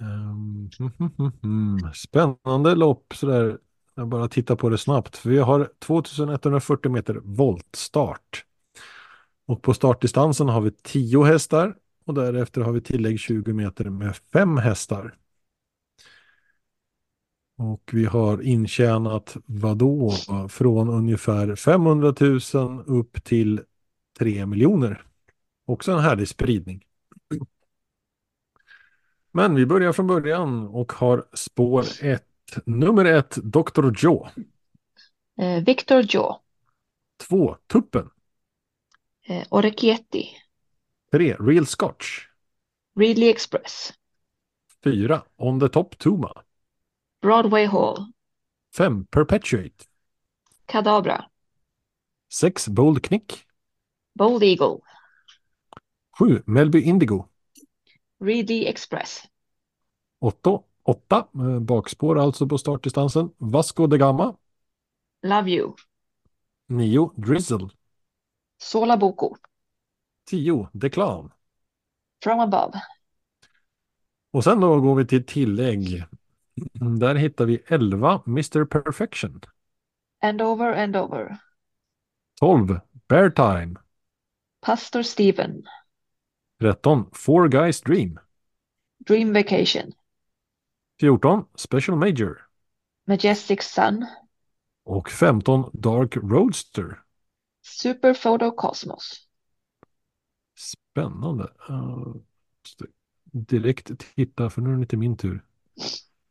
Um, 0.00 0.70
spännande 1.94 2.74
lopp 2.74 3.14
sådär. 3.14 3.58
Jag 3.94 4.08
bara 4.08 4.28
tittar 4.28 4.56
på 4.56 4.68
det 4.68 4.78
snabbt. 4.78 5.26
Vi 5.26 5.38
har 5.38 5.68
2140 5.78 6.90
meter 6.90 7.14
voltstart. 7.14 8.44
Och 9.46 9.62
på 9.62 9.74
startdistansen 9.74 10.48
har 10.48 10.60
vi 10.60 10.70
10 10.70 11.24
hästar 11.24 11.76
och 12.04 12.14
därefter 12.14 12.60
har 12.60 12.72
vi 12.72 12.80
tillägg 12.80 13.20
20 13.20 13.52
meter 13.52 13.84
med 13.84 14.16
5 14.32 14.56
hästar. 14.56 15.14
Och 17.58 17.90
vi 17.92 18.04
har 18.04 18.42
intjänat 18.42 19.36
vadå? 19.46 20.12
Från 20.48 20.88
ungefär 20.88 21.56
500 21.56 22.14
000 22.54 22.84
upp 22.86 23.24
till 23.24 23.60
3 24.18 24.46
miljoner. 24.46 25.06
Också 25.66 25.92
en 25.92 25.98
härlig 25.98 26.28
spridning. 26.28 26.84
Men 29.32 29.54
vi 29.54 29.66
börjar 29.66 29.92
från 29.92 30.06
början 30.06 30.66
och 30.68 30.92
har 30.92 31.24
spår 31.32 31.84
1. 32.00 32.24
Nummer 32.66 33.04
1, 33.04 33.38
Dr. 33.42 33.92
Joe. 33.98 34.28
Eh, 35.40 35.64
Victor 35.64 36.00
Joe. 36.00 36.40
2. 37.28 37.56
Tuppen. 37.66 38.10
Eh, 39.28 39.44
Orecchietti. 39.50 40.36
3. 41.12 41.36
Real 41.38 41.66
Scotch. 41.66 42.28
Ridley 42.96 43.28
Express. 43.28 43.92
4. 44.82 45.22
On 45.36 45.58
the 45.60 45.68
Top 45.68 45.96
Tuma. 45.98 46.44
Broadway 47.22 47.66
Hall. 47.66 47.96
5. 48.74 49.04
Perpetuate. 49.10 49.84
Kadabra. 50.66 51.24
6. 52.28 52.68
Bold 52.68 53.02
Knick. 53.02 53.46
Bold 54.14 54.42
Eagle. 54.42 54.80
7. 56.18 56.42
Melby 56.46 56.82
Indigo. 56.82 57.28
Ridley 58.20 58.66
Express. 58.66 59.22
8. 60.20 60.62
8. 60.82 61.28
Bakspår 61.60 62.18
alltså 62.18 62.48
på 62.48 62.58
startdistansen. 62.58 63.30
Vasco 63.38 63.86
de 63.86 63.98
Gama. 63.98 64.36
Love 65.22 65.50
You. 65.50 65.74
9. 66.68 67.10
Drizzle. 67.16 67.68
Sola 68.62 68.96
Boko. 68.96 69.36
10. 70.30 70.68
The 70.80 70.90
Clown. 70.90 71.30
From 72.22 72.40
above. 72.40 72.82
Och 74.32 74.44
sen 74.44 74.60
då 74.60 74.80
går 74.80 74.94
vi 74.94 75.06
till 75.06 75.26
tillägg. 75.26 76.04
Där 77.00 77.14
hittar 77.14 77.44
vi 77.44 77.62
11. 77.66 78.22
Mr 78.26 78.64
Perfection. 78.64 79.40
And 80.22 80.42
over 80.42 80.82
and 80.82 80.96
over. 80.96 81.36
12. 82.40 82.80
Bear 83.08 83.30
Time. 83.30 83.76
Pastor 84.60 85.02
Steven. 85.02 85.62
13. 86.60 87.10
Four 87.12 87.48
Guys 87.48 87.80
Dream. 87.80 88.18
Dream 89.06 89.32
Vacation. 89.32 89.92
14. 91.00 91.44
Special 91.56 91.96
Major. 91.96 92.38
Majestic 93.06 93.62
Sun. 93.62 94.06
Och 94.84 95.10
15. 95.10 95.70
Dark 95.72 96.16
Roadster. 96.16 97.01
Super 97.62 98.14
Photo 98.14 98.50
Cosmos. 98.50 99.28
Spännande. 100.58 101.44
Uh, 101.70 102.16
direkt 103.32 103.90
titta, 104.14 104.50
för 104.50 104.62
nu 104.62 104.70
är 104.70 104.74
det 104.74 104.80
inte 104.80 104.96
min 104.96 105.16
tur. 105.16 105.44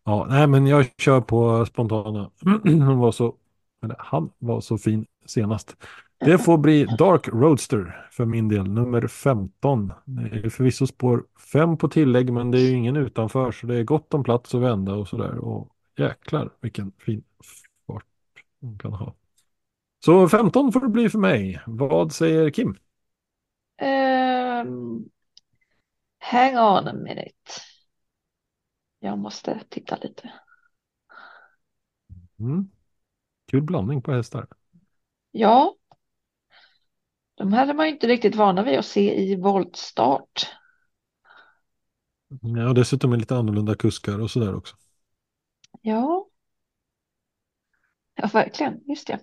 Ja, 0.04 0.28
nej, 0.30 0.48
men 0.48 0.68
jag 0.68 0.86
kör 0.98 1.22
på 1.22 1.66
spontana. 1.66 2.32
Han 2.64 2.98
var 2.98 3.12
så, 3.12 3.36
eller, 3.84 3.96
han 4.00 4.32
var 4.38 4.62
så 4.62 4.78
fin 4.78 5.06
senast. 5.26 5.76
Det 6.20 6.38
får 6.38 6.58
bli 6.58 6.86
Dark 6.86 7.28
Roadster 7.28 8.08
för 8.12 8.26
min 8.26 8.48
del, 8.48 8.70
nummer 8.70 9.08
15. 9.08 9.94
Det 10.06 10.22
är 10.22 10.50
förvisso 10.50 10.88
spår 10.88 11.26
5 11.54 11.78
på 11.78 11.88
tillägg, 11.88 12.34
men 12.34 12.52
det 12.52 12.60
är 12.60 12.70
ju 12.70 12.72
ingen 12.72 12.96
utanför, 12.96 13.52
så 13.52 13.68
det 13.68 13.76
är 13.76 13.84
gott 13.84 14.14
om 14.14 14.24
plats 14.24 14.56
att 14.56 14.62
vända 14.62 14.94
och 14.94 15.08
sådär. 15.08 15.38
Och 15.38 15.70
jäklar 15.98 16.50
vilken 16.62 16.92
fin 16.98 17.24
fart 17.88 18.06
hon 18.62 18.78
kan 18.80 18.94
ha. 18.94 19.16
Så 20.06 20.30
15 20.30 20.72
får 20.72 20.80
det 20.80 20.90
bli 20.90 21.10
för 21.10 21.20
mig. 21.20 21.62
Vad 21.66 22.12
säger 22.12 22.50
Kim? 22.50 22.78
Um, 23.82 25.10
hang 26.20 26.58
on 26.58 26.88
a 26.88 26.94
minute. 26.94 27.52
Jag 29.00 29.20
måste 29.20 29.64
titta 29.70 29.98
lite. 30.02 30.32
Mm. 32.40 32.70
Kul 33.48 33.62
blandning 33.64 34.02
på 34.02 34.12
hästar. 34.12 34.48
Ja. 35.32 35.76
De 37.36 37.54
här 37.54 37.68
är 37.68 37.74
man 37.74 37.88
inte 37.88 38.08
riktigt 38.08 38.36
vana 38.36 38.64
vid 38.64 38.80
att 38.80 38.86
se 38.86 39.22
i 39.22 39.36
voltstart. 39.36 40.50
Ja, 42.42 42.74
dessutom 42.74 43.14
är 43.14 43.18
lite 43.18 43.36
annorlunda 43.36 43.76
kuskar 43.76 44.20
och 44.20 44.32
sådär 44.32 44.56
också. 44.56 44.76
Ja. 45.82 46.28
Ja, 48.16 48.30
verkligen. 48.34 48.80
Just 48.88 49.08
det. 49.08 49.20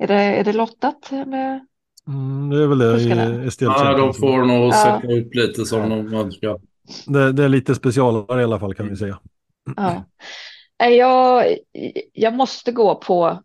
Är 0.00 0.06
det, 0.06 0.14
är 0.14 0.44
det 0.44 0.52
lottat 0.52 1.10
med 1.10 1.66
Mm, 2.08 2.50
det 2.50 2.62
är 2.62 2.66
väl 2.66 2.78
det 2.78 3.44
i 3.46 3.50
STL 3.50 3.64
Ja, 3.64 3.96
de 3.96 4.14
får 4.14 4.44
nog 4.44 4.68
Ja. 4.68 4.72
sätta 4.72 5.12
upp 5.12 5.34
lite 5.34 5.64
som 5.64 5.90
de 5.90 6.14
önskar. 6.14 6.60
det, 7.06 7.32
det 7.32 7.44
är 7.44 7.48
lite 7.48 7.74
specialare 7.74 8.40
i 8.40 8.44
alla 8.44 8.60
fall 8.60 8.74
kan 8.74 8.88
vi 8.88 8.96
säga. 8.96 9.18
Ja. 9.76 10.04
Nej, 10.80 10.96
Jag, 10.96 11.44
jag 12.12 12.34
måste 12.34 12.72
gå 12.72 12.94
på 12.94 13.42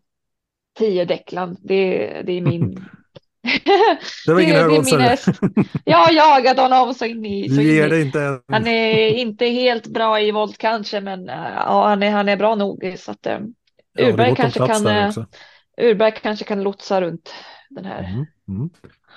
10 0.78 1.04
Declan. 1.04 1.56
Det, 1.60 1.96
det 2.26 2.32
är 2.32 2.40
min... 2.40 2.74
Det 4.26 4.32
var 4.34 4.40
ingen 4.40 5.00
häst. 5.00 5.28
Jag 5.84 5.98
har 5.98 6.12
jagat 6.12 6.58
honom 6.58 6.94
så 6.94 7.04
in 7.04 7.24
i... 7.24 7.48
Så 7.48 7.60
in 7.60 7.92
i. 7.92 8.00
inte. 8.00 8.40
Han 8.48 8.66
är 8.66 9.08
inte 9.08 9.46
helt 9.46 9.86
bra 9.86 10.20
i 10.20 10.30
volt 10.30 10.58
kanske, 10.58 11.00
men 11.00 11.26
ja, 11.26 11.84
han, 11.88 12.02
är, 12.02 12.10
han 12.10 12.28
är 12.28 12.36
bra 12.36 12.54
nog. 12.54 12.94
Så 12.98 13.10
att, 13.10 13.26
äh, 13.26 13.38
Ja, 13.96 14.08
Urberg, 14.08 14.34
kanske 14.36 14.66
kan, 14.66 14.86
eh. 14.86 15.12
Urberg 15.76 16.12
kanske 16.22 16.44
kan 16.44 16.62
lotsa 16.62 17.00
runt 17.00 17.34
den 17.70 17.84
här. 17.84 18.02
Mm, 18.04 18.26
mm. 18.48 18.70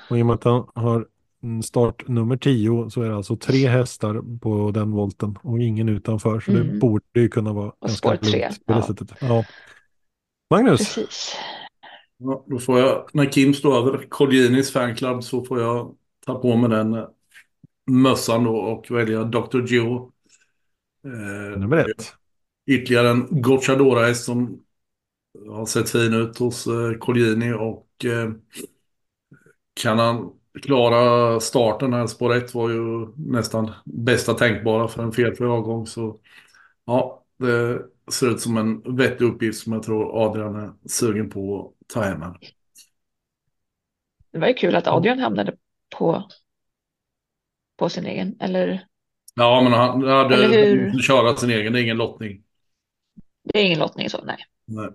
Och 0.09 0.17
i 0.17 0.21
och 0.21 0.25
med 0.25 0.33
att 0.33 0.43
han 0.43 0.67
har 0.75 1.07
start 1.63 2.07
nummer 2.07 2.37
10 2.37 2.89
så 2.89 3.01
är 3.01 3.09
det 3.09 3.15
alltså 3.15 3.37
tre 3.37 3.67
hästar 3.67 4.39
på 4.39 4.71
den 4.71 4.91
volten 4.91 5.37
och 5.43 5.59
ingen 5.59 5.89
utanför. 5.89 6.39
Så 6.39 6.51
det 6.51 6.61
Mm. 6.61 6.79
borde 6.79 7.03
ju 7.15 7.29
kunna 7.29 7.53
vara 7.53 7.69
Och 7.69 7.87
ganska 7.87 8.17
tre, 8.17 8.41
lugnt 8.41 8.65
på 8.65 8.73
det 8.73 8.79
ja. 8.79 8.87
sättet. 8.87 9.11
Ja. 9.21 9.45
Magnus, 10.51 10.77
Precis. 10.95 11.35
Ja, 12.17 12.45
då 12.47 12.59
får 12.59 12.79
jag, 12.79 13.09
när 13.13 13.25
Kim 13.25 13.53
står 13.53 13.77
över 13.77 14.05
Colginis 14.09 14.71
fanclub 14.71 15.23
så 15.23 15.43
får 15.45 15.61
jag 15.61 15.95
ta 16.25 16.39
på 16.39 16.55
mig 16.55 16.69
den 16.69 16.93
eh, 16.93 17.07
mössan 17.91 18.43
då 18.43 18.55
och 18.57 18.91
välja 18.91 19.23
Dr. 19.23 19.61
Joe. 19.67 20.11
Eh, 21.05 21.59
nummer 21.59 21.77
ett. 21.77 22.13
Ytterligare 22.69 23.09
en 23.09 23.27
Gocciadora-häst 23.41 24.23
som 24.25 24.59
har 25.49 25.65
sett 25.65 25.89
fin 25.89 26.13
ut 26.13 26.37
hos 26.37 26.67
eh, 26.67 26.93
Colgjini 26.99 27.53
och 27.53 28.05
eh, 28.05 28.31
kan 29.73 29.99
han 29.99 30.31
klara 30.61 31.39
starten 31.39 31.93
här, 31.93 32.07
spår 32.07 32.35
1 32.35 32.53
var 32.53 32.69
ju 32.69 33.07
nästan 33.15 33.71
bästa 33.85 34.33
tänkbara 34.33 34.87
för 34.87 35.03
en 35.03 35.11
felfri 35.11 35.45
avgång 35.45 35.87
så 35.87 36.19
ja, 36.85 37.23
det 37.37 37.81
ser 38.11 38.29
ut 38.29 38.41
som 38.41 38.57
en 38.57 38.97
vettig 38.97 39.25
uppgift 39.25 39.63
som 39.63 39.73
jag 39.73 39.83
tror 39.83 40.25
Adrian 40.25 40.55
är 40.55 40.71
sugen 40.85 41.29
på 41.29 41.59
att 41.59 41.87
ta 41.87 42.01
hem 42.01 42.21
här. 42.21 42.37
Det 44.31 44.39
var 44.39 44.47
ju 44.47 44.53
kul 44.53 44.75
att 44.75 44.87
Adrian 44.87 45.19
hamnade 45.19 45.55
på, 45.97 46.27
på 47.77 47.89
sin 47.89 48.05
egen, 48.05 48.37
eller 48.39 48.87
Ja, 49.35 49.61
men 49.63 49.73
han 49.73 50.03
hade 50.03 51.01
köra 51.01 51.35
sin 51.35 51.49
egen, 51.49 51.73
det 51.73 51.79
är 51.79 51.83
ingen 51.83 51.97
lottning. 51.97 52.43
det 53.43 53.59
är 53.59 53.63
ingen 53.65 53.79
lottning 53.79 54.09
så, 54.09 54.23
nej. 54.23 54.37
Nej. 54.65 54.89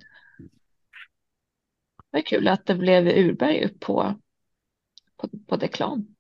Det 2.13 2.19
var 2.19 2.23
kul 2.23 2.49
att 2.49 2.67
det 2.67 2.75
blev 2.75 3.07
Urberg 3.09 3.65
upp 3.65 3.81
på, 3.81 4.15
på, 5.17 5.29
på 5.49 5.57
Declan. 5.57 6.15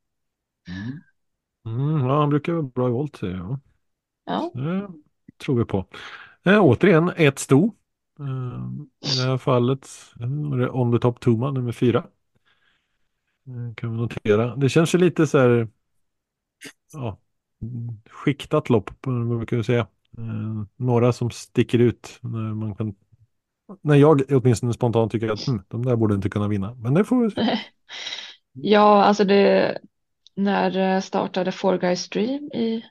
Mm, 1.66 2.06
ja, 2.06 2.20
han 2.20 2.30
brukar 2.30 2.52
vara 2.52 2.62
bra 2.62 2.88
i 2.88 2.90
volt 2.92 3.16
säger 3.16 3.36
jag. 3.36 3.58
Ja, 4.24 4.52
Det 4.52 4.88
tror 5.44 5.58
vi 5.58 5.64
på. 5.64 5.86
Eh, 6.44 6.58
återigen 6.60 7.10
ett 7.16 7.38
sto. 7.38 7.74
Eh, 8.20 9.14
I 9.14 9.16
det 9.18 9.22
här 9.30 9.38
fallet 9.38 9.88
eh, 10.20 10.50
var 10.50 10.58
det 10.58 10.70
On 10.70 10.92
the 10.92 10.98
Top 10.98 11.20
Tuma 11.20 11.50
nummer 11.50 11.72
fyra. 11.72 12.04
kan 13.76 13.90
vi 13.92 13.96
notera. 13.96 14.56
Det 14.56 14.68
känns 14.68 14.94
ju 14.94 14.98
lite 14.98 15.26
så 15.26 15.38
här, 15.38 15.68
ja, 16.92 17.18
skiktat 18.10 18.70
lopp, 18.70 18.90
vad 19.06 19.28
brukar 19.38 19.56
vi 19.56 19.64
säga. 19.64 19.86
Eh, 20.18 20.64
några 20.76 21.12
som 21.12 21.30
sticker 21.30 21.78
ut 21.78 22.18
när 22.22 22.54
man 22.54 22.74
kan 22.74 22.94
när 23.80 23.94
jag 23.94 24.22
åtminstone 24.28 24.72
spontant 24.72 25.12
tycker 25.12 25.28
att 25.28 25.46
hm, 25.46 25.62
de 25.68 25.84
där 25.84 25.96
borde 25.96 26.14
inte 26.14 26.30
kunna 26.30 26.48
vinna. 26.48 26.74
Men 26.74 26.94
det 26.94 27.04
får 27.04 27.22
vi 27.22 27.30
se. 27.30 27.58
Ja, 28.52 29.04
alltså 29.04 29.24
det 29.24 29.78
när 30.34 31.00
startade 31.00 31.52
Four 31.52 31.78
Guys 31.78 32.08
Dream 32.08 32.50
i, 32.54 32.84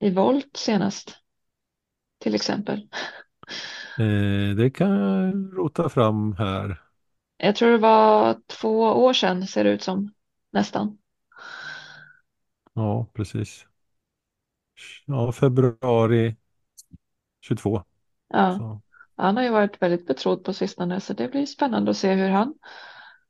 i 0.00 0.10
Volt 0.10 0.56
senast 0.56 1.16
till 2.18 2.34
exempel. 2.34 2.88
Eh, 3.98 4.56
det 4.56 4.70
kan 4.70 4.90
jag 4.90 5.34
rota 5.58 5.88
fram 5.88 6.32
här. 6.38 6.82
Jag 7.36 7.56
tror 7.56 7.70
det 7.70 7.78
var 7.78 8.36
två 8.46 8.80
år 8.80 9.12
sedan 9.12 9.46
ser 9.46 9.64
det 9.64 9.70
ut 9.70 9.82
som 9.82 10.12
nästan. 10.52 10.98
Ja, 12.74 13.06
precis. 13.14 13.66
Ja, 15.06 15.32
februari 15.32 16.36
22. 17.40 17.82
Ja. 18.28 18.58
Så. 18.58 18.82
Han 19.20 19.36
har 19.36 19.44
ju 19.44 19.50
varit 19.50 19.82
väldigt 19.82 20.06
betrodd 20.06 20.44
på 20.44 20.52
sistone 20.52 21.00
så 21.00 21.12
det 21.12 21.28
blir 21.28 21.46
spännande 21.46 21.90
att 21.90 21.96
se 21.96 22.12
hur 22.14 22.28
han 22.28 22.54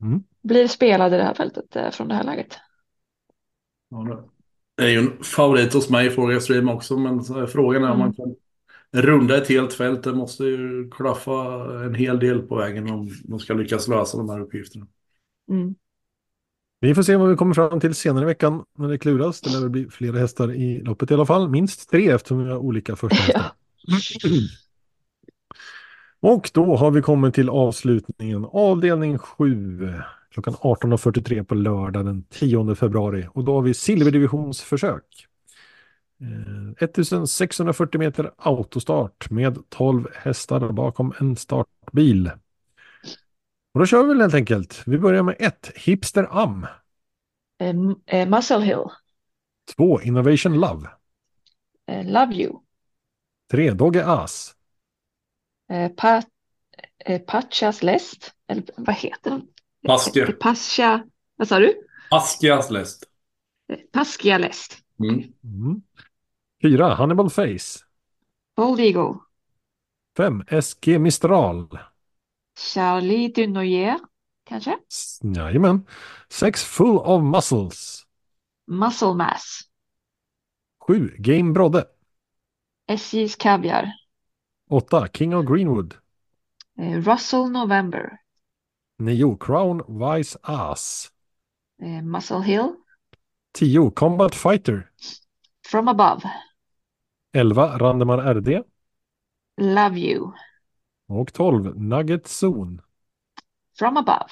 mm. 0.03 0.22
blir 0.43 0.68
spelad 0.68 1.14
i 1.14 1.16
det 1.16 1.24
här 1.24 1.34
fältet 1.34 1.76
eh, 1.76 1.91
från 1.91 2.09
det 2.09 2.14
här 2.14 2.24
läget. 2.24 2.59
Ja, 3.91 4.24
det 4.76 4.84
är 4.84 4.88
ju 4.88 4.99
en 4.99 5.24
favorit 5.24 5.74
hos 5.74 5.91
mig 5.91 6.07
i 6.07 6.11
Fråga 6.11 6.41
Stream 6.41 6.68
också 6.68 6.99
men 6.99 7.24
frågan 7.49 7.84
är 7.84 7.86
mm. 7.86 7.93
om 7.93 7.99
man 7.99 8.14
kan 8.14 8.34
runda 8.93 9.36
ett 9.36 9.49
helt 9.49 9.72
fält. 9.72 10.03
Det 10.03 10.12
måste 10.12 10.45
ju 10.45 10.91
klaffa 10.91 11.64
en 11.84 11.95
hel 11.95 12.18
del 12.18 12.43
på 12.43 12.57
vägen 12.57 12.91
om 12.91 13.11
de 13.24 13.38
ska 13.38 13.55
lyckas 13.55 13.88
lösa 13.88 14.16
de 14.16 14.28
här 14.30 14.41
uppgifterna. 14.41 14.86
Mm. 15.51 15.74
Vi 16.80 16.95
får 16.95 17.03
se 17.03 17.16
vad 17.16 17.30
vi 17.30 17.36
kommer 17.36 17.55
fram 17.55 17.80
till 17.80 17.95
senare 17.95 18.24
i 18.24 18.26
veckan 18.26 18.64
när 18.78 18.88
det 18.88 18.99
kluras. 18.99 19.41
Det 19.41 19.61
lär 19.61 19.68
bli 19.68 19.88
flera 19.91 20.18
hästar 20.18 20.53
i 20.53 20.80
loppet 20.80 21.11
i 21.11 21.14
alla 21.14 21.26
fall. 21.26 21.49
Minst 21.49 21.91
tre 21.91 22.11
eftersom 22.11 22.45
vi 22.45 22.51
har 22.51 22.59
olika 22.59 22.97
första 22.97 23.16
hästar. 23.22 23.53
Ja. 23.82 24.01
Och 26.20 26.50
då 26.54 26.76
har 26.76 26.90
vi 26.90 27.02
kommit 27.02 27.34
till 27.34 27.48
avslutningen. 27.48 28.46
Avdelning 28.52 29.18
7. 29.18 29.94
Klockan 30.30 30.54
18.43 30.54 31.44
på 31.44 31.54
lördag 31.54 32.04
den 32.04 32.22
10 32.22 32.74
februari. 32.74 33.26
Och 33.32 33.44
då 33.44 33.54
har 33.54 33.62
vi 33.62 33.74
silverdivisionsförsök. 33.74 35.26
1640 36.78 37.94
eh, 37.94 37.98
meter 37.98 38.30
autostart 38.36 39.30
med 39.30 39.58
12 39.68 40.08
hästar 40.14 40.72
bakom 40.72 41.12
en 41.20 41.36
startbil. 41.36 42.30
Och 43.74 43.80
då 43.80 43.86
kör 43.86 44.02
vi 44.02 44.08
väl 44.08 44.20
helt 44.20 44.34
enkelt. 44.34 44.82
Vi 44.86 44.98
börjar 44.98 45.22
med 45.22 45.36
1. 45.38 45.72
Hipster 45.74 46.28
Am. 46.30 46.66
Um, 47.62 47.88
uh, 47.90 48.28
Muscle 48.28 48.60
Hill. 48.60 48.84
2. 49.76 50.00
Innovation 50.00 50.60
Love. 50.60 50.88
Uh, 51.90 52.04
love 52.04 52.34
You. 52.34 52.60
3. 53.50 53.70
Dogge 53.70 54.06
As. 54.06 54.54
Uh, 55.70 55.88
pa 55.88 56.22
uh, 57.08 57.18
Pachas 57.18 57.82
Läst. 57.82 58.34
Eller 58.48 58.64
vad 58.76 58.94
heter 58.94 59.30
den? 59.30 59.42
Paskia. 59.86 60.32
Pascha. 60.32 61.04
Vad 61.36 61.48
sa 61.48 61.58
du? 61.58 61.74
Paskias 62.10 62.70
Läst. 62.70 63.04
Paskia 63.92 64.38
Läst. 64.38 64.78
Mm. 65.00 65.32
Mm. 65.44 65.82
Fyra, 66.62 66.94
Hannibal 66.94 67.30
Face. 67.30 67.84
Bold 68.56 68.80
Eagle. 68.80 69.18
Fem, 70.16 70.44
SG 70.62 70.98
Mistral. 70.98 71.78
Charlie 72.58 73.28
Dunoyer, 73.28 73.98
kanske? 74.44 74.78
Jajamän. 75.22 75.86
Sex, 76.28 76.64
Full 76.64 76.98
of 76.98 77.22
Muscles. 77.22 78.06
Muscle 78.66 79.14
Mass. 79.14 79.60
Sju, 80.86 81.08
Game 81.18 81.52
Brodde. 81.52 81.84
SJs 82.86 83.36
Kaviar. 83.36 83.92
Åtta, 84.70 85.08
King 85.08 85.34
of 85.34 85.46
Greenwood. 85.46 85.94
Eh, 86.78 87.00
Russell 87.00 87.50
November. 87.50 88.20
Nio, 88.98 89.36
Crown 89.36 89.82
Wise 89.88 90.38
Ass. 90.42 91.10
Eh, 91.82 92.02
Muscle 92.02 92.42
Hill. 92.42 92.74
Tio, 93.52 93.90
Combat 93.90 94.34
Fighter. 94.34 94.90
From 95.68 95.88
above. 95.88 96.22
11 97.32 97.78
Randemar 97.78 98.34
RD. 98.34 98.62
Love 99.60 99.98
you. 99.98 100.32
Och 101.08 101.32
12 101.32 101.76
Nugget 101.76 102.42
Zone. 102.42 102.82
From 103.78 103.96
above. 103.96 104.30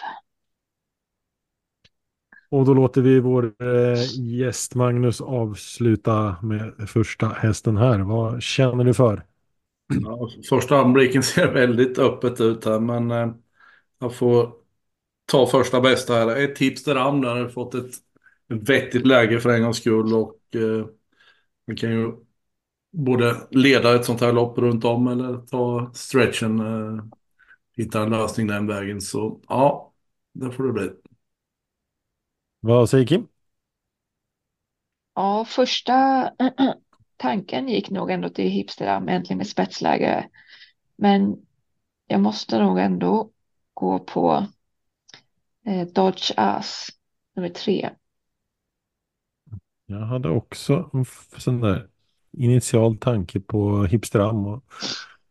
Och 2.51 2.65
då 2.65 2.75
låter 2.75 3.03
vi 3.03 3.21
vår 3.21 3.45
eh, 3.63 4.21
gäst 4.21 4.75
Magnus 4.75 5.21
avsluta 5.21 6.37
med 6.43 6.89
första 6.89 7.29
hästen 7.29 7.77
här. 7.77 7.99
Vad 7.99 8.43
känner 8.43 8.85
du 8.85 8.95
för? 8.95 9.25
Ja, 9.89 10.29
första 10.49 10.77
anblicken 10.79 11.23
ser 11.23 11.53
väldigt 11.53 11.99
öppet 11.99 12.41
ut 12.41 12.65
här 12.65 12.81
men 12.81 13.11
eh, 13.11 13.35
jag 13.99 14.15
får 14.17 14.53
ta 15.27 15.47
första 15.47 15.81
bästa 15.81 16.15
här. 16.15 16.37
Ett 16.37 16.57
tips 16.57 16.85
där 16.85 16.97
Am 16.97 17.21
där 17.23 17.37
har 17.37 17.49
fått 17.49 17.75
ett 17.75 17.93
vettigt 18.49 19.07
läge 19.07 19.41
för 19.41 19.51
en 19.51 19.63
gångs 19.63 19.77
skull 19.79 20.15
och 20.15 20.41
eh, 20.57 20.87
man 21.67 21.77
kan 21.77 21.91
ju 21.93 22.13
både 22.93 23.37
leda 23.51 23.95
ett 23.97 24.05
sånt 24.05 24.21
här 24.21 24.33
lopp 24.33 24.59
runt 24.59 24.85
om 24.85 25.09
eller 25.09 25.39
ta 25.47 25.93
stretchen, 25.95 26.61
eh, 26.61 27.05
hitta 27.77 28.03
en 28.03 28.11
lösning 28.11 28.47
den 28.47 28.67
vägen. 28.67 29.01
Så 29.01 29.41
ja, 29.49 29.95
det 30.35 30.53
får 30.53 30.65
det 30.67 30.73
bli. 30.73 30.91
Vad 32.61 32.91
säger 32.91 33.07
Kim? 33.07 33.27
Ja, 35.15 35.45
första 35.45 36.31
tanken 37.19 37.69
gick 37.69 37.91
nog 37.91 38.11
ändå 38.11 38.29
till 38.29 38.51
Hipsteram, 38.51 39.09
äntligen 39.09 39.39
med 39.39 39.47
spetsläge. 39.47 40.29
Men 40.97 41.37
jag 42.07 42.21
måste 42.21 42.59
nog 42.59 42.79
ändå 42.79 43.31
gå 43.75 43.99
på 43.99 44.47
eh, 45.67 45.89
Dodge 45.89 46.33
Ass 46.37 46.89
nummer 47.37 47.49
tre. 47.49 47.91
Jag 49.87 50.01
hade 50.01 50.29
också 50.29 50.91
en 50.93 51.05
sån 51.37 51.61
där 51.61 51.89
initial 52.33 52.97
tanke 52.97 53.41
på 53.41 53.85
Hipsteram. 53.85 54.61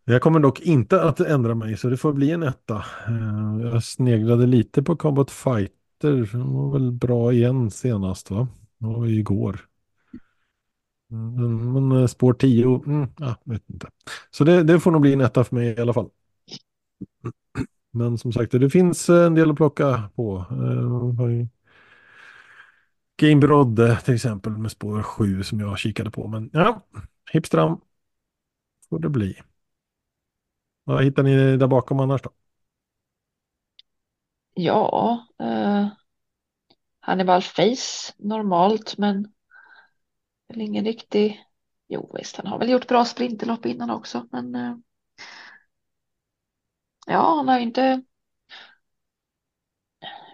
Jag 0.05 0.21
kommer 0.21 0.39
dock 0.39 0.59
inte 0.59 1.03
att 1.03 1.19
ändra 1.19 1.55
mig 1.55 1.77
så 1.77 1.89
det 1.89 1.97
får 1.97 2.13
bli 2.13 2.31
en 2.31 2.43
etta. 2.43 2.75
Eh, 3.07 3.71
jag 3.71 3.83
sneglade 3.83 4.45
lite 4.45 4.83
på 4.83 4.95
Combat 4.95 5.31
Fighter. 5.31 6.29
Den 6.31 6.53
var 6.53 6.71
väl 6.71 6.91
bra 6.91 7.33
igen 7.33 7.71
senast 7.71 8.31
va? 8.31 8.47
Det 8.77 8.85
var 8.85 9.05
ju 9.05 9.21
Mm, 11.11 11.73
Men 11.73 12.01
eh, 12.01 12.07
spår 12.07 12.33
10, 12.33 12.65
mm, 12.85 13.07
ja, 13.17 13.35
vet 13.43 13.69
inte. 13.69 13.87
Så 14.31 14.43
det, 14.43 14.63
det, 14.63 14.79
får 14.79 14.91
nog 14.91 15.01
bli 15.01 15.13
en 15.13 15.21
etta 15.21 15.43
för 15.43 15.55
mig 15.55 15.67
i 15.67 15.81
alla 15.81 15.93
fall. 15.93 16.09
Men 17.91 18.17
som 18.17 18.33
sagt, 18.33 18.51
det 18.51 18.69
finns 18.69 19.09
eh, 19.09 19.25
en 19.25 19.35
del 19.35 19.51
att 19.51 19.57
plocka 19.57 20.09
på. 20.15 20.45
Eh, 20.51 21.47
Game 23.17 23.41
Brodde 23.41 24.01
till 24.01 24.13
exempel 24.13 24.57
med 24.57 24.71
spår 24.71 25.03
7 25.03 25.43
som 25.43 25.59
jag 25.59 25.79
kikade 25.79 26.11
på. 26.11 26.27
Men 26.27 26.49
ja, 26.53 26.81
Hipstram 27.31 27.81
får 28.89 28.99
det 28.99 29.09
bli. 29.09 29.41
Vad 30.83 31.03
hittar 31.03 31.23
ni 31.23 31.57
där 31.57 31.67
bakom 31.67 31.99
annars 31.99 32.21
då? 32.21 32.29
Ja, 34.53 35.27
eh, 35.39 35.87
Hannibal 36.99 37.41
Face 37.41 38.13
normalt 38.17 38.97
men 38.97 39.33
väl 40.47 40.61
ingen 40.61 40.85
riktig. 40.85 41.43
Jo 41.87 42.11
visst, 42.17 42.37
han 42.37 42.47
har 42.47 42.59
väl 42.59 42.69
gjort 42.69 42.87
bra 42.87 43.05
sprinterlopp 43.05 43.65
innan 43.65 43.89
också 43.89 44.27
men 44.31 44.55
eh, 44.55 44.75
ja, 47.07 47.35
han 47.35 47.47
har 47.47 47.59
inte 47.59 48.01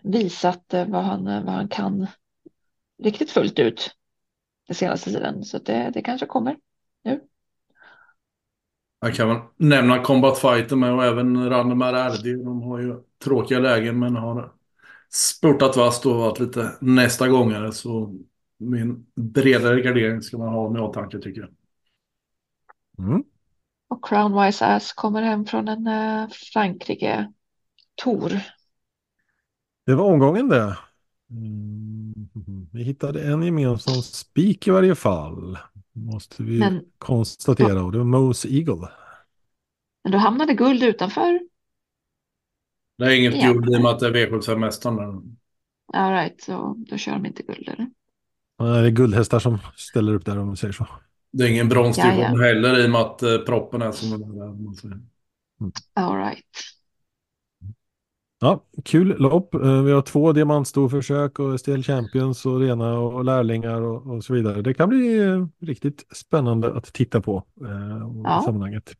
visat 0.03 0.73
eh, 0.73 0.87
vad 0.87 1.03
han, 1.03 1.27
eh, 1.27 1.43
vad 1.43 1.53
han 1.53 1.67
kan 1.67 2.07
riktigt 3.03 3.31
fullt 3.31 3.59
ut 3.59 3.95
den 4.67 4.75
senaste 4.75 5.09
tiden. 5.09 5.43
Så 5.43 5.57
det, 5.57 5.91
det 5.93 6.01
kanske 6.01 6.25
kommer 6.25 6.57
nu. 7.03 7.21
Jag 8.99 9.15
kan 9.15 9.27
väl 9.27 9.37
nämna 9.57 10.03
Combat 10.03 10.39
Fighter 10.39 10.75
med 10.75 10.93
och 10.93 11.03
även 11.03 11.49
Randemar 11.49 11.93
Erdi. 11.93 12.43
De 12.43 12.61
har 12.61 12.79
ju 12.79 13.03
tråkiga 13.23 13.59
lägen 13.59 13.99
men 13.99 14.15
har 14.15 14.53
spurtat 15.09 15.77
vasst 15.77 16.05
och 16.05 16.15
varit 16.15 16.39
lite 16.39 16.77
nästa 16.81 17.27
gångare. 17.27 17.71
Så 17.71 18.15
min 18.57 19.05
bredare 19.15 19.81
gardering 19.81 20.21
ska 20.21 20.37
man 20.37 20.53
ha 20.53 20.69
med 20.69 20.81
åtanke 20.81 21.19
tycker 21.19 21.41
jag. 21.41 21.49
Mm. 23.07 23.23
Och 23.87 24.05
Crown 24.05 24.43
Wise 24.43 24.65
Ass 24.65 24.93
kommer 24.93 25.21
hem 25.21 25.45
från 25.45 25.67
en 25.67 25.87
uh, 25.87 26.29
Frankrike 26.53 27.33
Tor. 28.03 28.31
Det 29.85 29.95
var 29.95 30.05
omgången 30.05 30.49
det. 30.49 30.77
Mm. 31.29 32.13
Vi 32.71 32.83
hittade 32.83 33.23
en 33.23 33.43
gemensam 33.43 34.01
spik 34.01 34.67
i 34.67 34.71
varje 34.71 34.95
fall. 34.95 35.57
Måste 35.91 36.43
vi 36.43 36.59
men, 36.59 36.85
konstatera. 36.97 37.83
Och 37.83 37.91
det 37.91 37.97
var 37.97 38.05
Mose 38.05 38.47
Eagle. 38.47 38.89
Men 40.03 40.11
då 40.11 40.17
hamnade 40.17 40.53
guld 40.53 40.83
utanför. 40.83 41.39
Det 42.97 43.05
är 43.05 43.19
inget 43.19 43.43
guld 43.43 43.69
i 43.69 43.77
och 43.77 43.81
med 43.81 43.91
att 43.91 43.99
det 43.99 44.07
är 44.07 44.27
V75-mästaren. 44.27 45.37
All 45.93 46.11
right, 46.11 46.41
så 46.41 46.75
då 46.77 46.97
kör 46.97 47.11
de 47.11 47.25
inte 47.25 47.43
guld 47.43 47.69
eller? 47.69 47.87
Det 48.63 48.87
är 48.87 48.89
guldhästar 48.89 49.39
som 49.39 49.57
ställer 49.75 50.13
upp 50.13 50.25
där 50.25 50.39
om 50.39 50.47
man 50.47 50.57
säger 50.57 50.71
så. 50.71 50.87
Det 51.31 51.43
är 51.43 51.47
ingen 51.47 51.69
bronsdivision 51.69 52.19
ja, 52.19 52.31
ja. 52.37 52.43
heller 52.43 52.79
i 52.79 52.85
och 52.85 52.89
med 52.89 53.01
att 53.01 53.23
uh, 53.23 53.37
proppen 53.37 53.81
är 53.81 53.91
som 53.91 54.09
den 54.09 54.41
är. 54.41 54.45
Mm. 55.61 55.71
All 55.93 56.17
right. 56.17 56.45
Ja, 58.43 58.65
kul 58.85 59.15
lopp. 59.19 59.55
Eh, 59.55 59.81
vi 59.81 59.91
har 59.91 60.01
två 60.01 60.31
diamantstorförsök 60.31 61.39
och 61.39 61.59
STL 61.59 61.81
Champions 61.81 62.45
och 62.45 62.59
rena 62.59 62.99
och 62.99 63.25
lärlingar 63.25 63.81
och, 63.81 64.15
och, 64.15 64.23
så 64.23 64.33
vidare. 64.33 64.61
Det 64.61 64.73
kan 64.73 64.89
bli 64.89 65.19
eh, 65.19 65.45
riktigt 65.59 66.05
spännande 66.15 66.73
att 66.73 66.93
titta 66.93 67.21
på 67.21 67.43
eh, 67.61 68.07
ja. 68.23 68.41
i 68.41 68.45
sammanhanget. 68.45 68.93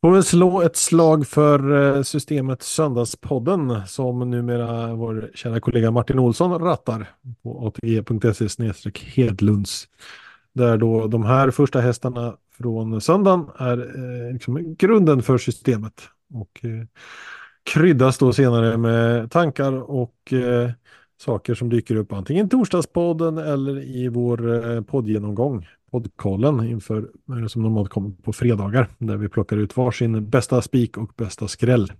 Får 0.00 0.10
vi 0.10 0.22
slå 0.22 0.62
ett 0.62 0.76
slag 0.76 1.26
för 1.26 1.96
eh, 1.96 2.02
systemet 2.02 2.62
Söndagspodden 2.62 3.86
som 3.86 4.30
numera 4.30 4.94
vår 4.94 5.30
kära 5.34 5.60
kollega 5.60 5.90
Martin 5.90 6.18
Olsson 6.18 6.60
rattar 6.60 7.06
på 7.42 7.66
ATG.se 7.66 8.92
Hedlunds. 9.14 9.88
Där 10.52 10.76
då 10.76 11.06
de 11.06 11.24
här 11.24 11.50
första 11.50 11.80
hästarna 11.80 12.36
från 12.58 13.00
söndagen 13.00 13.46
är 13.56 13.78
eh, 13.78 14.32
liksom 14.32 14.74
grunden 14.78 15.22
för 15.22 15.38
systemet. 15.38 16.02
Och 16.34 16.64
eh, 16.64 16.86
kryddas 17.62 18.18
då 18.18 18.32
senare 18.32 18.76
med 18.76 19.30
tankar 19.30 19.90
och 19.90 20.32
eh, 20.32 20.70
saker 21.20 21.54
som 21.54 21.68
dyker 21.68 21.96
upp 21.96 22.12
antingen 22.12 22.46
i 22.46 22.48
torsdagspodden 22.48 23.38
eller 23.38 23.82
i 23.82 24.08
vår 24.08 24.70
eh, 24.70 24.82
poddgenomgång, 24.82 25.66
poddkollen 25.90 26.68
inför 26.68 27.10
eh, 27.28 27.46
som 27.46 27.62
normalt 27.62 27.90
kommer 27.90 28.10
på 28.10 28.32
fredagar 28.32 28.88
där 28.98 29.16
vi 29.16 29.28
plockar 29.28 29.56
ut 29.56 29.76
varsin 29.76 30.30
bästa 30.30 30.62
spik 30.62 30.96
och 30.96 31.12
bästa 31.16 31.48
skräll. 31.48 31.92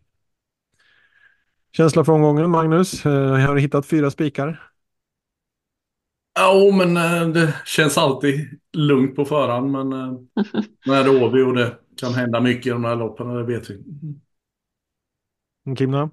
Känsla 1.72 2.04
för 2.04 2.12
omgången 2.12 2.50
Magnus, 2.50 3.06
eh, 3.06 3.36
har 3.36 3.54
du 3.54 3.60
hittat 3.60 3.86
fyra 3.86 4.10
spikar? 4.10 4.62
Ja, 6.34 6.70
men 6.76 6.96
eh, 6.96 7.28
det 7.28 7.54
känns 7.64 7.98
alltid 7.98 8.60
lugnt 8.72 9.16
på 9.16 9.24
förhand. 9.24 9.70
Men 9.72 9.88
när 10.86 11.04
det 11.04 11.10
är 11.10 11.22
Åby 11.22 11.42
och 11.42 11.54
det 11.54 11.78
kan 12.00 12.14
hända 12.14 12.40
mycket 12.40 12.66
i 12.66 12.70
de 12.70 12.84
här 12.84 12.96
loppen, 12.96 13.34
det 13.34 13.44
vet 13.44 13.70
vi. 13.70 13.78
Kimna? 15.78 16.10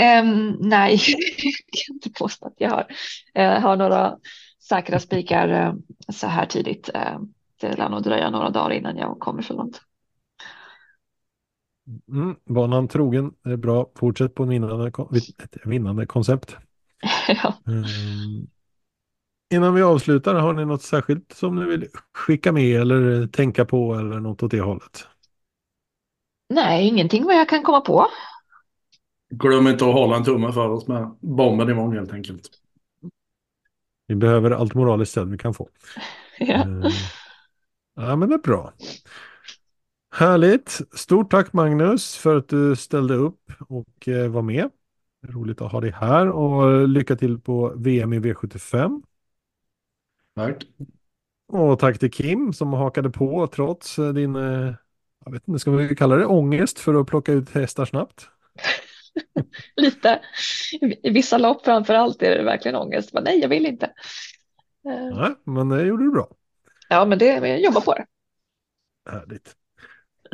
Um, 0.00 0.56
nej, 0.60 0.92
jag 1.72 1.86
kan 1.86 1.94
inte 1.94 2.10
påstå 2.10 2.46
att 2.46 2.54
jag 2.56 2.70
har, 2.70 2.86
uh, 3.38 3.60
har 3.62 3.76
några 3.76 4.16
säkra 4.70 4.98
spikar 4.98 5.68
uh, 5.68 5.74
så 6.08 6.26
här 6.26 6.46
tidigt. 6.46 6.90
Det 7.60 7.76
lär 7.76 7.88
nog 7.88 8.02
dröja 8.02 8.30
några 8.30 8.50
dagar 8.50 8.70
innan 8.70 8.96
jag 8.96 9.18
kommer 9.18 9.42
så 9.42 9.54
långt. 9.54 9.82
Mm, 12.12 12.36
banan 12.44 12.88
trogen 12.88 13.32
är 13.44 13.56
bra. 13.56 13.90
Fortsätt 13.94 14.34
på 14.34 14.42
en 14.42 14.48
vinnande, 14.48 14.88
ett 15.16 15.56
vinnande 15.64 16.06
koncept. 16.06 16.56
ja. 17.28 17.54
um, 17.64 18.46
innan 19.54 19.74
vi 19.74 19.82
avslutar, 19.82 20.34
har 20.34 20.52
ni 20.52 20.64
något 20.64 20.82
särskilt 20.82 21.32
som 21.32 21.56
ni 21.56 21.64
vill 21.64 21.88
skicka 22.14 22.52
med 22.52 22.80
eller 22.80 23.26
tänka 23.26 23.64
på 23.64 23.94
eller 23.94 24.20
något 24.20 24.42
åt 24.42 24.50
det 24.50 24.60
hållet? 24.60 25.06
Nej, 26.54 26.88
ingenting 26.88 27.24
vad 27.24 27.34
jag 27.34 27.48
kan 27.48 27.62
komma 27.62 27.80
på. 27.80 28.06
Glöm 29.30 29.66
inte 29.66 29.86
att 29.86 29.94
hålla 29.94 30.16
en 30.16 30.24
tumme 30.24 30.52
för 30.52 30.68
oss 30.68 30.88
med 30.88 31.16
bomben 31.20 31.70
imorgon 31.70 31.96
helt 31.96 32.12
enkelt. 32.12 32.59
Vi 34.10 34.16
behöver 34.16 34.50
allt 34.50 34.74
moraliskt 34.74 35.12
stöd 35.12 35.30
vi 35.30 35.38
kan 35.38 35.54
få. 35.54 35.68
ja. 36.38 36.66
Uh, 36.66 36.86
ja, 37.96 38.16
men 38.16 38.28
det 38.28 38.34
är 38.34 38.38
bra. 38.38 38.72
Härligt. 40.14 40.80
Stort 40.92 41.30
tack 41.30 41.52
Magnus 41.52 42.16
för 42.16 42.36
att 42.36 42.48
du 42.48 42.76
ställde 42.76 43.14
upp 43.14 43.52
och 43.68 44.08
uh, 44.08 44.28
var 44.28 44.42
med. 44.42 44.70
Roligt 45.26 45.60
att 45.60 45.72
ha 45.72 45.80
dig 45.80 45.90
här 45.90 46.28
och 46.28 46.88
lycka 46.88 47.16
till 47.16 47.40
på 47.40 47.72
VM 47.76 48.12
i 48.12 48.18
V75. 48.18 49.02
Tack. 50.34 50.66
Och 51.48 51.78
tack 51.78 51.98
till 51.98 52.10
Kim 52.10 52.52
som 52.52 52.72
hakade 52.72 53.10
på 53.10 53.46
trots 53.46 53.98
eh, 53.98 54.12
din 54.12 54.34
jag 55.24 55.32
vet 55.32 55.48
inte, 55.48 55.58
ska 55.58 55.70
vi 55.70 55.96
kalla 55.96 56.16
det 56.16 56.26
ångest 56.26 56.78
för 56.78 56.94
att 56.94 57.06
plocka 57.06 57.32
ut 57.32 57.50
hästar 57.50 57.84
snabbt? 57.84 58.28
Lite. 59.76 60.20
I 61.02 61.10
vissa 61.10 61.38
lopp 61.38 61.64
framför 61.64 61.94
allt 61.94 62.22
är 62.22 62.30
det 62.38 62.44
verkligen 62.44 62.76
ångest. 62.76 63.12
Men 63.12 63.24
nej, 63.24 63.38
jag 63.38 63.48
vill 63.48 63.66
inte. 63.66 63.86
Eh. 64.86 65.16
Nej, 65.18 65.34
men 65.44 65.68
det 65.68 65.86
gjorde 65.86 66.04
du 66.04 66.10
bra. 66.10 66.28
Ja, 66.88 67.04
men 67.04 67.18
det, 67.18 67.26
jag 67.26 67.60
jobbar 67.60 67.80
på 67.80 67.94
det. 67.94 68.06
Härligt. 69.10 69.56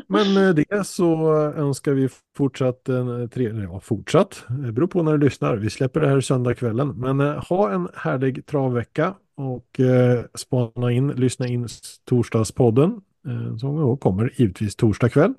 Men 0.09 0.35
med 0.35 0.57
det 0.57 0.87
så 0.87 1.33
önskar 1.35 1.93
vi 1.93 2.09
fortsatt 2.37 2.89
en 2.89 3.29
trevlig, 3.29 3.64
ja 3.64 3.81
fortsatt, 3.81 4.45
det 4.49 4.72
beror 4.72 4.87
på 4.87 5.03
när 5.03 5.12
du 5.12 5.18
lyssnar. 5.18 5.57
Vi 5.57 5.70
släpper 5.70 6.01
det 6.01 6.09
här 6.09 6.20
söndagskvällen. 6.20 6.89
Men 6.89 7.20
eh, 7.20 7.45
ha 7.45 7.70
en 7.70 7.89
härlig 7.95 8.47
travvecka 8.47 9.14
och 9.35 9.81
eh, 9.81 10.24
spana 10.35 10.93
in, 10.93 11.09
lyssna 11.09 11.47
in 11.47 11.68
torsdagspodden 12.05 13.01
Eh, 13.27 13.57
som 13.57 13.97
kommer 13.99 14.33
givetvis 14.37 14.77
torsdag 14.77 15.09
kväll. 15.09 15.35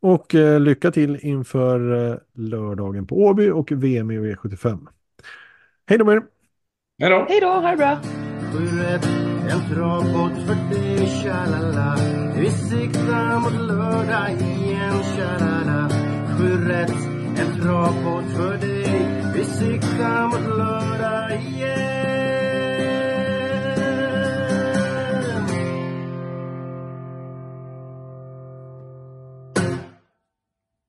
Och 0.00 0.34
eh, 0.34 0.60
lycka 0.60 0.90
till 0.90 1.18
inför 1.22 2.10
eh, 2.10 2.18
lördagen 2.34 3.06
på 3.06 3.16
Åby 3.16 3.50
och 3.50 3.72
VM 3.72 4.10
i 4.10 4.18
V75. 4.18 4.86
Hej 5.86 5.98
då 5.98 6.04
med 6.04 6.16
er! 6.16 6.22
Hej 6.98 7.10
då! 7.10 7.26
Hej 7.28 7.40
då, 7.40 7.46
ha 7.46 7.70
det 7.70 7.76
bra! 7.76 8.00
En 9.50 9.74
travbåt 9.74 10.46
för 10.46 10.74
dig, 10.74 11.06
tja 11.06 11.96
Vi 12.36 12.50
siktar 12.50 13.40
mot 13.40 13.68
lördag 13.68 14.30
igen, 14.30 15.02
tja 15.16 15.88
Sju 16.38 16.68
rätt, 16.68 16.94
en 17.38 17.60
travbåt 17.60 18.24
för 18.36 18.58
dig 18.58 19.32
Vi 19.34 19.44
siktar 19.44 20.28